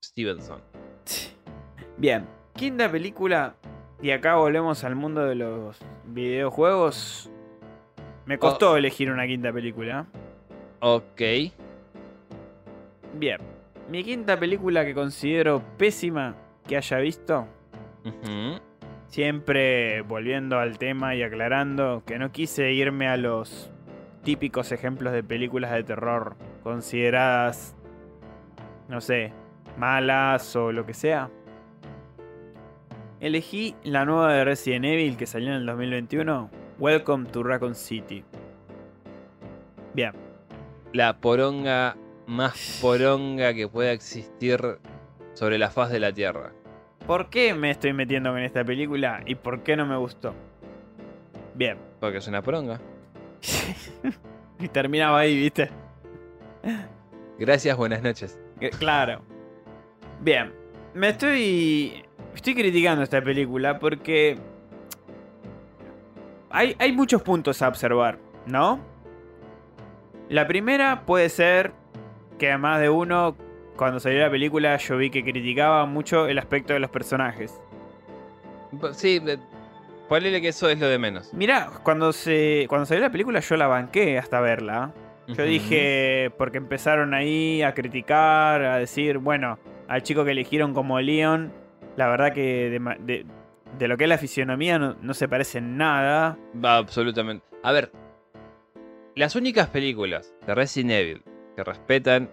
[0.03, 0.62] Stevenson.
[1.99, 3.55] Bien, quinta película.
[4.03, 7.31] Y acá volvemos al mundo de los videojuegos.
[8.24, 10.07] Me costó elegir una quinta película.
[10.81, 11.20] Ok.
[13.15, 13.39] Bien,
[13.90, 16.35] mi quinta película que considero pésima
[16.66, 17.47] que haya visto.
[19.09, 23.70] Siempre volviendo al tema y aclarando que no quise irme a los
[24.23, 27.74] típicos ejemplos de películas de terror consideradas,
[28.89, 29.32] no sé,
[29.77, 31.28] malas o lo que sea.
[33.20, 38.24] Elegí la nueva de Resident Evil que salió en el 2021, Welcome to Raccoon City.
[39.93, 40.12] Bien,
[40.93, 41.97] La poronga
[42.27, 44.61] más poronga que pueda existir
[45.35, 46.53] sobre la faz de la Tierra.
[47.07, 50.33] ¿por qué me estoy metiendo con esta película y por qué no me gustó?
[51.55, 52.81] Bien, Porque es una poronga.
[54.61, 55.71] y terminaba ahí, ¿viste?
[57.39, 58.39] Gracias, buenas noches.
[58.61, 59.23] Que- Claro.
[60.21, 60.53] Bien.
[60.95, 62.05] Me estoy.
[62.35, 64.39] Estoy criticando esta película porque.
[66.51, 68.81] Hay, hay muchos puntos a observar, ¿no?
[70.31, 71.73] La primera puede ser
[72.39, 73.36] que además de uno,
[73.77, 77.61] cuando salió la película, yo vi que criticaba mucho el aspecto de los personajes.
[78.93, 79.20] Sí,
[80.09, 81.35] ponele que eso es lo de menos.
[81.35, 82.66] Mira, cuando se.
[82.69, 84.93] Cuando salió la película yo la banqué hasta verla.
[85.27, 90.98] Yo dije, porque empezaron ahí a criticar, a decir, bueno, al chico que eligieron como
[91.01, 91.52] Leon,
[91.97, 93.27] la verdad que de, ma- de-
[93.78, 96.36] de lo que es la fisionomía no, no se parece en nada.
[96.65, 97.44] Va, absolutamente.
[97.62, 97.93] A ver,
[99.21, 101.23] las únicas películas de Resident Evil
[101.57, 102.29] que respetan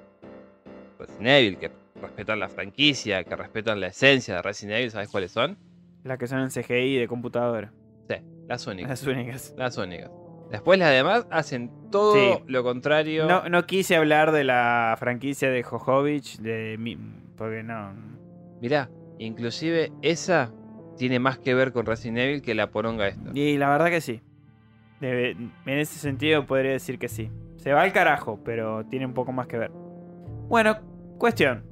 [1.00, 5.32] Resident Evil, que respetan la franquicia, que respetan la esencia de Resident Evil, ¿sabes cuáles
[5.32, 5.58] son?
[6.04, 7.74] Las que son en CGI de computadora.
[8.10, 8.16] Sí,
[8.48, 8.90] las únicas.
[8.90, 9.54] Las únicas.
[9.58, 10.12] Las únicas.
[10.50, 12.44] Después las demás hacen todo Sí.
[12.48, 13.28] lo contrario.
[13.28, 16.98] No, no quise hablar de la franquicia de Jojovic, de mi-
[17.36, 17.94] porque no.
[18.62, 18.90] Mirá,
[19.20, 20.54] inclusive esa
[20.98, 23.30] tiene más que ver con Resident Evil que la poronga esta.
[23.34, 24.22] Y la verdad que sí.
[25.02, 27.30] En ese sentido podría decir que sí.
[27.58, 29.72] Se va al carajo, pero tiene un poco más que ver.
[30.48, 30.78] Bueno,
[31.18, 31.64] cuestión.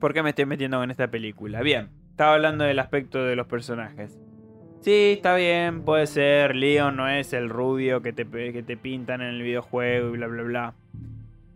[0.00, 1.62] ¿Por qué me estoy metiendo en esta película?
[1.62, 4.18] Bien, estaba hablando del aspecto de los personajes.
[4.80, 6.54] Sí, está bien, puede ser.
[6.54, 10.26] Leon no es el rubio que te, que te pintan en el videojuego y bla,
[10.26, 10.74] bla, bla.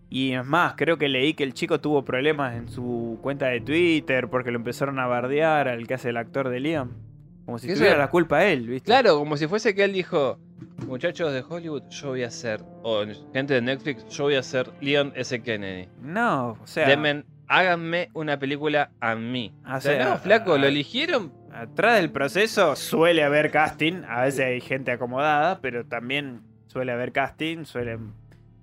[0.09, 3.61] Y es más, creo que leí que el chico tuvo problemas en su cuenta de
[3.61, 7.10] Twitter porque lo empezaron a bardear al que hace el actor de Leon.
[7.51, 8.87] Como si tuviera la culpa él, ¿viste?
[8.87, 10.39] Claro, como si fuese que él dijo,
[10.87, 14.71] muchachos de Hollywood, yo voy a ser, o gente de Netflix, yo voy a ser
[14.81, 15.41] Leon S.
[15.43, 15.89] Kennedy.
[16.03, 19.53] No, o sea, Denme- háganme una película a mí.
[19.65, 21.33] O O sea, sea, no, flaco, a- lo eligieron.
[21.53, 24.03] atrás del proceso suele haber casting.
[24.09, 27.65] A veces hay gente acomodada, pero también suele haber casting.
[27.65, 27.99] Suele...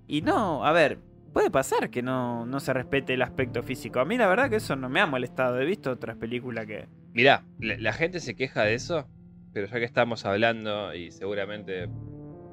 [0.07, 0.97] Y no, a ver,
[1.34, 3.99] puede pasar que no, no se respete el aspecto físico.
[3.99, 5.59] A mí la verdad que eso no me ha molestado.
[5.59, 6.88] He visto otras películas que...
[7.18, 9.07] Mirá, la, la gente se queja de eso,
[9.52, 11.88] pero ya que estamos hablando y seguramente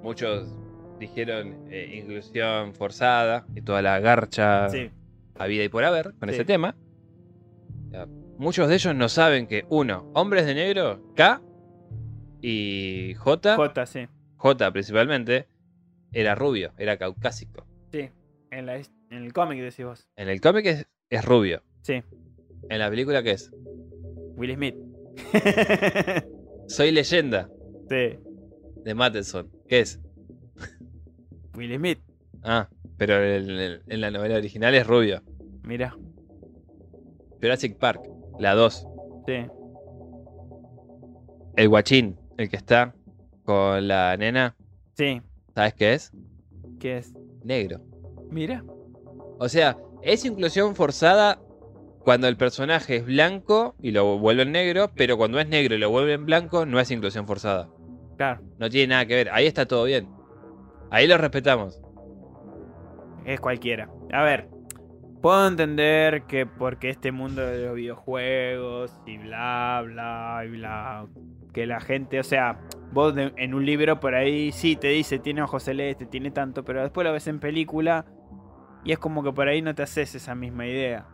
[0.03, 0.57] muchos
[0.99, 4.91] dijeron eh, inclusión forzada y toda la garcha Sí,
[5.35, 6.37] a vida y por haber con Sí.
[6.37, 6.75] ese tema.
[7.91, 8.07] Ya,
[8.39, 11.43] Muchos de ellos no saben que, uno, hombres de negro, K
[12.41, 14.09] y J, J, sí.
[14.39, 15.47] J principalmente,
[16.11, 17.67] era rubio, era caucásico.
[17.93, 18.09] Sí,
[18.51, 20.09] en, la, en el cómic decís vos.
[20.17, 21.63] En el cómic es, es rubio.
[21.83, 22.03] Sí,
[22.71, 23.53] En la película, ¿qué es?
[24.37, 24.75] Will Smith.
[26.67, 27.49] Soy leyenda
[27.89, 28.19] sí,
[28.85, 29.51] de Matheson.
[29.69, 30.01] ¿Qué es?
[31.57, 31.99] Will Smith.
[32.43, 35.23] Ah, pero en, la novela original es rubio.
[35.63, 35.97] Mira,
[37.41, 38.03] Jurassic Park,
[38.39, 38.87] la 2.
[39.27, 39.47] sí.
[41.57, 42.95] El guachín, el que está
[43.45, 44.57] con la nena,
[44.97, 45.23] Sí,
[45.55, 46.13] ¿sabes qué es?
[46.81, 47.13] ¿qué es?
[47.45, 47.81] Negro.
[48.31, 48.65] Mira.
[49.39, 51.41] O sea, es inclusión forzada
[52.05, 55.91] cuando el personaje es blanco y lo vuelven negro, pero cuando es negro y lo
[55.91, 57.69] vuelven blanco, no es inclusión forzada.
[58.17, 59.31] Claro, No tiene nada que ver.
[59.33, 60.09] Ahí está todo bien.
[60.91, 61.81] Ahí lo respetamos.
[63.25, 63.89] es cualquiera.
[64.13, 64.49] A ver,
[65.23, 71.07] puedo entender que porque este mundo de los videojuegos y bla, bla, y bla,
[71.55, 72.61] que la gente, o sea,
[72.93, 76.65] vos de- en un libro por ahí sí te dice tiene ojos celeste, tiene tanto,
[76.65, 78.05] pero después lo ves en película
[78.85, 81.07] y es como que por ahí no te haces esa misma idea.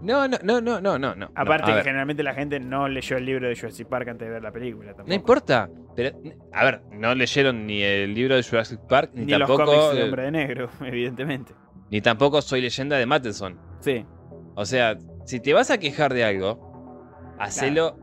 [0.00, 1.14] No, no, no, no, no, no.
[1.14, 1.30] no.
[1.34, 4.34] Aparte a que generalmente la gente no leyó el libro de Jurassic Park antes de
[4.34, 4.88] ver la película.
[4.88, 5.08] Tampoco.
[5.08, 5.68] No importa.
[5.94, 6.18] Pero,
[6.52, 9.64] a ver, no leyeron ni el libro de Jurassic Park, ni, Ni los tampoco.
[9.64, 11.54] cómics de Hombre de Negro, evidentemente.
[11.90, 13.58] ni tampoco soy leyenda de Matheson.
[13.80, 14.04] Sí,
[14.54, 17.98] O sea, si te vas a quejar de algo, hacelo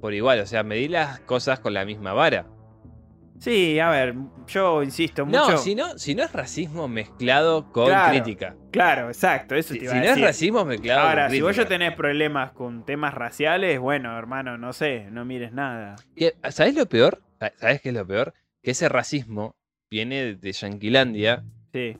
[0.00, 0.40] por igual.
[0.40, 2.46] O sea, medí las cosas con la misma vara.
[3.44, 4.14] Sí, a ver,
[4.48, 5.50] yo insisto mucho.
[5.52, 8.10] No, si no, si no es racismo mezclado con Claro.
[8.12, 8.56] crítica.
[8.70, 10.24] Claro, exacto, eso Si, te iba si a no es decir.
[10.24, 11.62] racismo mezclado Ahora, con si vos crítica.
[11.64, 15.96] ya tenés problemas con temas raciales, bueno, hermano, no sé, no mires nada.
[16.50, 17.22] ¿Sabés lo peor?
[17.58, 18.34] ¿Sabés qué es lo peor?
[18.62, 19.54] Que ese racismo
[19.90, 21.96] viene de Yanquilandia Sí,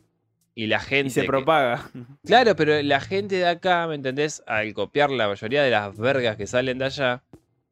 [0.54, 1.08] y la gente.
[1.08, 1.90] y se que- propaga.
[2.24, 4.42] Claro, pero la gente de acá, ¿me entendés?
[4.46, 7.22] Al copiar la mayoría de las vergas que salen de allá,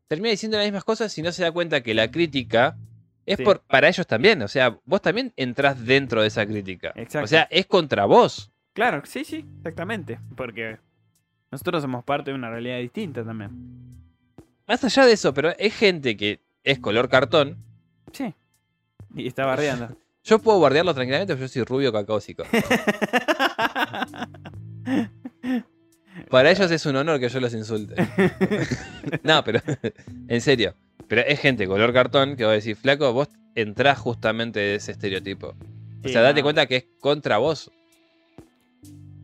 [0.08, 2.76] termina diciendo las mismas cosas y no se da cuenta que la crítica
[3.26, 3.44] es Sí.
[3.44, 4.42] por, para ellos también.
[4.42, 6.92] O sea, vos también entrás dentro de esa crítica.
[6.96, 7.24] Exacto.
[7.24, 8.50] O sea, es contra vos.
[8.72, 10.18] Claro, sí, sí, exactamente.
[10.36, 10.78] Porque
[11.50, 13.50] nosotros somos parte de una realidad distinta también.
[14.66, 17.58] Más allá de eso, pero es gente que es color cartón.
[18.12, 18.32] Sí.
[19.14, 19.96] Y está bardeando.
[20.24, 22.44] Yo puedo guardiarlo tranquilamente, pero yo soy rubio cacáusico.
[26.30, 27.94] Para ellos es un honor que yo los insulte.
[29.24, 29.60] no, pero
[30.28, 30.74] en serio.
[31.12, 34.92] Pero es gente color cartón que va a decir, flaco, vos entrás justamente de ese
[34.92, 35.54] estereotipo.
[36.02, 36.44] O sea, date no.
[36.44, 37.70] cuenta que es contra vos.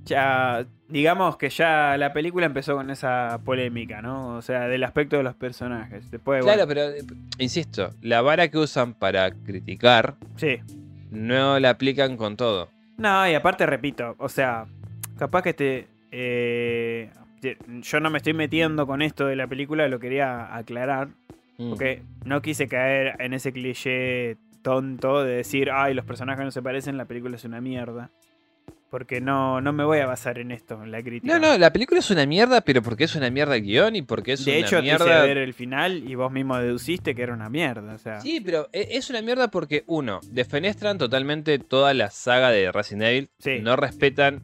[0.05, 4.36] ya, digamos que ya la película empezó con esa polémica, ¿no?
[4.36, 6.10] O sea, del aspecto de los personajes.
[6.10, 7.02] Después, Claro, bueno, pero eh,
[7.39, 10.59] insisto, la vara que usan para criticar sí.
[11.10, 12.69] no la aplican con todo.
[12.98, 14.66] No, y aparte repito, o sea,
[15.19, 15.89] capaz que este.
[16.12, 17.10] eh,
[17.81, 21.09] yo no me estoy metiendo con esto de la película, lo quería aclarar.
[21.59, 21.70] Mm.
[21.70, 26.62] Porque no quise caer en ese cliché tonto de decir, ay, los personajes no se
[26.62, 28.10] parecen, la película es una mierda.
[28.90, 31.39] Porque no, no me voy a basar en esto, en la crítica.
[31.39, 34.01] No, no, la película es una mierda, pero porque es una mierda el guion y
[34.02, 35.22] porque es de una hecho, te hice mierda.
[35.24, 37.93] ver el final y vos mismo deduciste que era una mierda.
[37.93, 42.51] O sea, Sí, pero e- es una mierda porque, uno, defenestran totalmente toda la saga
[42.51, 43.30] de Resident Evil.
[43.40, 43.59] Sí.
[43.60, 44.40] No respetan,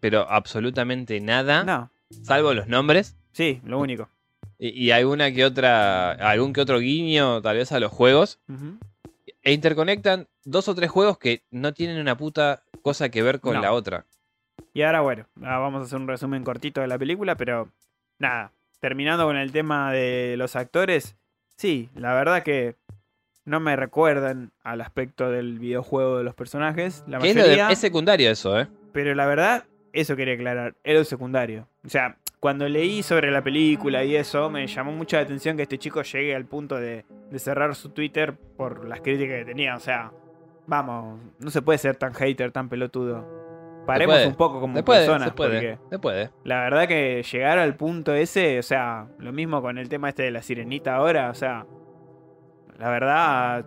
[0.00, 1.90] pero absolutamente nada, no,
[2.22, 3.16] salvo los nombres.
[3.32, 4.08] sí, lo único.
[4.62, 8.38] Y, y alguna que otra, algún que otro guiño, tal vez a los juegos.
[9.42, 13.54] E interconectan dos o tres juegos que no tienen una puta cosa que ver con
[13.54, 13.62] No.
[13.62, 14.04] la otra.
[14.74, 17.70] Y ahora, bueno, ah, vamos a hacer un resumen cortito de la película, pero
[18.18, 21.16] nada, terminando con el tema de los actores,
[21.56, 22.76] sí, la verdad que
[23.46, 27.70] no me recuerdan al aspecto del videojuego de los personajes, la Que es, de- mayoría,
[27.70, 28.68] es secundario eso, ¿eh?
[28.92, 29.64] pero la verdad,
[29.94, 31.66] eso quería aclarar, era un secundario.
[31.84, 35.64] O sea, cuando leí sobre la película y eso, me llamó mucha la atención que
[35.64, 39.76] este chico llegue al punto de, de cerrar su Twitter por las críticas que tenía,
[39.76, 40.10] o sea,
[40.66, 43.40] vamos, no se puede ser tan hater, tan pelotudo.
[43.86, 46.30] Paremos puede, un poco como Se puede, personas, se puede, porque se puede.
[46.44, 50.22] la verdad que llegar al punto ese, o sea, lo mismo con el tema este
[50.22, 51.66] de la sirenita ahora, o sea,
[52.78, 53.66] la verdad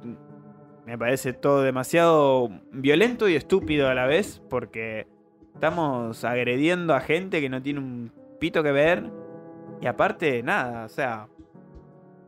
[0.85, 5.07] me parece todo demasiado violento y estúpido a la vez, porque
[5.53, 9.09] estamos agrediendo a gente que no tiene un pito que ver,
[9.79, 11.29] y aparte, nada, o sea,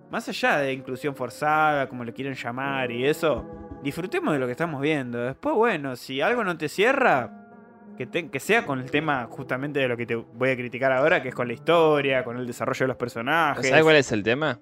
[0.09, 3.45] más allá de inclusión forzada, como le quieren llamar y eso,
[3.83, 5.17] disfrutemos de lo que estamos viendo.
[5.19, 7.49] Después, bueno, si algo no te cierra,
[7.97, 10.93] que, te- que sea con el tema justamente de lo que te voy a criticar
[10.93, 13.67] ahora, que es con la historia, con el desarrollo de los personajes.
[13.67, 14.61] ¿Sabes cuál es el tema?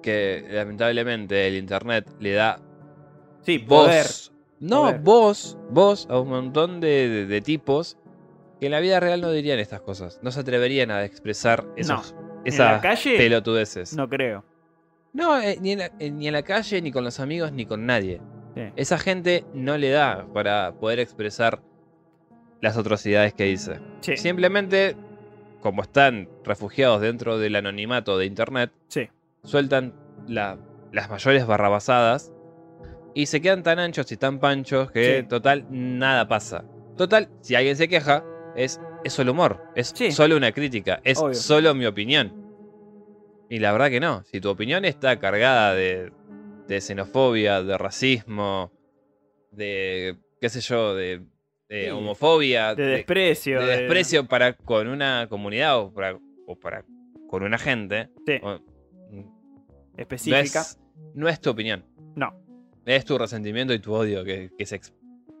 [0.00, 2.60] Que lamentablemente el internet le da
[3.42, 4.04] Sí, poder.
[4.04, 4.32] voz.
[4.60, 5.00] No, Joder.
[5.00, 7.98] vos, vos, a un montón de, de- de tipos
[8.64, 10.18] que en la vida real no dirían estas cosas.
[10.22, 13.18] No se atreverían a expresar esos, ¿En la esas calle?
[13.18, 13.94] pelotudeces.
[13.94, 14.42] No creo.
[15.12, 17.66] No, eh, ni, en la, eh, ni en la calle, ni con los amigos, ni
[17.66, 18.22] con nadie.
[18.54, 18.62] Sí.
[18.76, 21.60] Esa gente no le da para poder expresar
[22.62, 23.80] las atrocidades que dice.
[24.00, 24.16] Sí.
[24.16, 24.96] Simplemente,
[25.60, 29.10] como están refugiados dentro del anonimato de internet, Sí.
[29.42, 29.92] sueltan
[30.26, 30.56] la-
[30.90, 32.32] las mayores barrabasadas
[33.12, 36.64] y se quedan tan anchos y tan panchos que, total, nada pasa.
[36.96, 38.24] Total, si alguien se queja,
[38.56, 40.10] es, es solo humor, es Sí.
[40.12, 41.34] solo una crítica, es Obvio.
[41.34, 42.32] solo mi opinión.
[43.50, 46.12] Y la verdad que no, si tu opinión está cargada de,
[46.66, 48.72] de xenofobia, de racismo,
[49.50, 51.20] de, qué sé yo, de,
[51.68, 51.90] de Sí.
[51.90, 53.60] homofobia, De desprecio.
[53.60, 56.84] de desprecio para con una comunidad o para, o para
[57.28, 58.58] con una gente, Sí, o-
[59.10, 59.34] no
[59.96, 60.42] específica.
[60.60, 60.78] es,
[61.14, 61.84] no es tu opinión.
[62.16, 62.32] No.
[62.86, 64.80] Es tu resentimiento y tu odio que, que se,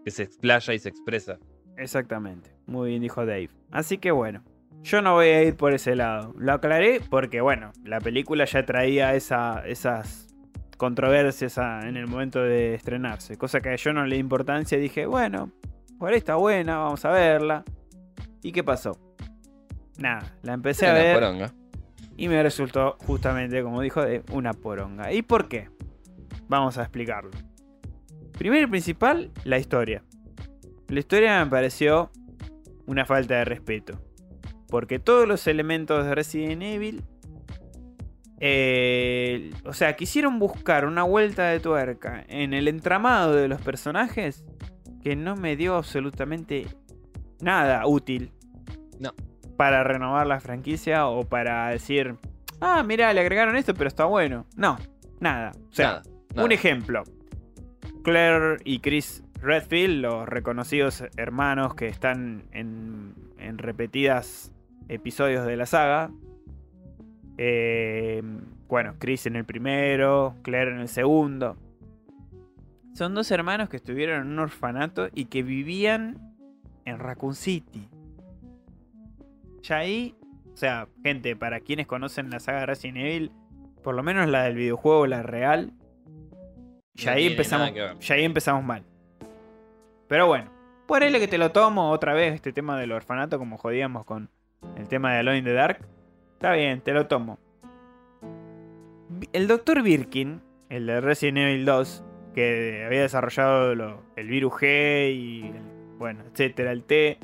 [0.04, 1.38] que se explaya y se expresa.
[1.76, 2.50] Exactamente.
[2.66, 3.50] Muy bien dijo Dave.
[3.70, 4.42] Así que bueno.
[4.82, 6.34] Yo no voy a ir por ese lado.
[6.38, 10.28] Lo aclaré porque, bueno, la película ya traía esa- esas
[10.76, 13.38] controversias a- en el momento de estrenarse.
[13.38, 14.76] Cosa que yo no le di importancia.
[14.76, 15.50] Dije, bueno,
[15.98, 17.64] por ahí está buena, vamos a verla.
[18.42, 18.98] ¿Y qué pasó?
[19.96, 21.14] Nada, la empecé a ver.
[21.14, 21.52] poronga.
[22.16, 25.12] Y me resultó justamente, como dijo, de una poronga.
[25.12, 25.70] ¿Y por qué?
[26.46, 27.30] Vamos a explicarlo.
[28.36, 30.02] Primero y principal, la historia.
[30.88, 32.10] La historia me pareció
[32.86, 34.00] una falta de respeto.
[34.68, 37.02] Porque todos los elementos de Resident Evil...
[38.40, 44.44] eh, o sea, quisieron buscar una vuelta de tuerca en el entramado de los personajes
[45.02, 46.66] que no me dio absolutamente
[47.40, 48.32] nada útil.
[48.98, 49.12] No.
[49.56, 52.16] Para renovar la franquicia o para decir,
[52.60, 54.46] ah, mira, le agregaron esto, pero está bueno.
[54.56, 54.78] No,
[55.20, 55.52] nada.
[55.70, 56.02] O sea, Nada,
[56.34, 56.44] nada.
[56.44, 57.04] un ejemplo.
[58.02, 64.52] Claire y Chris Redfield, los reconocidos hermanos que están en, en repetidas
[64.88, 66.10] episodios de la saga.
[67.36, 68.22] Eh,
[68.68, 71.56] bueno, Chris en el primero, Claire en el segundo.
[72.92, 76.34] Son dos hermanos que estuvieron en un orfanato y que vivían
[76.84, 77.88] en Raccoon City.
[79.62, 80.14] Ya ahí,
[80.52, 83.32] o sea, gente, para quienes conocen la saga Resident Evil,
[83.82, 85.72] por lo menos la del videojuego, la real,
[86.94, 88.84] ya No ahí empezamos, ya ahí empezamos mal.
[90.08, 90.50] Pero bueno,
[90.86, 94.28] por ahí que te lo tomo otra vez este tema del orfanato, como jodíamos con
[94.76, 95.78] el tema de Alone in the Dark.
[96.34, 97.38] Está bien, te lo tomo.
[99.32, 99.82] El Dr.
[99.82, 102.04] Birkin, el de Resident Evil 2,
[102.34, 103.72] que había desarrollado
[104.16, 105.52] el virus G y,
[105.98, 107.18] bueno, etcétera, el T,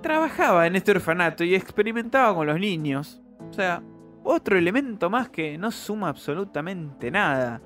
[0.00, 3.22] trabajaba en este orfanato y experimentaba con los niños.
[3.50, 3.82] O sea,
[4.24, 7.60] otro elemento más que no suma absolutamente nada.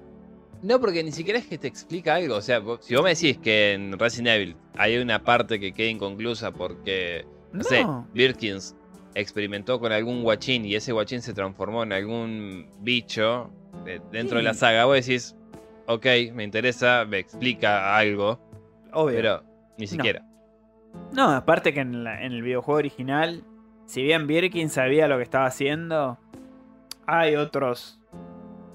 [0.66, 2.34] No, porque ni siquiera es que te explica algo.
[2.34, 5.88] O sea, si vos me decís que en Resident Evil hay una parte que queda
[5.88, 7.86] inconclusa porque, no, sé.
[8.12, 8.74] Birkins
[9.14, 13.50] experimentó con algún guachín y ese guachín se transformó en algún bicho
[13.84, 15.36] de- dentro de la saga, vos decís,
[15.86, 18.40] ok, me interesa, me explica algo,
[18.92, 19.14] Obvio.
[19.16, 19.42] pero
[19.78, 20.22] ni siquiera.
[21.12, 23.44] No, aparte que en, la- en el videojuego original,
[23.86, 26.18] si bien Birkin sabía lo que estaba haciendo,
[27.06, 28.00] hay otros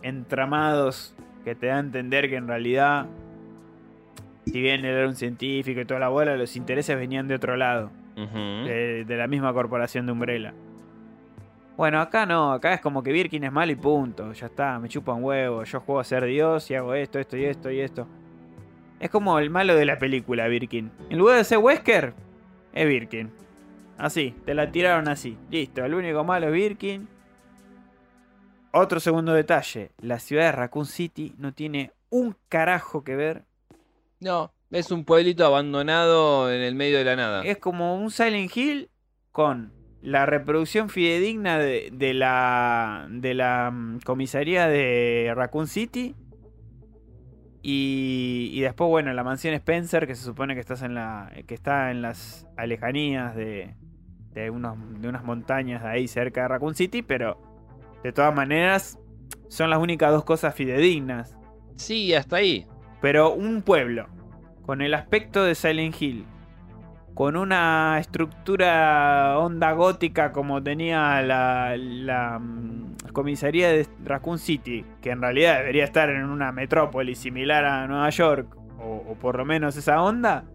[0.04, 1.14] entramados
[1.44, 3.08] que te dan a entender que en realidad,
[4.46, 7.58] si bien él era un científico y toda la bola, los intereses venían de otro
[7.58, 10.54] lado, de la misma corporación de Umbrella.
[11.78, 14.88] Bueno, acá no, acá es como que Birkin es malo y punto, ya está, me
[14.88, 17.80] chupa un huevo, yo juego a ser Dios y hago esto, esto y esto y
[17.80, 18.08] esto.
[19.00, 20.92] Es como el malo de la película, Birkin.
[21.10, 22.14] En lugar de ser Wesker,
[22.74, 23.32] es Birkin.
[23.98, 25.38] Así, te la tiraron así.
[25.50, 27.08] Listo, el único malo es Birkin.
[28.74, 33.44] Otro segundo detalle, la ciudad de Raccoon City no tiene un carajo que ver.
[34.20, 37.44] No, es un pueblito abandonado en el medio de la nada.
[37.44, 38.90] Es como un Silent Hill
[39.32, 46.16] con la reproducción fidedigna de, de la, de la mm, comisaría de Raccoon City.
[47.62, 51.54] Y, y después, bueno, la mansión Spencer, que se supone que, estás en la, que
[51.54, 53.76] está en las alejanías de,
[54.34, 57.51] de, unos, de unas montañas de ahí cerca de Raccoon City, pero
[58.04, 59.00] de todas maneras
[59.48, 61.36] son las únicas dos cosas fidedignas.
[61.76, 62.68] Sí, hasta ahí.
[63.02, 64.08] Pero un pueblo,
[64.66, 66.26] con el aspecto de Silent Hill,
[67.14, 75.12] con una estructura onda gótica como tenía la, la, mm, comisaría de Raccoon City, que
[75.12, 79.46] en realidad debería estar en una metrópoli similar a Nueva York, o, o por lo
[79.46, 80.46] menos esa onda.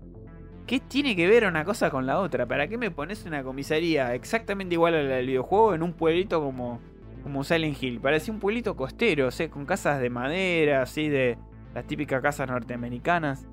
[0.66, 2.46] ¿Qué tiene que ver una cosa con la otra?
[2.46, 6.42] ¿Para qué me pones una comisaría exactamente igual a la del videojuego en un pueblito
[6.42, 6.80] como,
[7.26, 8.00] como Silent Hill?
[8.00, 11.36] Parecía un pueblito costero, sea, con casas de madera, así de,
[11.74, 13.48] las típicas casas norteamericanas.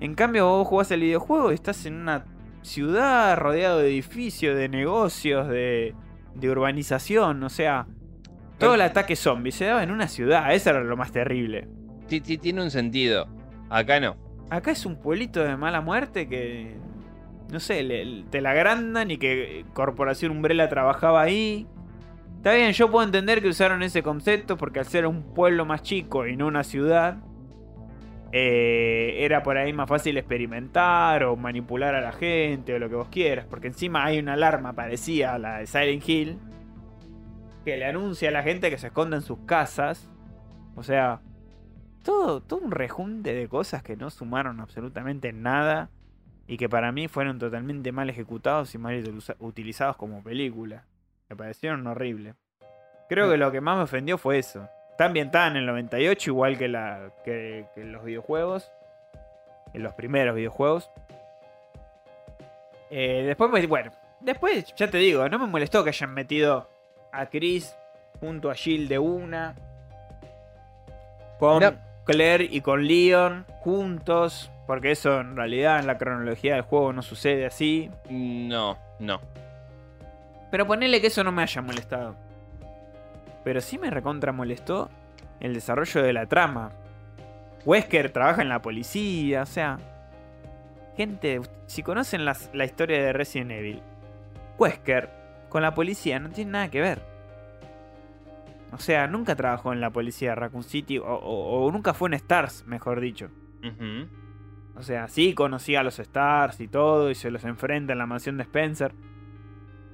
[0.00, 2.26] En cambio, vos jugás el videojuego y estás en una
[2.60, 5.94] ciudad rodeado de edificios, de negocios, de,
[6.34, 7.86] de urbanización, o sea,
[8.58, 11.68] todo el ataque zombie se daba en una ciudad, eso era lo más terrible.
[12.06, 13.28] Ti- ti- Tiene un sentido.
[13.70, 14.16] Acá no.
[14.50, 16.76] Acá es un pueblito de mala muerte que.
[17.50, 21.66] No sé, le- te la agrandan y que Corporación Umbrella trabajaba ahí.
[22.40, 25.82] Está bien, yo puedo entender que usaron ese concepto porque al ser un pueblo más
[25.82, 27.18] chico y no una ciudad,
[28.32, 32.94] eh, era por ahí más fácil experimentar o manipular a la gente o lo que
[32.94, 33.44] vos quieras.
[33.44, 36.38] Porque encima hay una alarma parecida a la de Silent Hill
[37.66, 40.08] que le anuncia a la gente que se esconda en sus casas.
[40.76, 41.20] O sea,
[42.02, 45.90] todo, todo un rejunte de cosas que no sumaron absolutamente nada
[46.46, 50.86] y que para mí fueron totalmente mal ejecutados y mal utiliza- utilizados como película.
[51.30, 52.34] Me parecieron horribles.
[53.08, 54.68] Creo que lo que más me ofendió fue eso.
[54.90, 58.70] Está ambientada en el 98 igual que, la, que, que en los videojuegos.
[59.72, 60.90] En los primeros videojuegos.
[62.90, 66.68] Eh, después, me- bueno, después ya te digo, no me molestó que hayan metido
[67.12, 67.74] a Chris
[68.20, 69.54] junto a Jill de una.
[71.38, 71.74] Con Mirá.
[72.04, 74.50] Claire y con Leon juntos.
[74.66, 77.90] Porque eso en realidad en la cronología del juego no sucede así.
[78.08, 79.20] No, no.
[80.50, 82.16] Pero ponele que eso no me haya molestado.
[83.44, 84.90] Pero sí me recontra molestó
[85.40, 86.72] el desarrollo de la trama.
[87.64, 89.78] Wesker trabaja en la policía, o sea.
[90.96, 93.82] Gente, si conocen las- la historia de Resident Evil,
[94.58, 95.08] Wesker
[95.48, 97.02] con la policía no tiene nada que ver.
[98.72, 102.08] O sea, nunca trabajó en la policía de Raccoon City, o, o- o nunca fue
[102.08, 103.30] en Stars, mejor dicho.
[104.76, 108.06] O sea, sí conocía a los Stars y todo, y se los enfrenta en la
[108.06, 108.94] mansión de Spencer.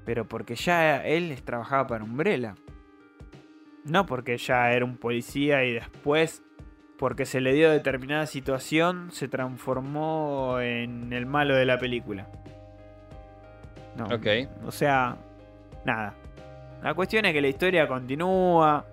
[0.07, 2.55] Pero porque ya él les trabajaba para Umbrella.
[3.85, 6.43] No porque ya era un policía y después,
[6.97, 12.28] porque se le dio determinada situación, se transformó en el malo de la película.
[13.97, 14.05] No.
[14.07, 14.27] Ok.
[14.65, 15.16] O sea,
[15.85, 16.15] nada.
[16.83, 18.85] La cuestión es que la historia continúa.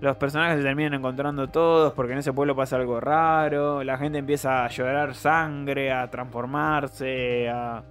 [0.00, 3.84] Los personajes se terminan encontrando todos porque en ese pueblo pasa algo raro.
[3.84, 7.82] La gente empieza a llorar sangre, a transformarse, a,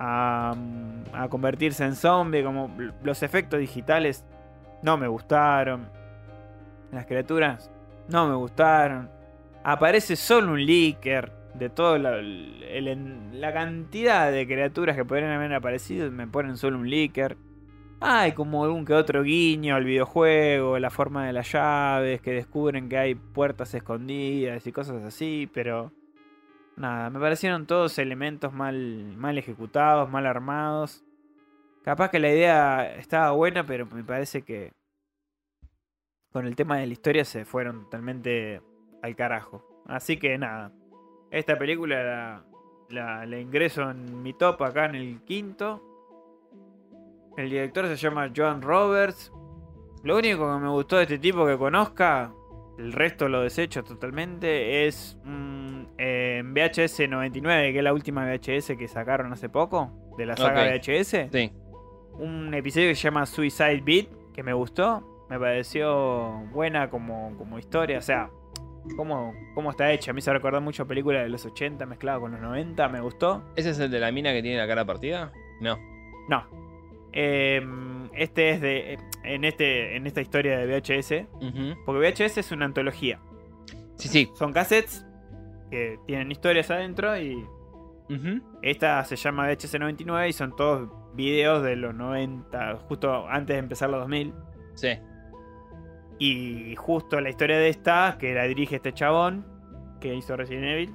[0.00, 0.56] a,
[1.28, 2.42] convertirse en zombie.
[2.42, 4.24] Como los efectos digitales
[4.82, 5.88] no me gustaron.
[6.90, 7.70] Las criaturas
[8.08, 9.10] no me gustaron.
[9.62, 16.10] Aparece solo un leaker de toda la, la cantidad de criaturas que podrían haber aparecido.
[16.10, 17.36] Me ponen solo un leaker.
[18.02, 22.88] Hay como algún que otro guiño al videojuego, la forma de las llaves, que descubren
[22.88, 25.92] que hay puertas escondidas y cosas así, pero
[26.80, 31.04] nada, me parecieron todos elementos mal, mal ejecutados, mal armados.
[31.84, 34.72] Capaz que la idea estaba buena, pero me parece que
[36.32, 38.60] con el tema de la historia se fueron totalmente
[39.02, 39.82] al carajo.
[39.86, 40.72] Así que nada,
[41.30, 42.44] esta película la,
[42.90, 45.82] la- la ingreso en mi top acá en el quinto.
[47.36, 49.32] El director se llama Joan Roberts.
[50.02, 52.32] Lo único que me gustó de este tipo que conozca,
[52.80, 58.76] el resto lo desecho totalmente, es mm, eh, VHS 99, que es la última VHS
[58.78, 60.82] que sacaron hace poco, de la saga Ok.
[60.86, 61.28] VHS.
[61.30, 61.52] Sí.
[62.14, 65.26] Un episodio que se llama Suicide Beat, que me gustó.
[65.28, 68.30] Me pareció buena como, como historia, o sea,
[68.96, 70.10] cómo, cómo está hecha.
[70.10, 73.00] A mí se recordó mucho a películas de los 80 mezclado con los 90, me
[73.00, 73.44] gustó.
[73.56, 75.32] ¿Ese es el de la mina que tiene la cara partida?
[75.60, 75.78] No.
[76.28, 76.69] No.
[77.12, 78.98] Em, este es de.
[79.24, 81.26] En, este, en esta historia de VHS.
[81.84, 83.20] Porque VHS es una antología.
[83.96, 84.30] Sí, sí.
[84.34, 85.06] Son cassettes
[85.70, 87.44] que tienen historias adentro y.
[88.62, 93.60] Esta se llama VHS 99 y son todos videos de los 90, justo antes de
[93.60, 94.34] empezar los 2000.
[94.74, 94.98] Sí.
[96.18, 99.46] Y justo la historia de esta, que la dirige este chabón,
[100.00, 100.94] que hizo Resident Evil,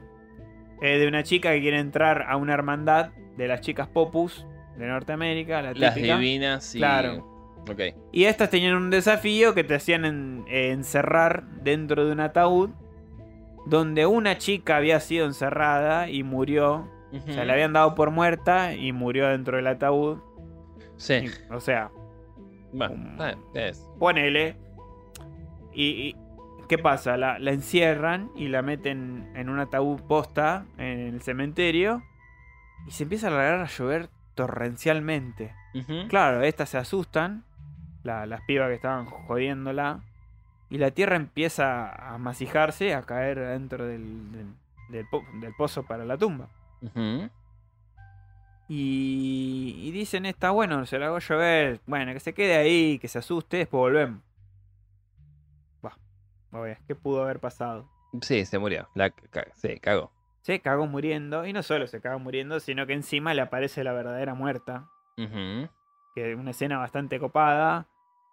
[0.81, 4.45] es de una chica que quiere entrar a una hermandad de las chicas Popus
[4.77, 6.79] de Norteamérica, la Las divinas y.
[6.79, 7.33] Claro.
[7.69, 7.79] Ok.
[8.11, 12.69] Y estas tenían un desafío que te hacían en- eh, encerrar dentro de un ataúd
[13.65, 16.87] donde una chica había sido encerrada y murió.
[17.27, 20.17] O sea, le habían dado por muerta y murió dentro del ataúd.
[20.97, 21.13] Sí.
[21.25, 21.89] Y- o sea,
[22.73, 23.89] Bueno, Um, es.
[23.97, 24.57] ponele.
[25.73, 26.15] Y, y-
[26.67, 27.15] ¿qué pasa?
[27.15, 32.03] La, la encierran y la meten en un ataúd posta en el cementerio.
[32.85, 35.53] Y se empieza a largar a llover torrencialmente.
[36.07, 37.43] Claro, estas se asustan.
[38.03, 40.01] la- las pibas que estaban jodiéndola.
[40.69, 44.47] Y la tierra empieza a masijarse, a caer dentro del, del,
[44.89, 46.47] del po- del pozo para la tumba.
[48.67, 51.81] Y, y dicen esta, bueno, se la hago llover.
[51.85, 54.21] Bueno, que se quede ahí, que se asuste, después volvemos.
[55.81, 55.97] Bah,
[56.87, 57.87] ¿qué pudo haber pasado?
[58.21, 58.87] Sí, se murió.
[58.95, 59.11] La,
[59.55, 60.11] sí, cagó.
[60.45, 61.45] Se cagó muriendo.
[61.47, 64.87] Y no solo se cagó muriendo, sino que encima le aparece la verdadera muerta.
[66.13, 67.87] Que es una escena bastante copada.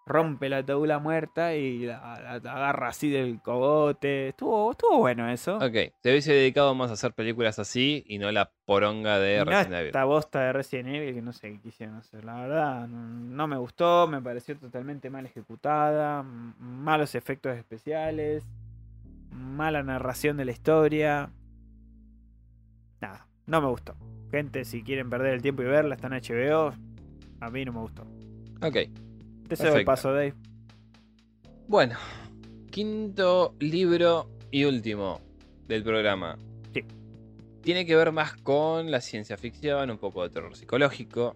[0.05, 4.27] Rompe la taula muerta y la, la- la agarra así del cogote.
[4.27, 5.55] Estuvo, estuvo bueno eso.
[5.55, 5.71] Ok,
[6.01, 9.73] te hubiese dedicado más a hacer películas así y no la poronga de no Resident
[9.73, 9.85] Evil.
[9.87, 12.25] esta bosta de Resident Evil que no sé qué quisieron hacer.
[12.25, 18.45] La verdad, no, me gustó, me pareció totalmente mal ejecutada, malos efectos especiales,
[19.31, 21.29] mala narración de la historia.
[23.03, 23.95] Nada, no me gustó.
[24.31, 26.73] Gente, si quieren perder el tiempo y verla, está en HBO.
[27.41, 28.03] A mí no me gustó.
[28.61, 28.77] Ok,
[29.49, 30.33] Te cedo el paso, Dave.
[31.67, 31.97] bueno.
[32.71, 35.19] Quinto libro y último
[35.67, 36.37] del programa.
[36.73, 36.85] Sí.
[37.61, 41.35] Tiene que ver más con la ciencia ficción, un poco de terror psicológico.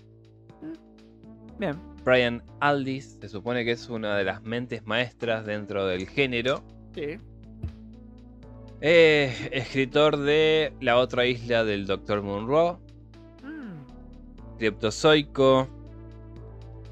[1.60, 1.76] Bien.
[2.06, 6.64] Brian Aldiss se supone que es una de las mentes maestras dentro del género.
[6.96, 7.18] Sí.
[8.82, 12.22] Eh, escritor de La otra isla del Dr.
[12.22, 12.78] Monroe,
[13.44, 14.58] Mm.
[14.58, 15.68] Cryptozoico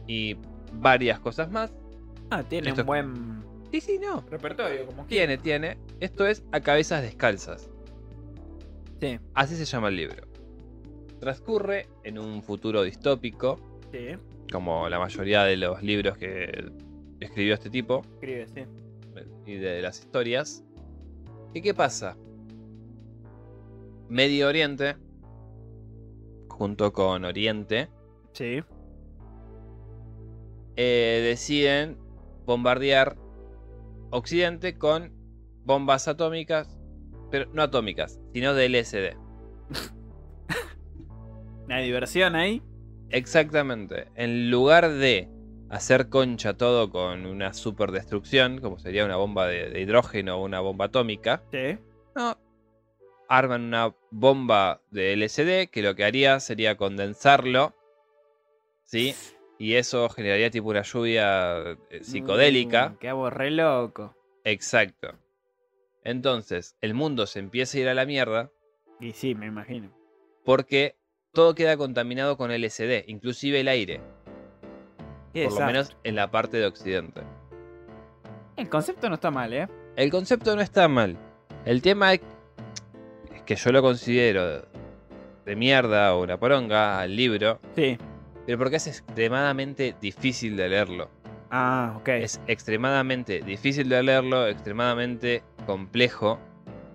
[0.07, 0.36] y
[0.74, 1.72] varias cosas más.
[2.32, 4.24] Ah, tiene Esto- un buen Sí, sí, no.
[4.30, 5.78] repertorio, como Tiene, tiene.
[5.99, 7.70] Esto es A Cabezas Descalzas.
[8.99, 10.24] Sí, Así se llama el libro.
[11.20, 13.60] Transcurre en un futuro distópico,
[13.91, 14.18] sí.
[14.52, 16.72] como la mayoría de los libros que
[17.20, 18.64] escribió este tipo Escribe, sí.
[19.45, 20.64] y de las historias.
[21.56, 22.18] ¿Y qué pasa?
[24.10, 24.98] Medio Oriente,
[26.49, 27.90] junto con Oriente,
[28.34, 28.61] Sí.
[30.76, 31.98] eh, deciden
[32.45, 33.15] bombardear
[34.10, 35.14] Occidente con
[35.64, 36.77] bombas atómicas,
[37.32, 39.15] pero no atómicas, sino de LSD.
[41.65, 42.61] Una diversión ahí.
[43.11, 44.10] Exactamente.
[44.15, 45.30] En lugar de
[45.76, 50.60] hacer concha todo con una superdestrucción, como sería una bomba de, de hidrógeno o una
[50.60, 51.77] bomba atómica, Sí.
[52.15, 52.38] no.
[53.27, 57.73] Arman una bomba de LSD que lo que haría sería condensarlo,
[58.84, 59.15] ¿sí?
[59.57, 62.91] Y eso generaría tipo una lluvia eh, psicodélica.
[62.93, 64.15] Uh, qué re loco.
[64.43, 65.15] Exacto.
[66.03, 68.52] Entonces, el mundo se empieza a ir a la mierda
[68.99, 69.89] Y sí, me imagino.
[70.43, 70.95] porque
[71.34, 74.02] todo queda contaminado con LSD, inclusive el aire,
[75.44, 77.22] Por lo menos en la parte de Occidente.
[78.56, 79.68] El concepto no está mal, ¿eh?
[79.95, 81.18] El concepto no está mal.
[81.66, 82.22] El tema es
[83.45, 84.66] que yo lo considero
[85.45, 87.98] de mierda o una poronga al libro, Sí.
[88.45, 91.10] pero porque es extremadamente difícil de leerlo.
[91.52, 92.07] Ah, ok.
[92.10, 96.40] Es extremadamente difícil de leerlo, extremadamente complejo,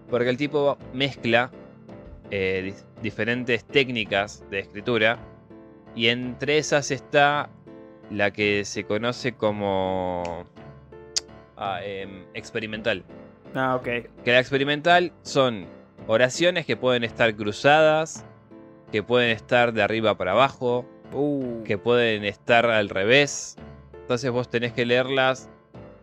[0.08, 1.50] porque el tipo mezcla
[2.30, 5.18] eh, diferentes técnicas de escritura
[5.94, 7.50] y entre esas está
[8.10, 10.44] la que se conoce como
[11.56, 13.04] ah, em, experimental.
[13.54, 13.84] Ah, ok.
[14.24, 15.66] Que la experimental son
[16.06, 18.24] oraciones que pueden estar cruzadas,
[18.92, 23.56] que pueden estar de arriba para abajo, Uh, que pueden estar al revés.
[24.00, 25.48] Entonces vos tenés que leerlas,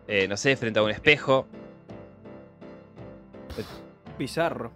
[0.06, 1.46] eh, no sé, frente a un espejo.
[4.18, 4.72] bizarro.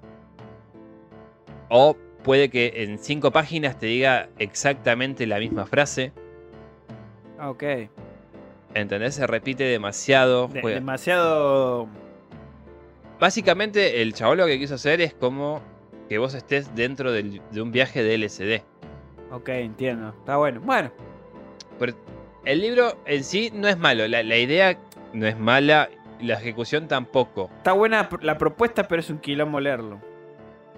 [1.68, 6.12] O puede que en cinco páginas te diga exactamente la misma frase.
[7.42, 7.62] Ah, ok.
[8.72, 9.16] ¿Entendés?
[9.16, 10.46] Se repite demasiado.
[10.46, 11.88] De- juega- demasiado.
[13.18, 15.60] Básicamente el chabón lo que quiso hacer es como
[16.08, 18.62] que vos estés dentro del- de un viaje de LSD.
[19.32, 20.10] Ok, entiendo.
[20.10, 20.60] Está bueno.
[20.60, 20.92] Bueno,
[21.80, 21.94] Pero
[22.44, 24.06] el libro en sí no es malo.
[24.06, 24.78] La, la idea
[25.12, 25.88] no es mala.
[26.20, 27.50] La ejecución tampoco.
[27.56, 30.00] está buena la propuesta, pero es un quilombo leerlo.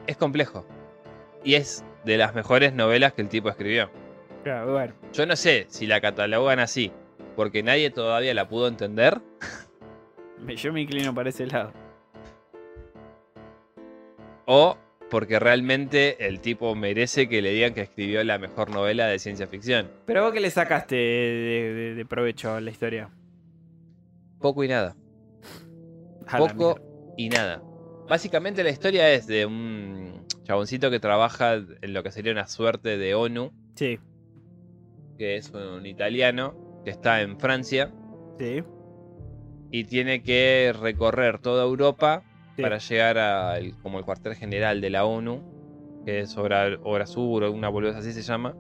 [0.07, 0.65] Es complejo.
[1.43, 3.91] Y es de las mejores novelas que el tipo escribió.
[4.45, 4.95] Claro, bueno.
[5.13, 6.93] Yo no sé si la catalogan así.
[7.35, 9.21] Porque nadie todavía la pudo entender.
[10.57, 11.73] Yo me inclino para ese lado.
[14.47, 14.77] O
[15.11, 19.47] porque realmente el tipo merece que le digan que escribió la mejor novela de ciencia
[19.47, 19.91] ficción.
[20.07, 23.11] Pero vos que le sacaste de, de- de provecho a la historia.
[24.41, 24.97] Poco y nada.
[26.27, 26.79] A Poco
[27.17, 27.63] y nada.
[28.09, 32.99] Básicamente la historia es de un chaboncito que trabaja en lo que sería una suerte
[32.99, 33.99] de ONU, Sí,
[35.17, 36.55] que es un italiano
[36.85, 37.93] que está en Francia
[38.39, 38.63] sí.
[39.71, 42.23] y tiene que recorrer toda Europa
[42.57, 42.63] sí.
[42.63, 47.45] para llegar al como el cuartel general de la ONU, que es Obra, Obra Sur
[47.45, 48.55] o una boludez así se llama,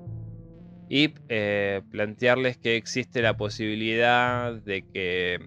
[0.88, 5.38] y eh, plantearles que existe la posibilidad de que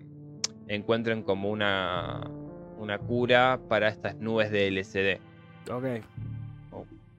[0.68, 2.30] encuentren como una,
[2.78, 5.20] una cura para estas nubes de LSD.
[5.72, 5.86] Ok.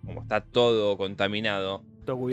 [0.04, 1.84] Como está todo contaminado,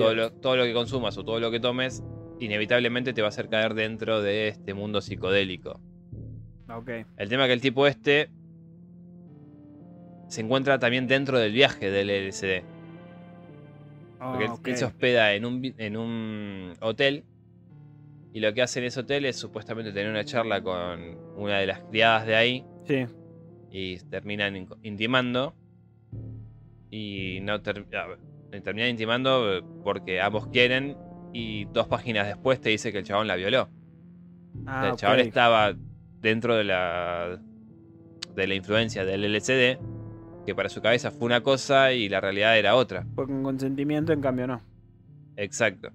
[0.03, 2.03] Todo lo, todo lo que consumas o todo lo que tomes,
[2.39, 5.79] inevitablemente te va a hacer caer dentro de este mundo psicodélico.
[6.69, 6.89] Ok.
[7.17, 8.29] El tema es que el tipo este
[10.27, 12.63] se encuentra también dentro del viaje del LSD.
[14.19, 17.23] Porque él- se hospeda en un, en un hotel.
[18.33, 21.67] Y lo que hace en ese hotel es supuestamente tener una charla con una de
[21.67, 22.65] las criadas de ahí.
[22.85, 23.05] Sí.
[23.71, 25.53] Y terminan in- intimando.
[26.91, 28.17] Y no ter- a ver,
[28.61, 30.97] terminan intimando eh, porque ambos quieren.
[31.33, 33.69] Y dos páginas después te dice que el chabón la violó.
[34.65, 35.75] Ah, el chabón estaba
[36.21, 37.41] dentro de la,
[38.35, 39.79] de la influencia del LCD.
[40.45, 43.05] Que para su cabeza fue una cosa y la realidad era otra.
[43.15, 44.61] Con consentimiento, en cambio no.
[45.35, 45.89] Exacto.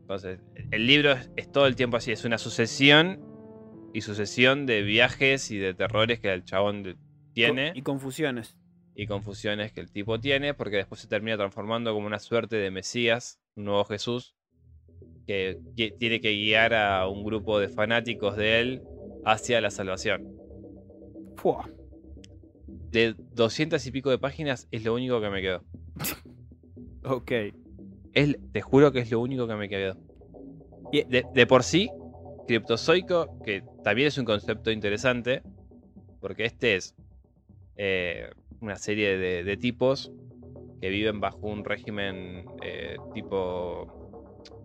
[0.00, 0.40] Entonces,
[0.70, 3.20] el libro es, es todo el tiempo así, es una sucesión
[3.96, 6.98] y sucesión de viajes y de terrores que el chabón
[7.32, 8.56] tiene Y confusiones.
[8.96, 12.70] Y confusiones que el tipo tiene, porque después se termina transformando como una suerte de
[12.70, 14.34] Mesías, un nuevo Jesús,
[15.26, 15.60] que,
[15.98, 18.82] tiene que guiar a un grupo de fanáticos de él
[19.26, 20.24] hacia la salvación.
[21.36, 21.68] Fua.
[22.90, 25.62] De 200 y pico de páginas es lo único que me quedó.
[27.08, 27.30] Ok.
[28.14, 29.96] Es- te juro que es lo único que me quedó.
[30.90, 31.88] De, de por sí,
[32.48, 35.42] criptozoico, que también es un concepto interesante,
[36.20, 36.96] porque este es
[37.76, 38.28] eh,
[38.66, 40.12] una serie de, de tipos
[40.80, 43.86] que viven bajo un régimen eh, tipo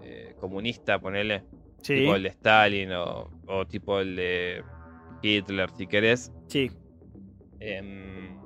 [0.04, 1.44] eh, comunista, ponele,
[1.84, 1.96] Sí.
[1.96, 4.64] tipo el de Stalin o, o tipo el de
[5.22, 6.32] Hitler, si querés.
[6.48, 6.70] Sí.
[7.60, 8.38] Em,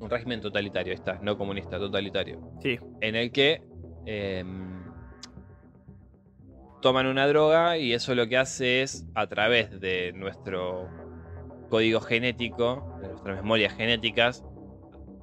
[0.00, 2.78] un régimen totalitario, ahí está, no comunista, totalitario Sí.
[3.00, 3.62] en el que
[4.06, 4.84] em,
[6.80, 10.88] toman una droga y eso lo que hace es, a través de nuestro
[11.68, 14.44] código genético, de nuestras memorias genéticas,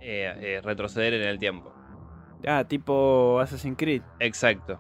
[0.01, 1.73] eh, eh, retroceder en el tiempo.
[2.45, 4.01] Ah, tipo Assassin's Creed.
[4.19, 4.79] Exacto.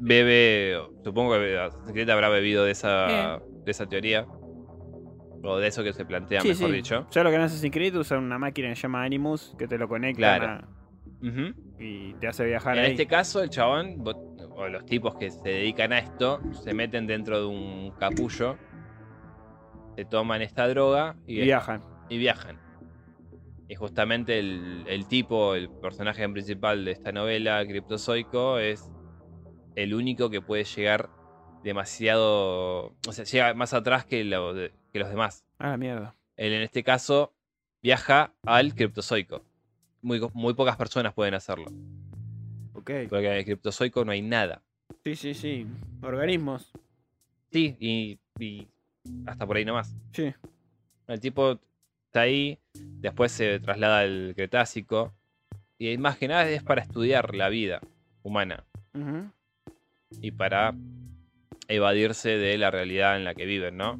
[0.00, 4.26] Bebe, supongo que Assassin's Creed habrá bebido de esa, de esa teoría.
[5.42, 6.72] O de eso que se plantea, sí, mejor sí.
[6.72, 7.06] dicho.
[7.12, 9.78] Ya lo que en Assassin's Creed usan una máquina que se llama Animus que te
[9.78, 10.68] lo conecta Claro.
[11.78, 12.90] Y te hace viajar En ahí.
[12.92, 14.04] este caso, el chabón,
[14.50, 18.56] o los tipos que se dedican a esto, se meten dentro de un capullo,
[19.98, 21.82] se toman esta droga y, viajan.
[22.08, 22.56] y viajan.
[23.68, 28.88] Y justamente el, el tipo, el personaje principal de esta novela, Criptozoico, es
[29.74, 31.10] el único que puede llegar
[31.64, 32.94] demasiado.
[33.08, 35.44] O sea, llega más atrás que, lo de- que los demás.
[35.58, 36.14] Ah, mierda.
[36.36, 37.34] Él en este caso
[37.82, 39.42] viaja al Criptozoico.
[40.00, 41.72] Muy, muy pocas personas pueden hacerlo.
[42.74, 42.92] Ok.
[43.10, 44.62] Porque en el Criptozoico no hay nada.
[45.02, 45.66] Sí, sí, sí.
[46.02, 46.70] Organismos.
[47.50, 48.68] Sí, y, y
[49.26, 49.94] hasta por ahí nomás.
[50.12, 50.32] Sí.
[51.06, 51.58] El tipo
[52.06, 55.12] está ahí, después se traslada al Cretácico.
[55.78, 57.80] Y más que nada es para estudiar la vida
[58.22, 58.64] humana
[60.20, 60.74] y para
[61.68, 63.98] evadirse de la realidad en la que viven, ¿no?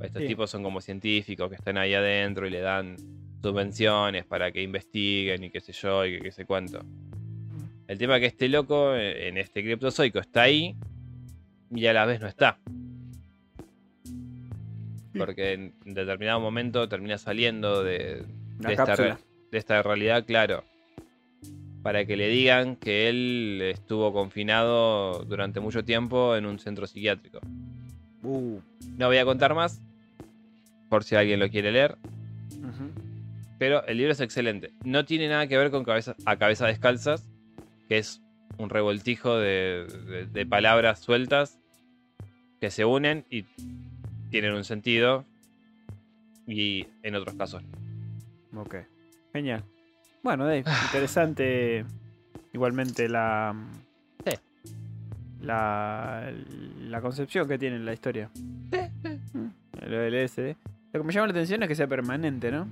[0.00, 0.28] Estos Sí.
[0.28, 2.96] tipos son como científicos que están ahí adentro y le dan
[3.40, 6.80] subvenciones para que investiguen y qué sé yo y que qué sé cuánto.
[7.86, 10.76] El tema es que este loco eh, en este criptozoico está ahí
[11.70, 12.58] y a la vez no está.
[15.16, 18.24] Porque en determinado momento termina saliendo de,
[18.68, 19.14] esta, cápsula.
[19.14, 19.20] re-
[19.52, 20.64] de esta realidad, claro.
[21.82, 27.40] Para que le digan que él estuvo confinado durante mucho tiempo en un centro psiquiátrico.
[28.22, 28.58] Uh.
[28.96, 29.80] No voy a contar más,
[30.88, 31.96] por si alguien lo quiere leer.
[33.58, 34.72] Pero el libro es excelente.
[34.84, 37.24] No tiene nada que ver con cabeza, a cabeza descalzas,
[37.88, 38.20] que es
[38.58, 41.58] un revoltijo de, de- de palabras sueltas
[42.60, 43.44] que se unen y
[44.34, 45.24] tienen un sentido.
[46.44, 47.62] Y en otros casos.
[48.56, 48.74] Ok.
[49.32, 49.62] Genial.
[50.24, 51.84] Bueno, Dave, interesante
[52.52, 53.54] igualmente la.
[54.26, 54.32] Sí.
[55.40, 56.32] La,
[56.80, 58.28] la concepción que tiene la historia.
[58.34, 59.46] Mm,
[59.88, 60.56] Lo del LSD.
[60.92, 62.66] Lo que me llama la atención es que sea permanente, ¿no?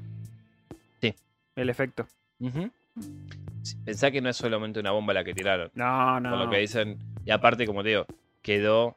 [1.00, 1.14] Sí.
[1.54, 2.08] El efecto.
[2.40, 5.70] Sí, Pensá que no es solamente una bomba la que tiraron.
[5.74, 6.30] No, no.
[6.30, 6.98] Por lo que dicen.
[7.24, 8.06] Y aparte, como te digo,
[8.42, 8.96] quedó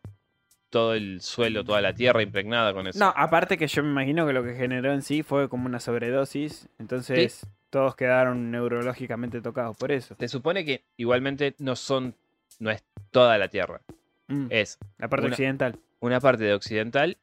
[0.75, 2.99] todo el suelo, toda la tierra impregnada con eso.
[2.99, 5.79] No, aparte que yo me imagino que lo que generó en sí fue como una
[5.79, 6.67] sobredosis.
[6.79, 10.17] Entonces todos quedaron neurológicamente tocados por eso.
[10.19, 12.13] Se supone que igualmente no son.
[12.59, 13.79] No es toda la tierra.
[14.27, 15.79] Mm, Es la parte una- occidental.
[16.01, 17.17] una parte de Occidental,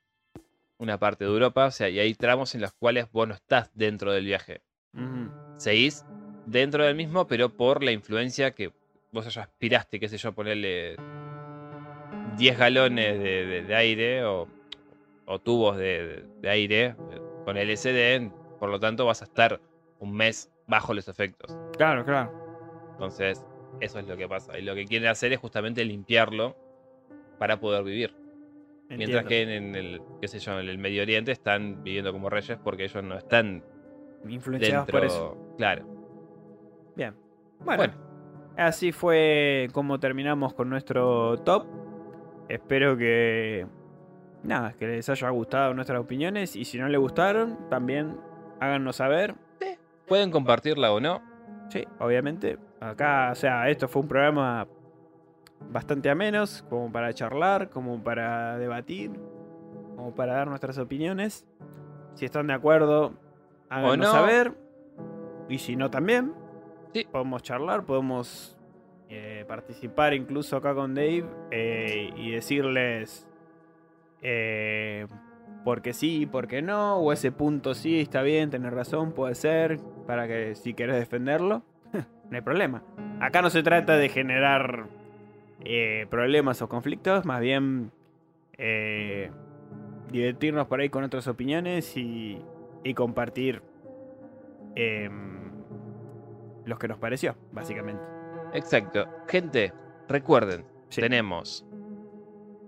[0.79, 3.71] una parte de Europa, o sea, y hay tramos en los cuales vos no estás
[3.75, 4.63] dentro del viaje.
[4.95, 5.31] Ujú.
[5.59, 6.07] Seguís
[6.47, 8.73] dentro del mismo, pero por la influencia que
[9.13, 10.97] vos aspiraste, qué sé yo, ponerle
[12.37, 14.49] 10 galones de, de- de aire o,
[15.27, 19.61] o tubos de, de aire eh, con LSD, por lo tanto vas a estar
[19.99, 21.57] un mes bajo los efectos.
[21.77, 22.33] Claro, claro.
[22.93, 23.45] Entonces,
[23.81, 24.59] eso es lo que pasa.
[24.59, 26.57] Y lo que quieren hacer es justamente limpiarlo
[27.39, 28.15] para poder vivir.
[28.89, 32.29] Mientras que en, en el, qué sé yo, en el Medio Oriente están viviendo como
[32.29, 33.65] reyes porque ellos no están
[34.29, 35.31] influenciados por eso.
[35.31, 35.57] dentro.
[35.57, 35.87] Claro.
[36.95, 37.15] Bien.
[37.65, 37.95] Bueno, Bueno,
[38.59, 41.65] así fue como terminamos con nuestro top.
[42.53, 43.67] Espero que.
[44.43, 46.55] Nada, que les haya gustado nuestras opiniones.
[46.55, 48.19] Y si no les gustaron, también
[48.61, 49.35] háganos saber.
[50.07, 51.23] pueden compartirla o no.
[51.71, 52.59] Sí, obviamente.
[52.79, 54.69] Acá, o sea, esto fue un programa
[55.71, 59.13] bastante a menos, como para charlar, como para debatir,
[59.97, 61.47] como para dar nuestras opiniones.
[62.17, 63.15] Si están de acuerdo,
[63.71, 64.13] háganos no.
[64.13, 64.53] saber.
[65.49, 66.35] Y si no, también.
[66.93, 67.07] Sí.
[67.11, 68.59] Podemos charlar, podemos
[69.15, 73.29] eh, participar incluso acá con Dave eh, y decirles
[74.23, 75.07] eh,
[75.67, 80.27] porque sí, porque no, o ese punto sí, está bien, tenés razón, puede ser, para
[80.27, 81.63] que si querés defenderlo,
[81.93, 82.83] no hay problema.
[83.21, 84.87] Acá no se trata de generar
[86.09, 87.93] problemas o conflictos, más bien
[90.11, 92.39] divertirnos por ahí con otras opiniones y,
[92.83, 93.61] y compartir
[94.75, 95.51] em,
[96.65, 98.12] los que nos pareció, básicamente.
[98.53, 99.07] Exacto.
[99.29, 99.73] Gente,
[100.09, 101.01] recuerden, Sí.
[101.01, 101.65] tenemos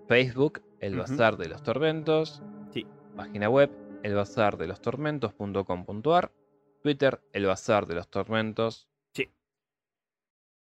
[0.09, 0.97] Facebook, El.
[0.97, 2.43] Bazar de los Tormentos.
[2.73, 2.85] Sí.
[3.16, 3.70] Página web,
[4.02, 6.32] elbazardelostormentos.com.ar.
[6.82, 8.89] Twitter, El Bazar de los Tormentos.
[9.15, 9.31] Sí.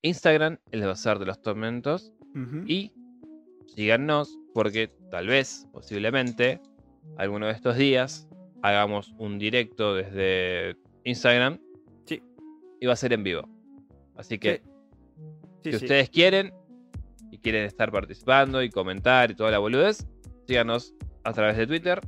[0.03, 2.13] Instagram, El Bazar de los Tormentos.
[2.67, 2.93] Y
[3.75, 6.61] síganos porque tal vez, posiblemente,
[7.17, 8.29] alguno de estos días
[8.63, 11.59] hagamos un directo desde Instagram.
[12.05, 12.23] Sí.
[12.81, 13.49] Y va a ser en vivo.
[14.17, 14.71] Así que Sí,
[15.73, 15.85] si sí.
[15.85, 16.53] ustedes quieren
[17.31, 20.07] y quieren estar participando y comentar y toda la boludez,
[20.47, 20.95] síganos
[21.25, 22.01] a través de Twitter.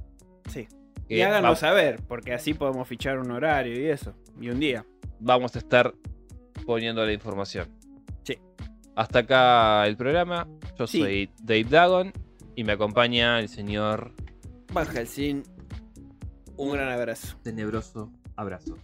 [0.50, 0.66] Sí.
[1.08, 4.14] que Y háganos va- saber, porque así podemos fichar un horario y eso.
[4.40, 4.84] Y un día.
[5.20, 5.94] vamos a estar
[6.66, 7.68] poniendo la información.
[8.24, 8.38] Sí.
[8.94, 10.46] Hasta acá el programa.
[10.78, 11.00] Yo Sí.
[11.00, 12.12] soy Dave Dagon
[12.54, 14.12] y me acompaña el señor
[14.72, 15.42] Van Helsing,
[16.56, 17.36] un gran abrazo.
[17.42, 18.12] Tenebroso.
[18.36, 18.76] Abrazo.